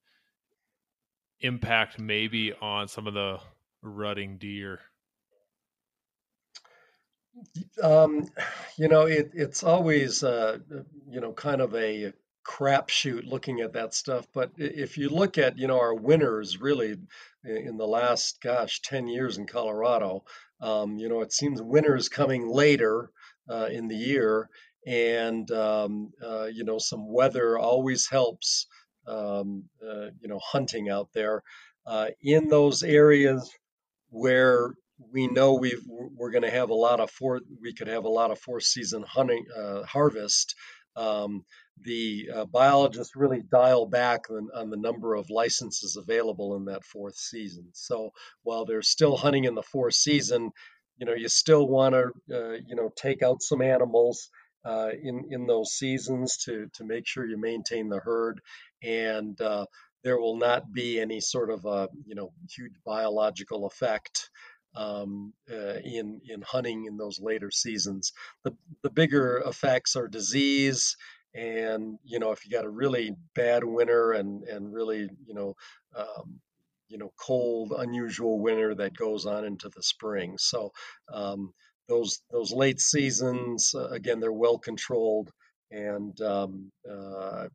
impact 1.42 2.00
maybe 2.00 2.54
on 2.62 2.88
some 2.88 3.08
of 3.08 3.14
the 3.14 3.40
rutting 3.82 4.38
deer. 4.38 4.80
Um, 7.82 8.28
you 8.78 8.88
know, 8.88 9.06
it, 9.06 9.32
it's 9.34 9.64
always, 9.64 10.24
uh, 10.24 10.60
you 11.10 11.22
know, 11.22 11.34
kind 11.34 11.62
of 11.62 11.76
a 11.76 12.14
crapshoot 12.46 13.26
looking 13.26 13.62
at 13.62 13.74
that 13.74 13.94
stuff. 13.94 14.28
But 14.34 14.52
if 14.58 14.98
you 14.98 15.10
look 15.10 15.38
at, 15.38 15.58
you 15.58 15.68
know, 15.68 15.80
our 15.80 15.94
winners 15.94 16.60
really 16.60 16.98
in 17.44 17.78
the 17.78 17.88
last, 17.88 18.42
gosh, 18.42 18.82
10 18.82 19.08
years 19.08 19.38
in 19.38 19.46
Colorado, 19.46 20.24
um, 20.62 20.98
you 20.98 21.10
know, 21.10 21.22
it 21.22 21.32
seems 21.32 21.62
winter 21.62 21.96
is 21.96 22.10
coming 22.10 22.48
later 22.48 23.12
uh, 23.50 23.70
in 23.72 23.88
the 23.88 23.96
year. 23.96 24.50
And, 24.86 25.50
um, 25.52 26.12
uh, 26.24 26.46
you 26.46 26.64
know, 26.64 26.80
some 26.80 27.12
weather 27.12 27.58
always 27.58 28.08
helps, 28.10 28.68
um, 29.08 29.64
uh, 29.84 30.08
you 30.20 30.28
know, 30.28 30.40
hunting 30.44 30.90
out 30.90 31.10
there. 31.14 31.44
Uh, 31.86 32.08
in 32.22 32.48
those 32.48 32.84
areas 32.84 33.50
where 34.10 34.74
we 35.12 35.28
know 35.28 35.54
we've 35.54 35.84
we're 35.88 36.32
going 36.32 36.44
to 36.44 36.52
have 36.52 36.70
a 36.70 36.74
lot 36.74 37.00
of 37.00 37.10
four 37.10 37.40
we 37.62 37.74
could 37.74 37.88
have 37.88 38.04
a 38.04 38.10
lot 38.10 38.32
of 38.32 38.40
four 38.40 38.60
season 38.60 39.04
hunting 39.04 39.46
uh, 39.58 39.84
harvest 39.84 40.56
um, 41.00 41.46
the 41.82 42.30
uh, 42.36 42.46
biologists 42.46 43.16
really 43.16 43.42
dial 43.52 43.86
back 43.86 44.30
on, 44.30 44.50
on 44.54 44.70
the 44.70 44.78
number 44.78 45.16
of 45.16 45.30
licenses 45.30 45.96
available 45.96 46.58
in 46.58 46.66
that 46.66 46.84
fourth 46.84 47.16
season. 47.16 47.70
So 47.74 48.12
while 48.44 48.66
they're 48.66 48.82
still 48.82 49.16
hunting 49.16 49.46
in 49.46 49.56
the 49.56 49.64
fourth 49.64 49.96
season 49.96 50.52
you 51.00 51.06
know 51.06 51.14
you 51.14 51.30
still 51.30 51.68
want 51.68 51.96
to 51.96 52.36
uh, 52.36 52.58
you 52.68 52.76
know 52.76 52.92
take 52.96 53.24
out 53.24 53.42
some 53.42 53.62
animals 53.62 54.30
uh, 54.66 54.90
in 55.02 55.26
in 55.32 55.48
those 55.48 55.72
seasons 55.72 56.38
to 56.46 56.70
to 56.74 56.84
make 56.84 57.08
sure 57.08 57.26
you 57.26 57.40
maintain 57.40 57.90
the 57.90 58.00
herd. 58.00 58.42
And 58.84 59.40
uh, 59.42 59.66
there 60.04 60.20
will 60.20 60.38
not 60.38 60.72
be 60.72 61.00
any 61.00 61.22
sort 61.22 61.50
of 61.50 61.66
a 61.66 61.90
you 62.06 62.16
know 62.16 62.32
huge 62.54 62.74
biological 62.86 63.66
effect 63.66 64.30
um, 64.76 65.34
uh, 65.52 65.80
in 65.84 66.22
in 66.30 66.42
hunting 66.42 66.86
in 66.86 66.98
those 66.98 67.20
later 67.22 67.52
seasons. 67.52 68.14
The 68.44 68.56
the 68.84 68.90
bigger 68.90 69.44
effects 69.46 69.96
are 69.96 70.08
disease, 70.08 70.96
and 71.34 71.98
you 72.04 72.20
know 72.20 72.32
if 72.32 72.46
you 72.46 72.52
got 72.52 72.66
a 72.66 72.70
really 72.70 73.16
bad 73.36 73.64
winter 73.64 74.14
and 74.14 74.44
and 74.44 74.74
really 74.74 75.10
you 75.26 75.34
know 75.34 75.56
um, 75.96 76.40
you 76.88 76.98
know 76.98 77.12
cold 77.20 77.74
unusual 77.78 78.40
winter 78.40 78.76
that 78.76 78.98
goes 78.98 79.26
on 79.26 79.46
into 79.46 79.70
the 79.70 79.84
spring. 79.84 80.38
So 80.38 80.72
um, 81.14 81.54
those 81.88 82.22
those 82.32 82.52
late 82.52 82.80
seasons 82.80 83.74
uh, 83.76 83.90
again 83.90 84.20
they're 84.20 84.32
well 84.34 84.58
controlled 84.58 85.32
and 85.72 86.20
um, 86.22 86.72
uh, 86.90 87.48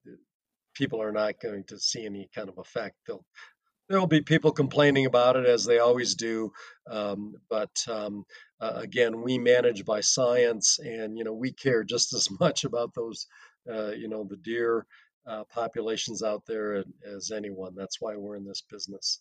people 0.75 1.03
are 1.03 1.13
not 1.13 1.41
going 1.41 1.65
to 1.65 1.79
see 1.79 2.05
any 2.07 2.29
kind 2.35 2.49
of 2.49 2.59
effect. 2.59 2.97
They'll 3.07 3.25
There'll 3.89 4.07
be 4.07 4.23
people 4.23 4.53
complaining 4.53 5.07
about 5.07 5.37
it 5.37 5.47
as 5.47 5.65
they 5.65 5.79
always 5.79 6.15
do, 6.15 6.53
um, 6.91 7.35
but 7.51 7.71
um, 7.89 8.25
uh, 8.61 8.73
again, 8.77 9.21
we 9.23 9.37
manage 9.39 9.85
by 9.85 10.01
science, 10.01 10.79
and 10.79 11.19
you 11.19 11.25
know 11.25 11.35
we 11.35 11.53
care 11.53 11.85
just 11.85 12.15
as 12.15 12.29
much 12.41 12.65
about 12.65 12.95
those, 12.95 13.27
uh, 13.71 13.91
you 13.91 14.09
know, 14.09 14.25
the 14.25 14.37
deer 14.37 14.87
uh, 15.27 15.45
populations 15.45 16.23
out 16.23 16.45
there 16.47 16.85
as 17.05 17.31
anyone. 17.31 17.75
That's 17.77 18.01
why 18.01 18.17
we're 18.17 18.37
in 18.37 18.47
this 18.47 18.63
business. 18.71 19.21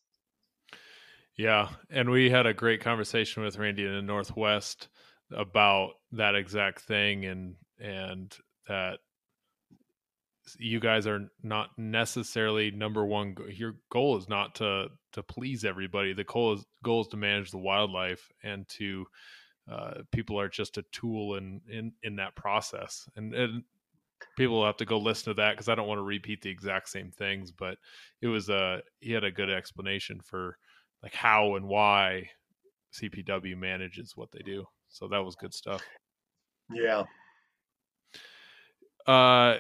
Yeah, 1.35 1.69
and 1.89 2.09
we 2.09 2.29
had 2.29 2.45
a 2.45 2.53
great 2.53 2.81
conversation 2.81 3.43
with 3.43 3.57
Randy 3.57 3.85
in 3.85 3.93
the 3.93 4.01
Northwest 4.01 4.87
about 5.31 5.93
that 6.11 6.35
exact 6.35 6.81
thing, 6.81 7.25
and 7.25 7.55
and 7.79 8.35
that 8.67 8.99
you 10.57 10.79
guys 10.79 11.07
are 11.07 11.29
not 11.41 11.69
necessarily 11.77 12.71
number 12.71 13.05
one. 13.05 13.35
Your 13.49 13.75
goal 13.89 14.17
is 14.17 14.27
not 14.27 14.55
to 14.55 14.87
to 15.13 15.23
please 15.23 15.63
everybody. 15.63 16.13
The 16.13 16.23
goal 16.23 16.53
is 16.53 16.65
goal 16.83 17.01
is 17.01 17.07
to 17.07 17.17
manage 17.17 17.51
the 17.51 17.57
wildlife 17.57 18.29
and 18.43 18.67
to 18.69 19.05
uh, 19.71 19.93
people 20.11 20.39
are 20.39 20.49
just 20.49 20.77
a 20.77 20.85
tool 20.91 21.35
in 21.35 21.61
in 21.69 21.93
in 22.03 22.15
that 22.17 22.35
process. 22.35 23.07
And, 23.15 23.33
and 23.33 23.63
people 24.35 24.57
will 24.57 24.65
have 24.65 24.77
to 24.77 24.85
go 24.85 24.97
listen 24.97 25.33
to 25.33 25.41
that 25.41 25.51
because 25.51 25.69
I 25.69 25.75
don't 25.75 25.87
want 25.87 25.99
to 25.99 26.03
repeat 26.03 26.41
the 26.41 26.49
exact 26.49 26.89
same 26.89 27.11
things. 27.11 27.51
But 27.51 27.77
it 28.21 28.27
was 28.27 28.49
a 28.49 28.81
he 28.99 29.11
had 29.11 29.23
a 29.23 29.31
good 29.31 29.49
explanation 29.49 30.19
for 30.21 30.57
like 31.01 31.13
how 31.13 31.55
and 31.55 31.67
why 31.67 32.29
CPW 32.93 33.57
manages 33.57 34.15
what 34.15 34.31
they 34.31 34.39
do. 34.39 34.65
So 34.89 35.07
that 35.07 35.23
was 35.23 35.35
good 35.35 35.53
stuff. 35.53 35.81
Yeah. 36.71 37.03
Uh, 39.05 39.57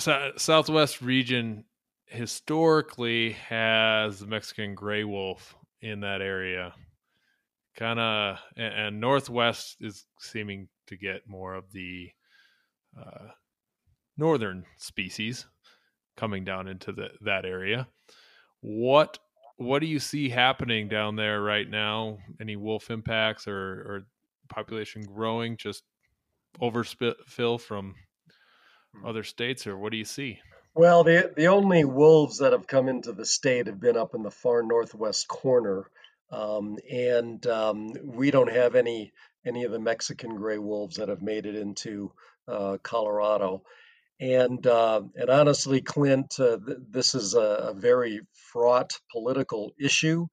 Southwest 0.00 1.02
region 1.02 1.64
historically 2.06 3.32
has 3.32 4.20
the 4.20 4.26
Mexican 4.26 4.74
gray 4.74 5.04
wolf 5.04 5.54
in 5.80 6.00
that 6.00 6.20
area. 6.20 6.74
Kind 7.76 8.00
of, 8.00 8.38
and, 8.56 8.74
and, 8.74 9.00
Northwest 9.00 9.76
is 9.80 10.06
seeming 10.18 10.68
to 10.88 10.96
get 10.96 11.28
more 11.28 11.54
of 11.54 11.70
the 11.72 12.10
uh, 12.98 13.28
northern 14.16 14.64
species 14.76 15.46
coming 16.16 16.44
down 16.44 16.66
into 16.66 16.92
the, 16.92 17.10
that 17.22 17.44
area. 17.44 17.86
What 18.60 19.18
what 19.56 19.80
do 19.80 19.86
you 19.86 19.98
see 19.98 20.30
happening 20.30 20.88
down 20.88 21.16
there 21.16 21.42
right 21.42 21.68
now? 21.68 22.16
Any 22.40 22.56
wolf 22.56 22.90
impacts 22.90 23.46
or, 23.46 23.54
or 23.54 24.06
population 24.48 25.02
growing? 25.02 25.58
Just 25.58 25.82
overfill 26.60 27.58
from. 27.58 27.94
Other 29.04 29.24
states, 29.24 29.66
or 29.66 29.76
what 29.76 29.92
do 29.92 29.98
you 29.98 30.04
see? 30.04 30.40
Well, 30.74 31.04
the 31.04 31.32
the 31.36 31.48
only 31.48 31.84
wolves 31.84 32.38
that 32.38 32.52
have 32.52 32.66
come 32.66 32.88
into 32.88 33.12
the 33.12 33.26
state 33.26 33.66
have 33.66 33.80
been 33.80 33.96
up 33.96 34.14
in 34.14 34.22
the 34.22 34.30
far 34.30 34.62
northwest 34.62 35.26
corner, 35.26 35.90
um, 36.30 36.78
and 36.90 37.44
um, 37.46 37.92
we 38.04 38.30
don't 38.30 38.52
have 38.52 38.74
any 38.74 39.12
any 39.44 39.64
of 39.64 39.72
the 39.72 39.78
Mexican 39.78 40.36
gray 40.36 40.58
wolves 40.58 40.96
that 40.96 41.08
have 41.08 41.22
made 41.22 41.46
it 41.46 41.56
into 41.56 42.12
uh, 42.46 42.78
Colorado. 42.82 43.62
And 44.20 44.64
uh, 44.66 45.02
and 45.16 45.30
honestly, 45.30 45.80
Clint, 45.80 46.38
uh, 46.38 46.58
th- 46.64 46.78
this 46.90 47.14
is 47.14 47.34
a, 47.34 47.70
a, 47.70 47.74
very 47.74 48.20
fraught 48.52 48.92
political 49.10 49.72
issue. 49.80 50.26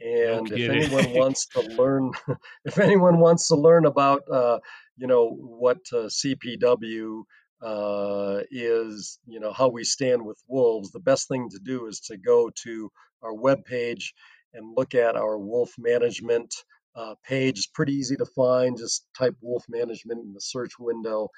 And 0.00 0.50
no 0.50 0.56
if 0.56 0.70
anyone 0.70 1.12
wants 1.20 1.46
to 1.48 1.60
learn, 1.60 2.12
if 2.64 2.78
anyone 2.78 3.18
wants 3.18 3.48
to 3.48 3.56
learn 3.56 3.84
about, 3.84 4.22
uh, 4.32 4.60
you 4.96 5.06
know, 5.06 5.28
what 5.28 5.78
uh, 5.92 6.08
CPW 6.08 7.24
uh, 7.64 8.40
is, 8.50 9.18
you 9.26 9.40
know, 9.40 9.52
how 9.52 9.68
we 9.68 9.84
stand 9.84 10.24
with 10.24 10.42
wolves, 10.46 10.90
the 10.90 11.00
best 11.00 11.28
thing 11.28 11.48
to 11.50 11.58
do 11.58 11.86
is 11.86 12.00
to 12.00 12.16
go 12.16 12.50
to 12.64 12.90
our 13.22 13.32
webpage 13.32 14.12
and 14.52 14.76
look 14.76 14.94
at 14.94 15.16
our 15.16 15.38
wolf 15.38 15.72
management 15.78 16.54
uh, 16.94 17.14
page. 17.26 17.58
It's 17.58 17.66
pretty 17.66 17.94
easy 17.94 18.16
to 18.16 18.26
find. 18.26 18.78
Just 18.78 19.06
type 19.18 19.34
wolf 19.40 19.64
management 19.68 20.20
in 20.20 20.32
the 20.32 20.40
search 20.40 20.72
window 20.78 21.28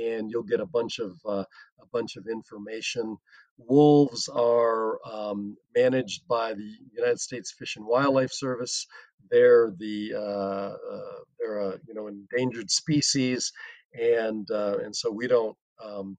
and 0.00 0.30
you'll 0.30 0.42
get 0.42 0.60
a 0.60 0.66
bunch 0.66 0.98
of 0.98 1.16
uh, 1.26 1.44
a 1.80 1.86
bunch 1.92 2.16
of 2.16 2.26
information. 2.26 3.16
Wolves 3.58 4.28
are 4.28 4.98
um, 5.06 5.56
managed 5.76 6.26
by 6.26 6.54
the 6.54 6.76
United 6.96 7.20
States 7.20 7.52
Fish 7.52 7.76
and 7.76 7.86
Wildlife 7.86 8.32
Service. 8.32 8.86
They're 9.30 9.72
the 9.76 10.14
uh, 10.14 10.94
uh, 10.94 11.18
they're 11.38 11.58
a 11.58 11.78
you 11.86 11.94
know 11.94 12.08
endangered 12.08 12.70
species, 12.70 13.52
and 13.98 14.48
uh, 14.50 14.78
and 14.84 14.94
so 14.94 15.10
we 15.10 15.26
don't 15.28 15.56
um, 15.84 16.16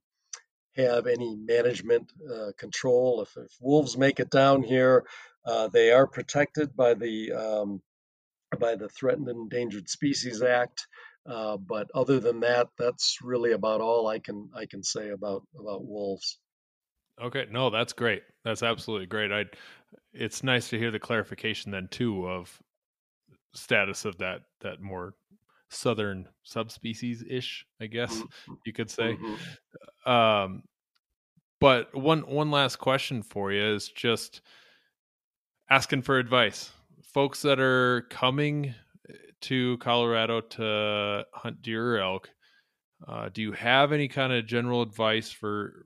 have 0.75 1.07
any 1.07 1.35
management 1.35 2.11
uh, 2.31 2.51
control. 2.57 3.21
If, 3.21 3.35
if, 3.37 3.51
wolves 3.61 3.97
make 3.97 4.19
it 4.19 4.29
down 4.29 4.63
here, 4.63 5.05
uh, 5.45 5.67
they 5.67 5.91
are 5.91 6.07
protected 6.07 6.75
by 6.75 6.93
the 6.93 7.31
um, 7.33 7.81
by 8.59 8.75
the 8.75 8.89
Threatened 8.89 9.27
and 9.27 9.51
Endangered 9.51 9.89
Species 9.89 10.41
Act. 10.41 10.87
Uh, 11.25 11.57
but 11.57 11.87
other 11.95 12.19
than 12.19 12.41
that, 12.41 12.67
that's 12.77 13.19
really 13.21 13.53
about 13.53 13.81
all 13.81 14.07
I 14.07 14.19
can 14.19 14.49
I 14.55 14.65
can 14.65 14.83
say 14.83 15.09
about 15.09 15.43
about 15.59 15.85
wolves. 15.85 16.39
Okay, 17.21 17.45
no, 17.51 17.69
that's 17.69 17.93
great. 17.93 18.23
That's 18.43 18.63
absolutely 18.63 19.07
great. 19.07 19.31
I 19.31 19.45
it's 20.13 20.43
nice 20.43 20.69
to 20.69 20.79
hear 20.79 20.91
the 20.91 20.99
clarification 20.99 21.71
then 21.71 21.87
too 21.89 22.27
of 22.27 22.59
status 23.53 24.05
of 24.05 24.17
that 24.17 24.41
that 24.61 24.81
more 24.81 25.13
southern 25.73 26.27
subspecies 26.43 27.23
ish, 27.27 27.65
I 27.81 27.87
guess 27.87 28.13
mm-hmm. 28.15 28.53
you 28.65 28.73
could 28.73 28.89
say. 28.89 29.17
Mm-hmm. 29.17 30.11
Um, 30.11 30.63
but 31.59 31.95
one 31.95 32.21
one 32.21 32.51
last 32.51 32.77
question 32.77 33.23
for 33.23 33.51
you 33.51 33.75
is 33.75 33.89
just 33.89 34.41
asking 35.69 36.01
for 36.01 36.19
advice. 36.19 36.71
Folks 37.13 37.41
that 37.43 37.59
are 37.59 38.07
coming 38.09 38.73
to 39.41 39.77
Colorado 39.77 40.41
to 40.41 41.25
hunt 41.33 41.61
deer 41.61 41.95
or 41.95 41.99
elk, 41.99 42.29
uh, 43.07 43.29
do 43.33 43.41
you 43.41 43.51
have 43.51 43.91
any 43.91 44.07
kind 44.07 44.33
of 44.33 44.45
general 44.45 44.81
advice 44.81 45.31
for 45.31 45.85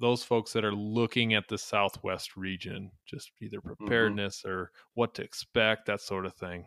those 0.00 0.22
folks 0.22 0.52
that 0.52 0.64
are 0.64 0.74
looking 0.74 1.34
at 1.34 1.48
the 1.48 1.58
Southwest 1.58 2.36
region, 2.36 2.90
just 3.06 3.30
either 3.40 3.58
mm-hmm. 3.58 3.72
preparedness 3.74 4.42
mm-hmm. 4.42 4.50
or 4.50 4.70
what 4.94 5.14
to 5.14 5.22
expect, 5.22 5.86
that 5.86 6.00
sort 6.00 6.26
of 6.26 6.34
thing? 6.34 6.64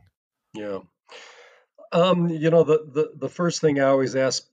Yeah. 0.54 0.80
Um, 1.92 2.30
you 2.30 2.52
know, 2.52 2.64
the, 2.64 2.86
the, 2.94 3.12
the 3.18 3.30
first 3.30 3.62
thing 3.62 3.80
I 3.80 3.86
always 3.86 4.16
ask, 4.16 4.44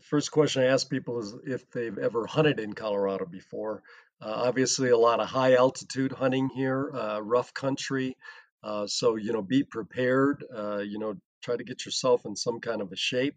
first 0.00 0.30
question 0.30 0.62
I 0.62 0.66
ask 0.66 0.88
people 0.88 1.18
is 1.18 1.34
if 1.44 1.68
they've 1.70 1.98
ever 1.98 2.26
hunted 2.26 2.60
in 2.60 2.72
Colorado 2.72 3.26
before. 3.26 3.82
Uh, 4.22 4.32
obviously, 4.46 4.90
a 4.90 4.96
lot 4.96 5.20
of 5.20 5.28
high 5.28 5.54
altitude 5.54 6.12
hunting 6.12 6.48
here, 6.48 6.90
uh, 6.94 7.20
rough 7.20 7.52
country. 7.52 8.16
Uh, 8.62 8.86
so, 8.86 9.16
you 9.16 9.32
know, 9.32 9.42
be 9.42 9.64
prepared, 9.64 10.44
uh, 10.56 10.78
you 10.78 10.98
know, 10.98 11.14
try 11.42 11.56
to 11.56 11.64
get 11.64 11.84
yourself 11.84 12.24
in 12.24 12.36
some 12.36 12.60
kind 12.60 12.80
of 12.80 12.92
a 12.92 12.96
shape. 12.96 13.36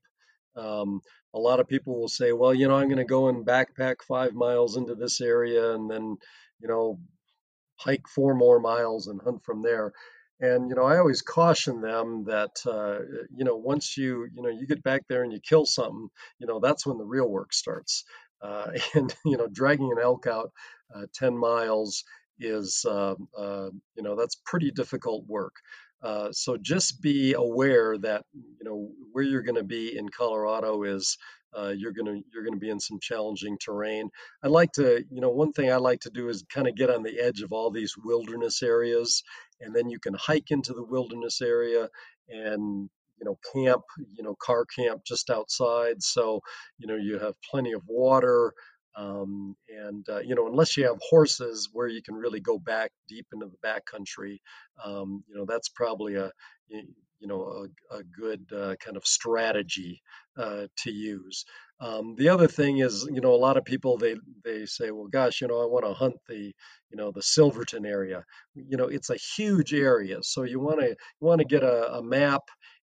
Um, 0.55 1.01
a 1.33 1.39
lot 1.39 1.59
of 1.59 1.67
people 1.67 1.99
will 1.99 2.07
say, 2.07 2.31
well, 2.31 2.53
you 2.53 2.67
know, 2.67 2.75
I'm 2.75 2.87
going 2.87 2.97
to 2.97 3.05
go 3.05 3.27
and 3.27 3.45
backpack 3.45 3.97
five 4.07 4.33
miles 4.33 4.77
into 4.77 4.95
this 4.95 5.19
area 5.19 5.73
and 5.73 5.89
then, 5.89 6.17
you 6.59 6.67
know, 6.67 6.99
hike 7.75 8.07
four 8.07 8.33
more 8.33 8.59
miles 8.59 9.07
and 9.07 9.21
hunt 9.21 9.43
from 9.43 9.61
there. 9.61 9.91
And, 10.39 10.69
you 10.69 10.75
know, 10.75 10.83
I 10.83 10.97
always 10.99 11.21
caution 11.21 11.81
them 11.81 12.25
that, 12.25 12.51
uh, 12.65 12.99
you 13.35 13.43
know, 13.43 13.55
once 13.55 13.97
you, 13.97 14.27
you 14.33 14.43
know, 14.43 14.49
you 14.49 14.67
get 14.67 14.83
back 14.83 15.01
there 15.09 15.23
and 15.23 15.33
you 15.33 15.39
kill 15.39 15.65
something, 15.65 16.09
you 16.39 16.45
know, 16.47 16.59
that's 16.59 16.85
when 16.85 16.97
the 16.97 17.05
real 17.05 17.27
work 17.27 17.53
starts. 17.53 18.03
Uh, 18.41 18.69
and, 18.93 19.13
you 19.25 19.37
know, 19.37 19.47
dragging 19.51 19.91
an 19.91 19.97
elk 20.01 20.27
out 20.27 20.51
uh, 20.95 21.05
10 21.13 21.35
miles 21.37 22.03
is, 22.39 22.85
uh, 22.87 23.15
uh, 23.35 23.69
you 23.95 24.03
know, 24.03 24.15
that's 24.15 24.35
pretty 24.45 24.69
difficult 24.71 25.25
work. 25.27 25.53
Uh, 26.03 26.29
so 26.31 26.57
just 26.57 27.01
be 27.01 27.33
aware 27.33 27.97
that 27.97 28.23
you 28.33 28.63
know 28.63 28.89
where 29.11 29.23
you're 29.23 29.41
going 29.41 29.55
to 29.55 29.63
be 29.63 29.97
in 29.97 30.07
Colorado 30.09 30.83
is 30.83 31.17
uh, 31.57 31.69
you're 31.69 31.93
going 31.93 32.05
to 32.05 32.21
you're 32.31 32.43
going 32.43 32.53
to 32.53 32.59
be 32.59 32.69
in 32.69 32.79
some 32.79 32.99
challenging 33.01 33.57
terrain. 33.57 34.09
I 34.43 34.47
like 34.47 34.71
to 34.73 35.03
you 35.09 35.21
know 35.21 35.29
one 35.29 35.53
thing 35.53 35.71
I 35.71 35.77
like 35.77 36.01
to 36.01 36.11
do 36.11 36.29
is 36.29 36.43
kind 36.53 36.67
of 36.67 36.75
get 36.75 36.91
on 36.91 37.03
the 37.03 37.19
edge 37.19 37.41
of 37.41 37.51
all 37.51 37.71
these 37.71 37.95
wilderness 37.97 38.61
areas, 38.61 39.23
and 39.59 39.75
then 39.75 39.89
you 39.89 39.99
can 39.99 40.13
hike 40.13 40.51
into 40.51 40.73
the 40.73 40.85
wilderness 40.85 41.41
area 41.41 41.89
and 42.29 42.89
you 43.19 43.25
know 43.25 43.37
camp 43.53 43.81
you 44.13 44.23
know 44.23 44.35
car 44.35 44.65
camp 44.65 45.01
just 45.05 45.29
outside 45.29 46.01
so 46.03 46.41
you 46.77 46.87
know 46.87 46.95
you 46.95 47.17
have 47.17 47.33
plenty 47.49 47.71
of 47.71 47.81
water 47.87 48.53
um, 48.97 49.55
and 49.69 50.05
uh, 50.09 50.19
you 50.19 50.35
know, 50.35 50.47
unless 50.47 50.75
you 50.75 50.85
have 50.85 50.97
horses 51.07 51.69
where 51.71 51.87
you 51.87 52.01
can 52.01 52.15
really 52.15 52.39
go 52.39 52.57
back 52.57 52.91
deep 53.07 53.27
into 53.31 53.45
the 53.45 53.67
backcountry, 53.67 54.39
um, 54.83 55.23
you 55.27 55.35
know, 55.35 55.45
that's 55.47 55.69
probably 55.69 56.15
a 56.15 56.31
you 57.19 57.27
know 57.27 57.67
a, 57.91 57.97
a 57.97 58.03
good 58.03 58.45
uh, 58.51 58.75
kind 58.83 58.97
of 58.97 59.05
strategy 59.05 60.01
uh, 60.37 60.67
to 60.77 60.91
use. 60.91 61.45
Um, 61.79 62.15
the 62.15 62.29
other 62.29 62.47
thing 62.47 62.79
is, 62.79 63.07
you 63.11 63.21
know, 63.21 63.33
a 63.33 63.37
lot 63.37 63.57
of 63.57 63.65
people 63.65 63.97
they 63.97 64.15
they 64.43 64.65
say, 64.65 64.89
well, 64.89 65.07
gosh, 65.07 65.41
you 65.41 65.47
know, 65.47 65.61
I 65.61 65.65
want 65.65 65.85
to 65.85 65.93
hunt 65.93 66.15
the 66.27 66.53
you 66.89 66.97
know 66.97 67.11
the 67.11 67.21
Silverton 67.21 67.85
area. 67.85 68.23
You 68.55 68.77
know, 68.77 68.85
it's 68.85 69.11
a 69.11 69.17
huge 69.37 69.73
area, 69.73 70.23
so 70.23 70.41
you 70.41 70.59
want 70.59 70.79
to 70.79 70.89
you 70.89 71.27
want 71.27 71.39
to 71.39 71.45
get 71.45 71.63
a, 71.63 71.97
a 71.97 72.03
map 72.03 72.41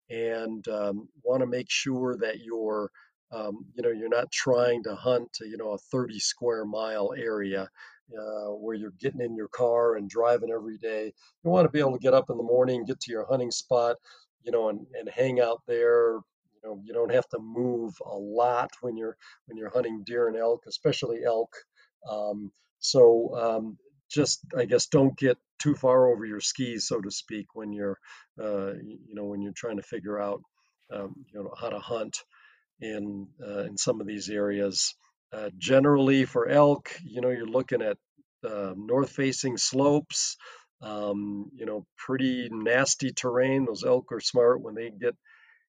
and 0.09 0.68
um, 0.68 1.07
want 1.24 1.41
to 1.41 1.47
make 1.47 1.68
sure 1.70 2.18
that 2.18 2.39
you're 2.39 2.91
um, 3.34 3.65
you 3.75 3.84
know, 3.84 3.91
you're 3.91 4.09
not 4.09 4.31
trying 4.31 4.84
to 4.86 4.95
hunt, 4.95 5.29
you 5.41 5.57
know, 5.57 5.71
a 5.71 5.79
30 5.91 6.19
square 6.19 6.65
mile 6.65 7.13
area. 7.17 7.69
uh, 8.13 8.51
where 8.51 8.75
you're 8.75 8.93
getting 8.99 9.21
in 9.21 9.36
your 9.36 9.49
car 9.49 9.95
and 9.95 10.09
driving 10.09 10.51
every 10.51 10.77
day. 10.77 11.13
You 11.43 11.51
want 11.51 11.65
to 11.65 11.71
be 11.71 11.79
able 11.79 11.93
to 11.93 11.99
get 11.99 12.13
up 12.13 12.29
in 12.29 12.38
the 12.38 12.43
morning, 12.43 12.86
get 12.86 12.99
to 13.01 13.11
your 13.11 13.25
hunting 13.25 13.51
spot, 13.51 13.97
you 14.43 14.51
know, 14.51 14.69
and, 14.69 14.86
and 14.99 15.09
hang 15.09 15.39
out 15.41 15.61
there. 15.67 16.15
You 16.15 16.61
know, 16.63 16.81
you 16.86 16.93
don't 16.93 17.11
have 17.13 17.27
to 17.29 17.39
move 17.39 17.93
a 18.05 18.15
lot 18.17 18.71
when 18.81 18.97
you're 18.97 19.17
when 19.47 19.57
you're 19.57 19.71
hunting 19.71 20.03
deer 20.05 20.27
and 20.27 20.38
elk, 20.38 20.63
especially 20.67 21.21
elk. 21.25 21.53
Um, 22.09 22.51
so 22.79 23.36
um, 23.36 23.77
just 24.11 24.41
I 24.57 24.65
guess 24.65 24.88
don't 24.88 25.17
get 25.17 25.38
too 25.59 25.75
far 25.75 26.07
over 26.11 26.25
your 26.25 26.41
skis, 26.41 26.88
so 26.88 27.01
to 27.01 27.11
speak, 27.11 27.47
when 27.55 27.73
you're 27.73 27.99
uh, 28.41 28.73
you 28.73 29.13
know 29.15 29.25
when 29.25 29.41
you're 29.41 29.53
trying 29.55 29.77
to 29.77 29.84
figure 29.84 30.19
out 30.21 30.41
um, 30.93 31.15
you 31.34 31.39
know 31.43 31.53
how 31.59 31.69
to 31.69 31.79
hunt 31.79 32.19
in 32.84 33.27
uh, 33.41 33.63
in 33.63 33.77
some 33.77 34.01
of 34.01 34.07
these 34.07 34.29
areas. 34.29 34.95
Uh, 35.31 35.49
generally, 35.57 36.25
for 36.25 36.47
elk, 36.47 36.91
you 37.03 37.21
know, 37.21 37.29
you're 37.29 37.47
looking 37.47 37.81
at 37.81 37.97
uh, 38.47 38.73
north-facing 38.75 39.57
slopes. 39.57 40.38
Um, 40.81 41.49
you 41.55 41.65
know, 41.65 41.86
pretty 41.97 42.49
nasty 42.51 43.11
terrain. 43.11 43.65
Those 43.65 43.86
elk 43.86 44.11
are 44.11 44.19
smart. 44.19 44.61
When 44.61 44.75
they 44.75 44.91
get 44.91 45.15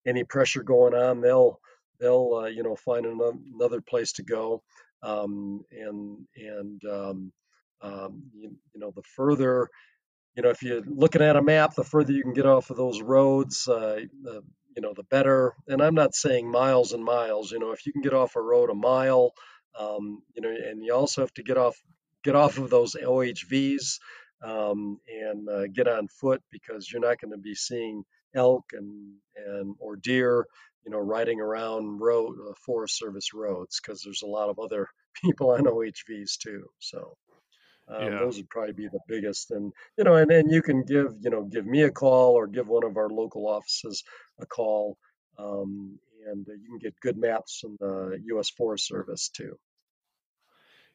any 0.07 0.25
pressure 0.25 0.65
going 0.65 0.93
on, 0.93 1.21
they'll 1.21 1.61
they'll 2.01 2.43
uh, 2.43 2.49
you 2.49 2.65
know 2.65 2.77
find 2.77 3.07
another 3.07 3.81
place 3.81 4.13
to 4.15 4.25
go. 4.25 4.63
Um, 5.03 5.65
and 5.71 6.27
and 6.37 6.81
um, 6.85 7.33
um, 7.81 8.25
you, 8.35 8.57
you, 8.73 8.81
know, 8.81 8.93
the 8.95 9.03
further 9.15 9.69
you 10.37 10.43
know, 10.43 10.51
if 10.51 10.63
you're 10.63 10.83
looking 10.85 11.23
at 11.23 11.37
a 11.37 11.43
map, 11.43 11.75
the 11.75 11.85
further 11.85 12.13
you 12.13 12.23
can 12.23 12.33
get 12.33 12.47
off 12.47 12.71
of 12.71 12.77
those 12.77 13.01
roads, 13.01 13.69
uh, 13.69 14.01
the, 14.23 14.43
you 14.77 14.83
know, 14.83 14.93
the 14.95 15.05
better. 15.05 15.55
And 15.69 15.83
I'm 15.83 15.95
not 15.95 16.15
saying 16.15 16.51
miles 16.51 16.93
and 16.93 17.05
miles. 17.05 17.53
You 17.53 17.59
know, 17.59 17.73
if 17.73 17.87
you 17.87 17.93
can 17.93 18.03
get 18.03 18.15
off 18.15 18.37
a 18.37 18.41
road 18.43 18.71
a 18.71 18.75
mile, 18.75 19.33
um, 19.79 20.23
you 20.35 20.43
know, 20.43 20.49
and 20.51 20.85
you 20.85 20.95
also 20.95 21.23
have 21.23 21.35
to 21.35 21.43
get 21.43 21.57
off 21.59 21.77
get 22.23 22.37
off 22.37 22.59
of 22.59 22.71
those 22.71 22.95
OHVs 22.95 23.99
um, 24.43 24.99
and 25.09 25.49
uh, 25.49 25.67
get 25.67 25.89
on 25.89 26.09
foot 26.09 26.43
because 26.51 26.91
you're 26.91 27.03
not 27.03 27.21
going 27.21 27.33
to 27.33 27.39
be 27.39 27.55
seeing 27.55 28.05
elk 28.35 28.65
and 28.73 29.15
and 29.37 29.77
or 29.79 29.97
deer, 29.97 30.47
you 30.85 30.91
know, 30.91 30.99
riding 30.99 31.41
around 31.41 32.01
road 32.01 32.37
uh, 32.49 32.55
Forest 32.65 32.99
Service 32.99 33.35
roads 33.35 33.81
because 33.81 34.03
there's 34.03 34.23
a 34.23 34.27
lot 34.27 34.49
of 34.51 34.59
other 34.59 34.89
people 35.23 35.51
on 35.51 35.65
OHVs 35.65 36.39
too. 36.39 36.67
So. 36.79 37.17
Um, 37.89 38.13
yeah. 38.13 38.19
Those 38.19 38.39
would 38.39 38.49
probably 38.49 38.73
be 38.73 38.89
the 38.89 39.01
biggest, 39.07 39.51
and 39.51 39.73
you 39.99 40.05
know, 40.05 40.17
and 40.17 40.31
then 40.31 40.49
you 40.49 40.63
can 40.63 40.85
give 40.85 41.17
you 41.21 41.31
know 41.31 41.45
give 41.45 41.67
me 41.67 41.83
a 41.83 41.91
call 41.91 42.33
or 42.33 42.47
give 42.47 42.69
one 42.69 42.85
of 42.85 42.97
our 42.97 43.11
local 43.11 43.47
offices 43.47 44.03
a 44.41 44.47
call, 44.47 44.97
um, 45.39 45.99
and 46.27 46.47
you 46.47 46.69
can 46.71 46.79
get 46.79 46.99
good 47.01 47.19
maps 47.19 47.61
from 47.61 47.77
the 47.81 48.19
U.S. 48.27 48.49
Forest 48.51 48.89
Service 48.89 49.29
too. 49.29 49.59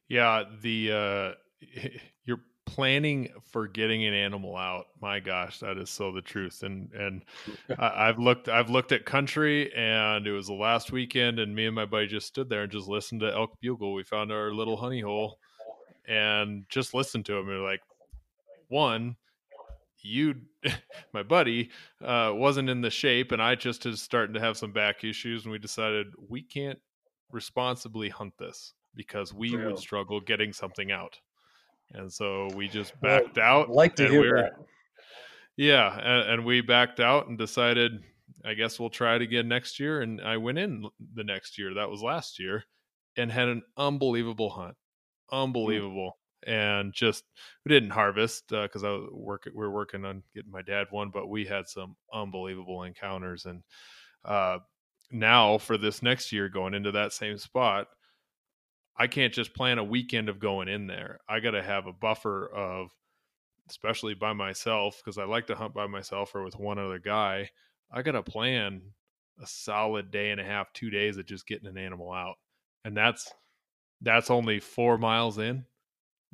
Yeah, 0.07 0.45
the 0.61 0.91
uh, 0.91 1.31
you're 2.25 2.41
planning 2.65 3.29
for 3.51 3.67
getting 3.67 4.05
an 4.05 4.13
animal 4.13 4.55
out. 4.55 4.85
My 5.01 5.19
gosh, 5.19 5.59
that 5.59 5.77
is 5.77 5.89
so 5.89 6.11
the 6.11 6.21
truth. 6.21 6.63
And 6.63 6.91
and 6.93 7.23
I, 7.77 8.07
have 8.07 8.17
looked 8.17 8.49
I've 8.49 8.71
looked 8.71 8.91
at 8.91 9.05
country, 9.05 9.71
and 9.75 10.25
it 10.25 10.31
was 10.31 10.47
the 10.47 10.53
last 10.53 10.91
weekend, 10.91 11.37
and 11.37 11.55
me 11.55 11.67
and 11.67 11.75
my 11.75 11.85
buddy 11.85 12.07
just 12.07 12.27
stood 12.27 12.49
there 12.49 12.63
and 12.63 12.71
just 12.71 12.87
listened 12.87 13.21
to 13.21 13.31
elk 13.31 13.57
bugle. 13.61 13.93
We 13.93 14.03
found 14.03 14.31
our 14.31 14.51
little 14.51 14.77
honey 14.77 15.01
hole 15.01 15.37
and 16.09 16.65
just 16.69 16.93
listen 16.93 17.23
to 17.23 17.37
him. 17.37 17.49
And 17.49 17.63
like, 17.63 17.81
one, 18.67 19.15
you, 20.01 20.35
my 21.13 21.23
buddy, 21.23 21.69
uh, 22.03 22.31
wasn't 22.33 22.69
in 22.69 22.81
the 22.81 22.89
shape, 22.89 23.31
and 23.31 23.41
I 23.41 23.55
just 23.55 23.85
is 23.85 24.01
starting 24.01 24.33
to 24.33 24.39
have 24.41 24.57
some 24.57 24.73
back 24.73 25.03
issues, 25.03 25.45
and 25.45 25.51
we 25.51 25.59
decided 25.59 26.07
we 26.27 26.41
can't 26.41 26.79
responsibly 27.31 28.09
hunt 28.09 28.33
this 28.39 28.73
because 28.95 29.33
we 29.33 29.55
would 29.55 29.77
struggle 29.77 30.19
getting 30.19 30.51
something 30.51 30.91
out, 30.91 31.17
and 31.93 32.11
so 32.11 32.49
we 32.55 32.67
just 32.67 32.99
backed 33.01 33.37
well, 33.37 33.45
out. 33.45 33.69
Like 33.69 33.95
to 33.95 34.07
hear 34.07 34.35
we 34.35 34.41
that. 34.41 34.53
Yeah, 35.57 35.93
and, 35.99 36.31
and 36.31 36.45
we 36.45 36.61
backed 36.61 37.01
out 37.01 37.27
and 37.27 37.37
decided, 37.37 38.01
I 38.45 38.53
guess 38.53 38.79
we'll 38.79 38.89
try 38.89 39.15
it 39.15 39.21
again 39.21 39.49
next 39.49 39.77
year. 39.77 40.01
And 40.01 40.21
I 40.21 40.37
went 40.37 40.57
in 40.57 40.85
the 41.15 41.25
next 41.25 41.57
year. 41.57 41.73
That 41.73 41.89
was 41.89 42.01
last 42.01 42.39
year, 42.39 42.63
and 43.17 43.29
had 43.29 43.49
an 43.49 43.63
unbelievable 43.75 44.49
hunt. 44.49 44.77
Mm. 45.31 45.43
unbelievable. 45.43 46.17
And 46.47 46.93
just 46.93 47.25
we 47.65 47.69
didn't 47.69 47.89
harvest 47.89 48.45
because 48.49 48.83
uh, 48.83 48.87
I 48.87 48.91
was 48.91 49.09
work 49.11 49.45
we 49.45 49.51
were 49.51 49.71
working 49.71 50.05
on 50.05 50.23
getting 50.33 50.51
my 50.51 50.61
dad 50.61 50.87
one, 50.89 51.09
but 51.09 51.27
we 51.27 51.45
had 51.45 51.67
some 51.67 51.97
unbelievable 52.13 52.83
encounters. 52.83 53.45
And 53.45 53.61
uh, 54.23 54.59
now 55.11 55.57
for 55.57 55.77
this 55.77 56.01
next 56.01 56.31
year, 56.31 56.47
going 56.47 56.73
into 56.73 56.93
that 56.93 57.11
same 57.11 57.37
spot, 57.37 57.87
I 58.97 59.07
can't 59.07 59.33
just 59.33 59.53
plan 59.53 59.79
a 59.79 59.83
weekend 59.83 60.29
of 60.29 60.39
going 60.39 60.69
in 60.69 60.87
there. 60.87 61.19
I 61.27 61.41
got 61.41 61.51
to 61.51 61.63
have 61.63 61.87
a 61.87 61.93
buffer 61.93 62.47
of, 62.53 62.89
especially 63.69 64.13
by 64.13 64.33
myself, 64.33 65.01
because 65.03 65.17
I 65.17 65.25
like 65.25 65.47
to 65.47 65.55
hunt 65.55 65.73
by 65.73 65.87
myself 65.87 66.35
or 66.35 66.43
with 66.43 66.57
one 66.57 66.79
other 66.79 66.99
guy. 66.99 67.49
I 67.91 68.01
got 68.01 68.11
to 68.13 68.23
plan 68.23 68.81
a 69.41 69.47
solid 69.47 70.11
day 70.11 70.31
and 70.31 70.39
a 70.39 70.43
half, 70.43 70.71
two 70.73 70.89
days 70.89 71.17
of 71.17 71.25
just 71.25 71.47
getting 71.47 71.67
an 71.67 71.77
animal 71.77 72.11
out. 72.11 72.35
And 72.85 72.95
that's 72.95 73.31
that's 74.01 74.29
only 74.29 74.59
four 74.59 74.97
miles 74.97 75.37
in, 75.37 75.65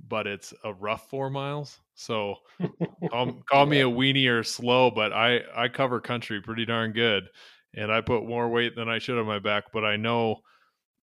but 0.08 0.28
it's 0.28 0.54
a 0.64 0.74
rough 0.74 1.10
four 1.10 1.30
miles. 1.30 1.80
So 1.96 2.36
call, 3.10 3.34
call 3.50 3.66
me 3.66 3.82
a 3.82 3.90
weenie 3.90 4.30
or 4.30 4.44
slow, 4.44 4.92
but 4.92 5.14
I 5.14 5.42
I 5.56 5.68
cover 5.70 6.00
country 6.00 6.42
pretty 6.42 6.66
darn 6.66 6.92
good, 6.92 7.30
and 7.74 7.92
I 7.92 8.02
put 8.02 8.28
more 8.28 8.50
weight 8.50 8.76
than 8.76 8.90
I 8.90 9.00
should 9.00 9.18
on 9.18 9.26
my 9.26 9.40
back. 9.40 9.66
But 9.74 9.86
I 9.86 9.96
know, 9.96 10.42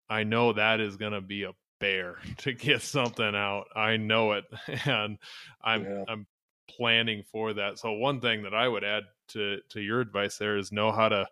I 0.09 0.23
know 0.23 0.53
that 0.53 0.79
is 0.79 0.97
going 0.97 1.13
to 1.13 1.21
be 1.21 1.43
a 1.43 1.53
bear 1.79 2.17
to 2.39 2.53
get 2.53 2.81
something 2.81 3.35
out. 3.35 3.65
I 3.75 3.97
know 3.97 4.33
it, 4.33 4.45
and 4.85 5.17
I'm 5.63 5.83
yeah. 5.83 6.03
I'm 6.07 6.27
planning 6.69 7.23
for 7.31 7.53
that. 7.53 7.77
So 7.79 7.91
one 7.93 8.21
thing 8.21 8.43
that 8.43 8.53
I 8.53 8.67
would 8.67 8.83
add 8.83 9.03
to 9.29 9.59
to 9.69 9.81
your 9.81 10.01
advice 10.01 10.37
there 10.37 10.57
is 10.57 10.71
know 10.71 10.91
how 10.91 11.09
to 11.09 11.27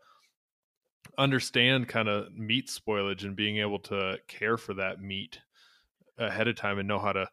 understand 1.17 1.87
kind 1.87 2.07
of 2.07 2.33
meat 2.33 2.67
spoilage 2.67 3.23
and 3.23 3.35
being 3.35 3.57
able 3.57 3.79
to 3.79 4.17
care 4.27 4.57
for 4.57 4.73
that 4.73 5.01
meat 5.01 5.39
ahead 6.17 6.47
of 6.47 6.55
time 6.55 6.79
and 6.79 6.87
know 6.87 6.99
how 6.99 7.11
to 7.11 7.27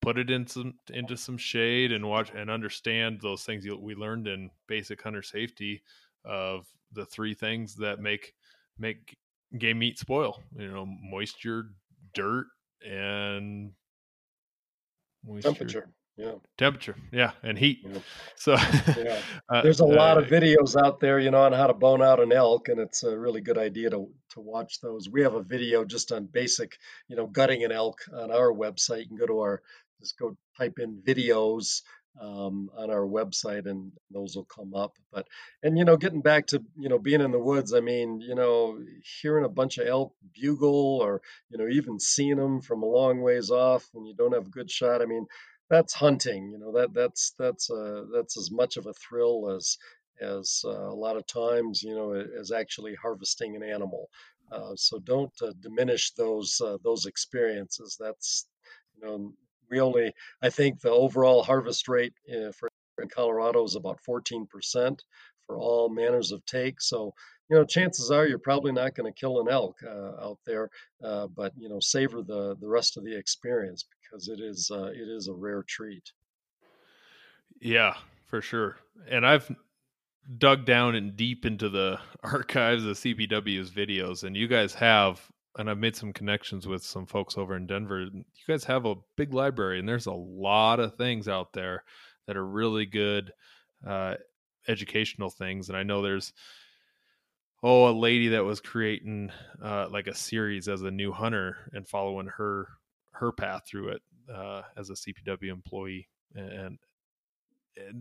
put 0.00 0.18
it 0.18 0.30
in 0.30 0.46
some 0.46 0.74
into 0.90 1.16
some 1.16 1.36
shade 1.36 1.92
and 1.92 2.06
watch 2.06 2.30
and 2.34 2.50
understand 2.50 3.20
those 3.20 3.44
things 3.44 3.66
we 3.80 3.94
learned 3.94 4.26
in 4.26 4.50
basic 4.66 5.02
hunter 5.02 5.22
safety 5.22 5.82
of 6.24 6.66
the 6.92 7.04
three 7.06 7.34
things 7.34 7.74
that 7.74 8.00
make 8.00 8.34
make 8.78 9.16
game 9.58 9.78
meat 9.78 9.98
spoil 9.98 10.42
you 10.56 10.70
know 10.70 10.86
moisture 10.86 11.70
dirt 12.14 12.46
and 12.86 13.72
moisture. 15.24 15.48
temperature 15.48 15.88
yeah 16.18 16.32
temperature 16.58 16.96
yeah 17.12 17.30
and 17.44 17.56
heat 17.56 17.78
yeah. 17.84 17.98
so 18.36 18.52
yeah. 18.96 19.20
Uh, 19.48 19.62
there's 19.62 19.80
a 19.80 19.84
uh, 19.84 19.86
lot 19.86 20.18
of 20.18 20.24
videos 20.24 20.76
out 20.76 21.00
there 21.00 21.18
you 21.18 21.30
know 21.30 21.42
on 21.42 21.52
how 21.52 21.68
to 21.68 21.72
bone 21.72 22.02
out 22.02 22.20
an 22.20 22.32
elk 22.32 22.68
and 22.68 22.80
it's 22.80 23.04
a 23.04 23.18
really 23.18 23.40
good 23.40 23.56
idea 23.56 23.88
to 23.88 24.08
to 24.30 24.40
watch 24.40 24.80
those 24.80 25.08
we 25.08 25.22
have 25.22 25.34
a 25.34 25.42
video 25.42 25.84
just 25.84 26.12
on 26.12 26.26
basic 26.26 26.76
you 27.06 27.16
know 27.16 27.26
gutting 27.26 27.64
an 27.64 27.72
elk 27.72 28.00
on 28.12 28.30
our 28.30 28.52
website 28.52 29.00
you 29.00 29.06
can 29.06 29.16
go 29.16 29.26
to 29.26 29.38
our 29.38 29.62
just 30.00 30.18
go 30.18 30.36
type 30.58 30.78
in 30.78 31.00
videos 31.06 31.82
um, 32.20 32.68
on 32.76 32.90
our 32.90 33.06
website 33.06 33.66
and 33.66 33.92
those 34.10 34.34
will 34.34 34.44
come 34.44 34.74
up 34.74 34.94
but 35.12 35.26
and 35.62 35.78
you 35.78 35.84
know 35.84 35.96
getting 35.96 36.20
back 36.20 36.46
to 36.48 36.62
you 36.76 36.88
know 36.88 36.98
being 36.98 37.20
in 37.20 37.30
the 37.30 37.38
woods 37.38 37.72
i 37.72 37.80
mean 37.80 38.20
you 38.20 38.34
know 38.34 38.78
hearing 39.22 39.44
a 39.44 39.48
bunch 39.48 39.78
of 39.78 39.86
elk 39.86 40.12
bugle 40.34 40.98
or 41.00 41.22
you 41.48 41.58
know 41.58 41.68
even 41.68 42.00
seeing 42.00 42.36
them 42.36 42.60
from 42.60 42.82
a 42.82 42.86
long 42.86 43.20
ways 43.20 43.50
off 43.50 43.88
when 43.92 44.04
you 44.04 44.14
don't 44.14 44.34
have 44.34 44.46
a 44.46 44.50
good 44.50 44.70
shot 44.70 45.00
i 45.00 45.06
mean 45.06 45.26
that's 45.70 45.94
hunting. 45.94 46.50
You 46.52 46.58
know 46.58 46.72
that 46.72 46.94
that's 46.94 47.34
that's 47.38 47.70
uh, 47.70 48.04
that's 48.12 48.36
as 48.38 48.50
much 48.50 48.76
of 48.76 48.86
a 48.86 48.94
thrill 48.94 49.50
as 49.56 49.76
as 50.20 50.62
uh, 50.64 50.70
a 50.90 50.94
lot 50.94 51.16
of 51.16 51.26
times 51.26 51.82
you 51.82 51.94
know 51.94 52.12
as 52.40 52.50
actually 52.52 52.94
harvesting 52.94 53.56
an 53.56 53.62
animal. 53.62 54.08
Uh, 54.50 54.72
so 54.76 54.98
don't 55.00 55.32
uh, 55.42 55.52
diminish 55.60 56.12
those 56.14 56.60
uh, 56.64 56.78
those 56.84 57.06
experiences. 57.06 57.96
That's 58.00 58.46
you 58.96 59.06
know 59.06 59.32
we 59.70 59.80
only 59.80 60.12
I 60.42 60.50
think 60.50 60.80
the 60.80 60.90
overall 60.90 61.42
harvest 61.42 61.88
rate 61.88 62.14
for 62.54 62.68
in 63.00 63.08
Colorado 63.08 63.64
is 63.64 63.76
about 63.76 64.00
14% 64.04 65.02
for 65.46 65.56
all 65.56 65.88
manners 65.88 66.32
of 66.32 66.44
take. 66.46 66.80
So 66.80 67.14
you 67.48 67.56
know, 67.56 67.64
chances 67.64 68.10
are 68.10 68.26
you're 68.26 68.38
probably 68.38 68.72
not 68.72 68.94
going 68.94 69.10
to 69.10 69.18
kill 69.18 69.40
an 69.40 69.48
elk 69.48 69.76
uh, 69.84 70.26
out 70.26 70.38
there, 70.44 70.68
uh, 71.02 71.26
but 71.28 71.52
you 71.56 71.68
know, 71.68 71.80
savor 71.80 72.22
the 72.22 72.56
the 72.60 72.68
rest 72.68 72.96
of 72.96 73.04
the 73.04 73.16
experience 73.16 73.84
because 74.02 74.28
it 74.28 74.40
is 74.40 74.70
uh, 74.72 74.90
it 74.92 75.08
is 75.08 75.28
a 75.28 75.34
rare 75.34 75.64
treat. 75.66 76.12
Yeah, 77.60 77.94
for 78.26 78.40
sure. 78.40 78.76
And 79.10 79.26
I've 79.26 79.50
dug 80.36 80.66
down 80.66 80.94
and 80.94 81.16
deep 81.16 81.46
into 81.46 81.68
the 81.68 81.98
archives 82.22 82.84
of 82.84 82.96
CPW's 82.96 83.70
videos, 83.70 84.24
and 84.24 84.36
you 84.36 84.46
guys 84.46 84.74
have, 84.74 85.26
and 85.56 85.70
I've 85.70 85.78
made 85.78 85.96
some 85.96 86.12
connections 86.12 86.66
with 86.66 86.82
some 86.82 87.06
folks 87.06 87.38
over 87.38 87.56
in 87.56 87.66
Denver. 87.66 88.02
You 88.02 88.24
guys 88.46 88.64
have 88.64 88.84
a 88.84 88.96
big 89.16 89.32
library, 89.32 89.78
and 89.78 89.88
there's 89.88 90.06
a 90.06 90.12
lot 90.12 90.80
of 90.80 90.96
things 90.96 91.28
out 91.28 91.54
there 91.54 91.82
that 92.26 92.36
are 92.36 92.46
really 92.46 92.84
good 92.84 93.32
uh, 93.86 94.16
educational 94.68 95.30
things. 95.30 95.70
And 95.70 95.78
I 95.78 95.82
know 95.82 96.02
there's 96.02 96.34
oh 97.62 97.88
a 97.88 97.92
lady 97.92 98.28
that 98.28 98.44
was 98.44 98.60
creating 98.60 99.30
uh, 99.62 99.88
like 99.90 100.06
a 100.06 100.14
series 100.14 100.68
as 100.68 100.82
a 100.82 100.90
new 100.90 101.12
hunter 101.12 101.70
and 101.72 101.86
following 101.86 102.26
her 102.26 102.68
her 103.12 103.32
path 103.32 103.62
through 103.66 103.88
it 103.88 104.02
uh, 104.32 104.62
as 104.76 104.90
a 104.90 104.94
CPW 104.94 105.50
employee, 105.50 106.08
and, 106.34 106.50
and, 106.50 106.78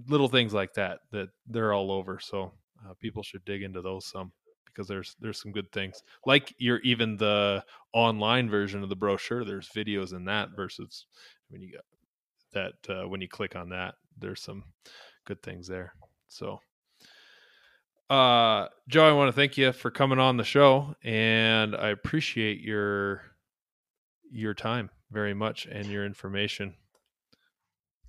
little 0.08 0.28
things 0.28 0.54
like 0.54 0.74
that 0.74 1.02
that 1.12 1.30
they're 1.48 1.74
all 1.74 1.92
over. 1.92 2.20
So 2.20 2.52
uh, 2.86 2.94
people 3.00 3.22
should 3.24 3.46
dig 3.46 3.62
into 3.64 3.82
those 3.82 4.06
some 4.06 4.32
because 4.66 4.88
there's 4.88 5.16
there's 5.20 5.42
some 5.42 5.52
good 5.52 5.72
things 5.72 6.02
like 6.26 6.54
your 6.58 6.78
even 6.80 7.18
the 7.18 7.64
online 7.94 8.50
version 8.50 8.84
of 8.84 8.90
the 8.90 8.96
brochure. 8.96 9.46
There's 9.46 9.70
videos 9.70 10.14
in 10.14 10.26
that 10.26 10.50
versus 10.56 11.06
when 11.50 11.62
you 11.62 11.80
that 12.54 12.74
uh, 12.90 13.08
when 13.08 13.22
you 13.22 13.28
click 13.28 13.56
on 13.56 13.70
that, 13.70 13.96
there's 14.18 14.42
some 14.42 14.64
good 15.26 15.42
things 15.44 15.68
there. 15.68 15.94
So 16.28 16.60
uh 18.10 18.68
joe 18.88 19.08
i 19.08 19.12
want 19.12 19.28
to 19.28 19.34
thank 19.34 19.58
you 19.58 19.72
for 19.74 19.92
coming 19.92 20.20
on 20.20 20.38
the 20.38 20.44
show 20.44 20.96
and 21.04 21.76
i 21.76 21.90
appreciate 21.90 22.62
your 22.62 23.22
your 24.32 24.54
time 24.54 24.90
very 25.12 25.34
much 25.34 25.66
and 25.66 25.86
your 25.88 26.06
information. 26.06 26.74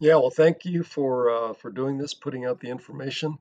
Yeah 0.01 0.17
well 0.17 0.31
thank 0.31 0.65
you 0.65 0.85
for 0.85 1.31
uh, 1.31 1.53
for 1.55 1.71
doing 1.71 1.99
this 1.99 2.15
putting 2.15 2.45
out 2.45 2.61
the 2.61 2.69
information. 2.69 3.39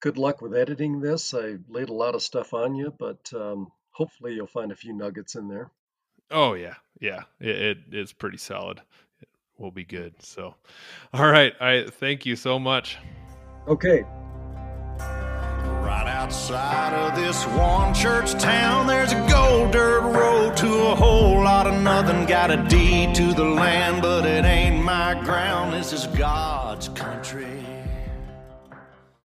Good 0.00 0.18
luck 0.18 0.42
with 0.42 0.54
editing 0.54 1.00
this. 1.00 1.32
I 1.32 1.56
laid 1.68 1.90
a 1.90 1.94
lot 1.94 2.14
of 2.14 2.22
stuff 2.22 2.54
on 2.54 2.74
you 2.74 2.92
but 2.96 3.30
um, 3.34 3.70
hopefully 3.90 4.34
you'll 4.34 4.46
find 4.46 4.72
a 4.72 4.76
few 4.76 4.94
nuggets 4.94 5.34
in 5.34 5.48
there. 5.48 5.70
Oh 6.30 6.54
yeah 6.54 6.74
yeah 7.00 7.24
it, 7.40 7.56
it 7.56 7.78
is 7.92 8.12
pretty 8.12 8.38
solid. 8.38 8.80
It 9.20 9.28
will 9.58 9.70
be 9.70 9.84
good 9.84 10.14
so. 10.22 10.54
All 11.12 11.30
right 11.30 11.52
i 11.60 11.86
thank 11.88 12.24
you 12.24 12.36
so 12.36 12.58
much. 12.58 12.96
Okay 13.68 14.04
outside 16.32 16.94
of 16.94 17.14
this 17.14 17.44
one 17.48 17.92
church 17.92 18.32
town, 18.40 18.86
there's 18.86 19.12
a 19.12 19.28
gold 19.28 19.70
dirt 19.70 20.00
road 20.00 20.56
to 20.56 20.66
a 20.66 20.94
whole 20.94 21.44
lot 21.44 21.66
of 21.66 21.82
nothing. 21.82 22.24
Got 22.24 22.50
a 22.50 22.56
deed 22.68 23.14
to 23.16 23.34
the 23.34 23.44
land, 23.44 24.00
but 24.00 24.24
it 24.24 24.46
ain't 24.46 24.82
my 24.82 25.12
ground. 25.24 25.74
This 25.74 25.92
is 25.92 26.06
country. 26.06 26.71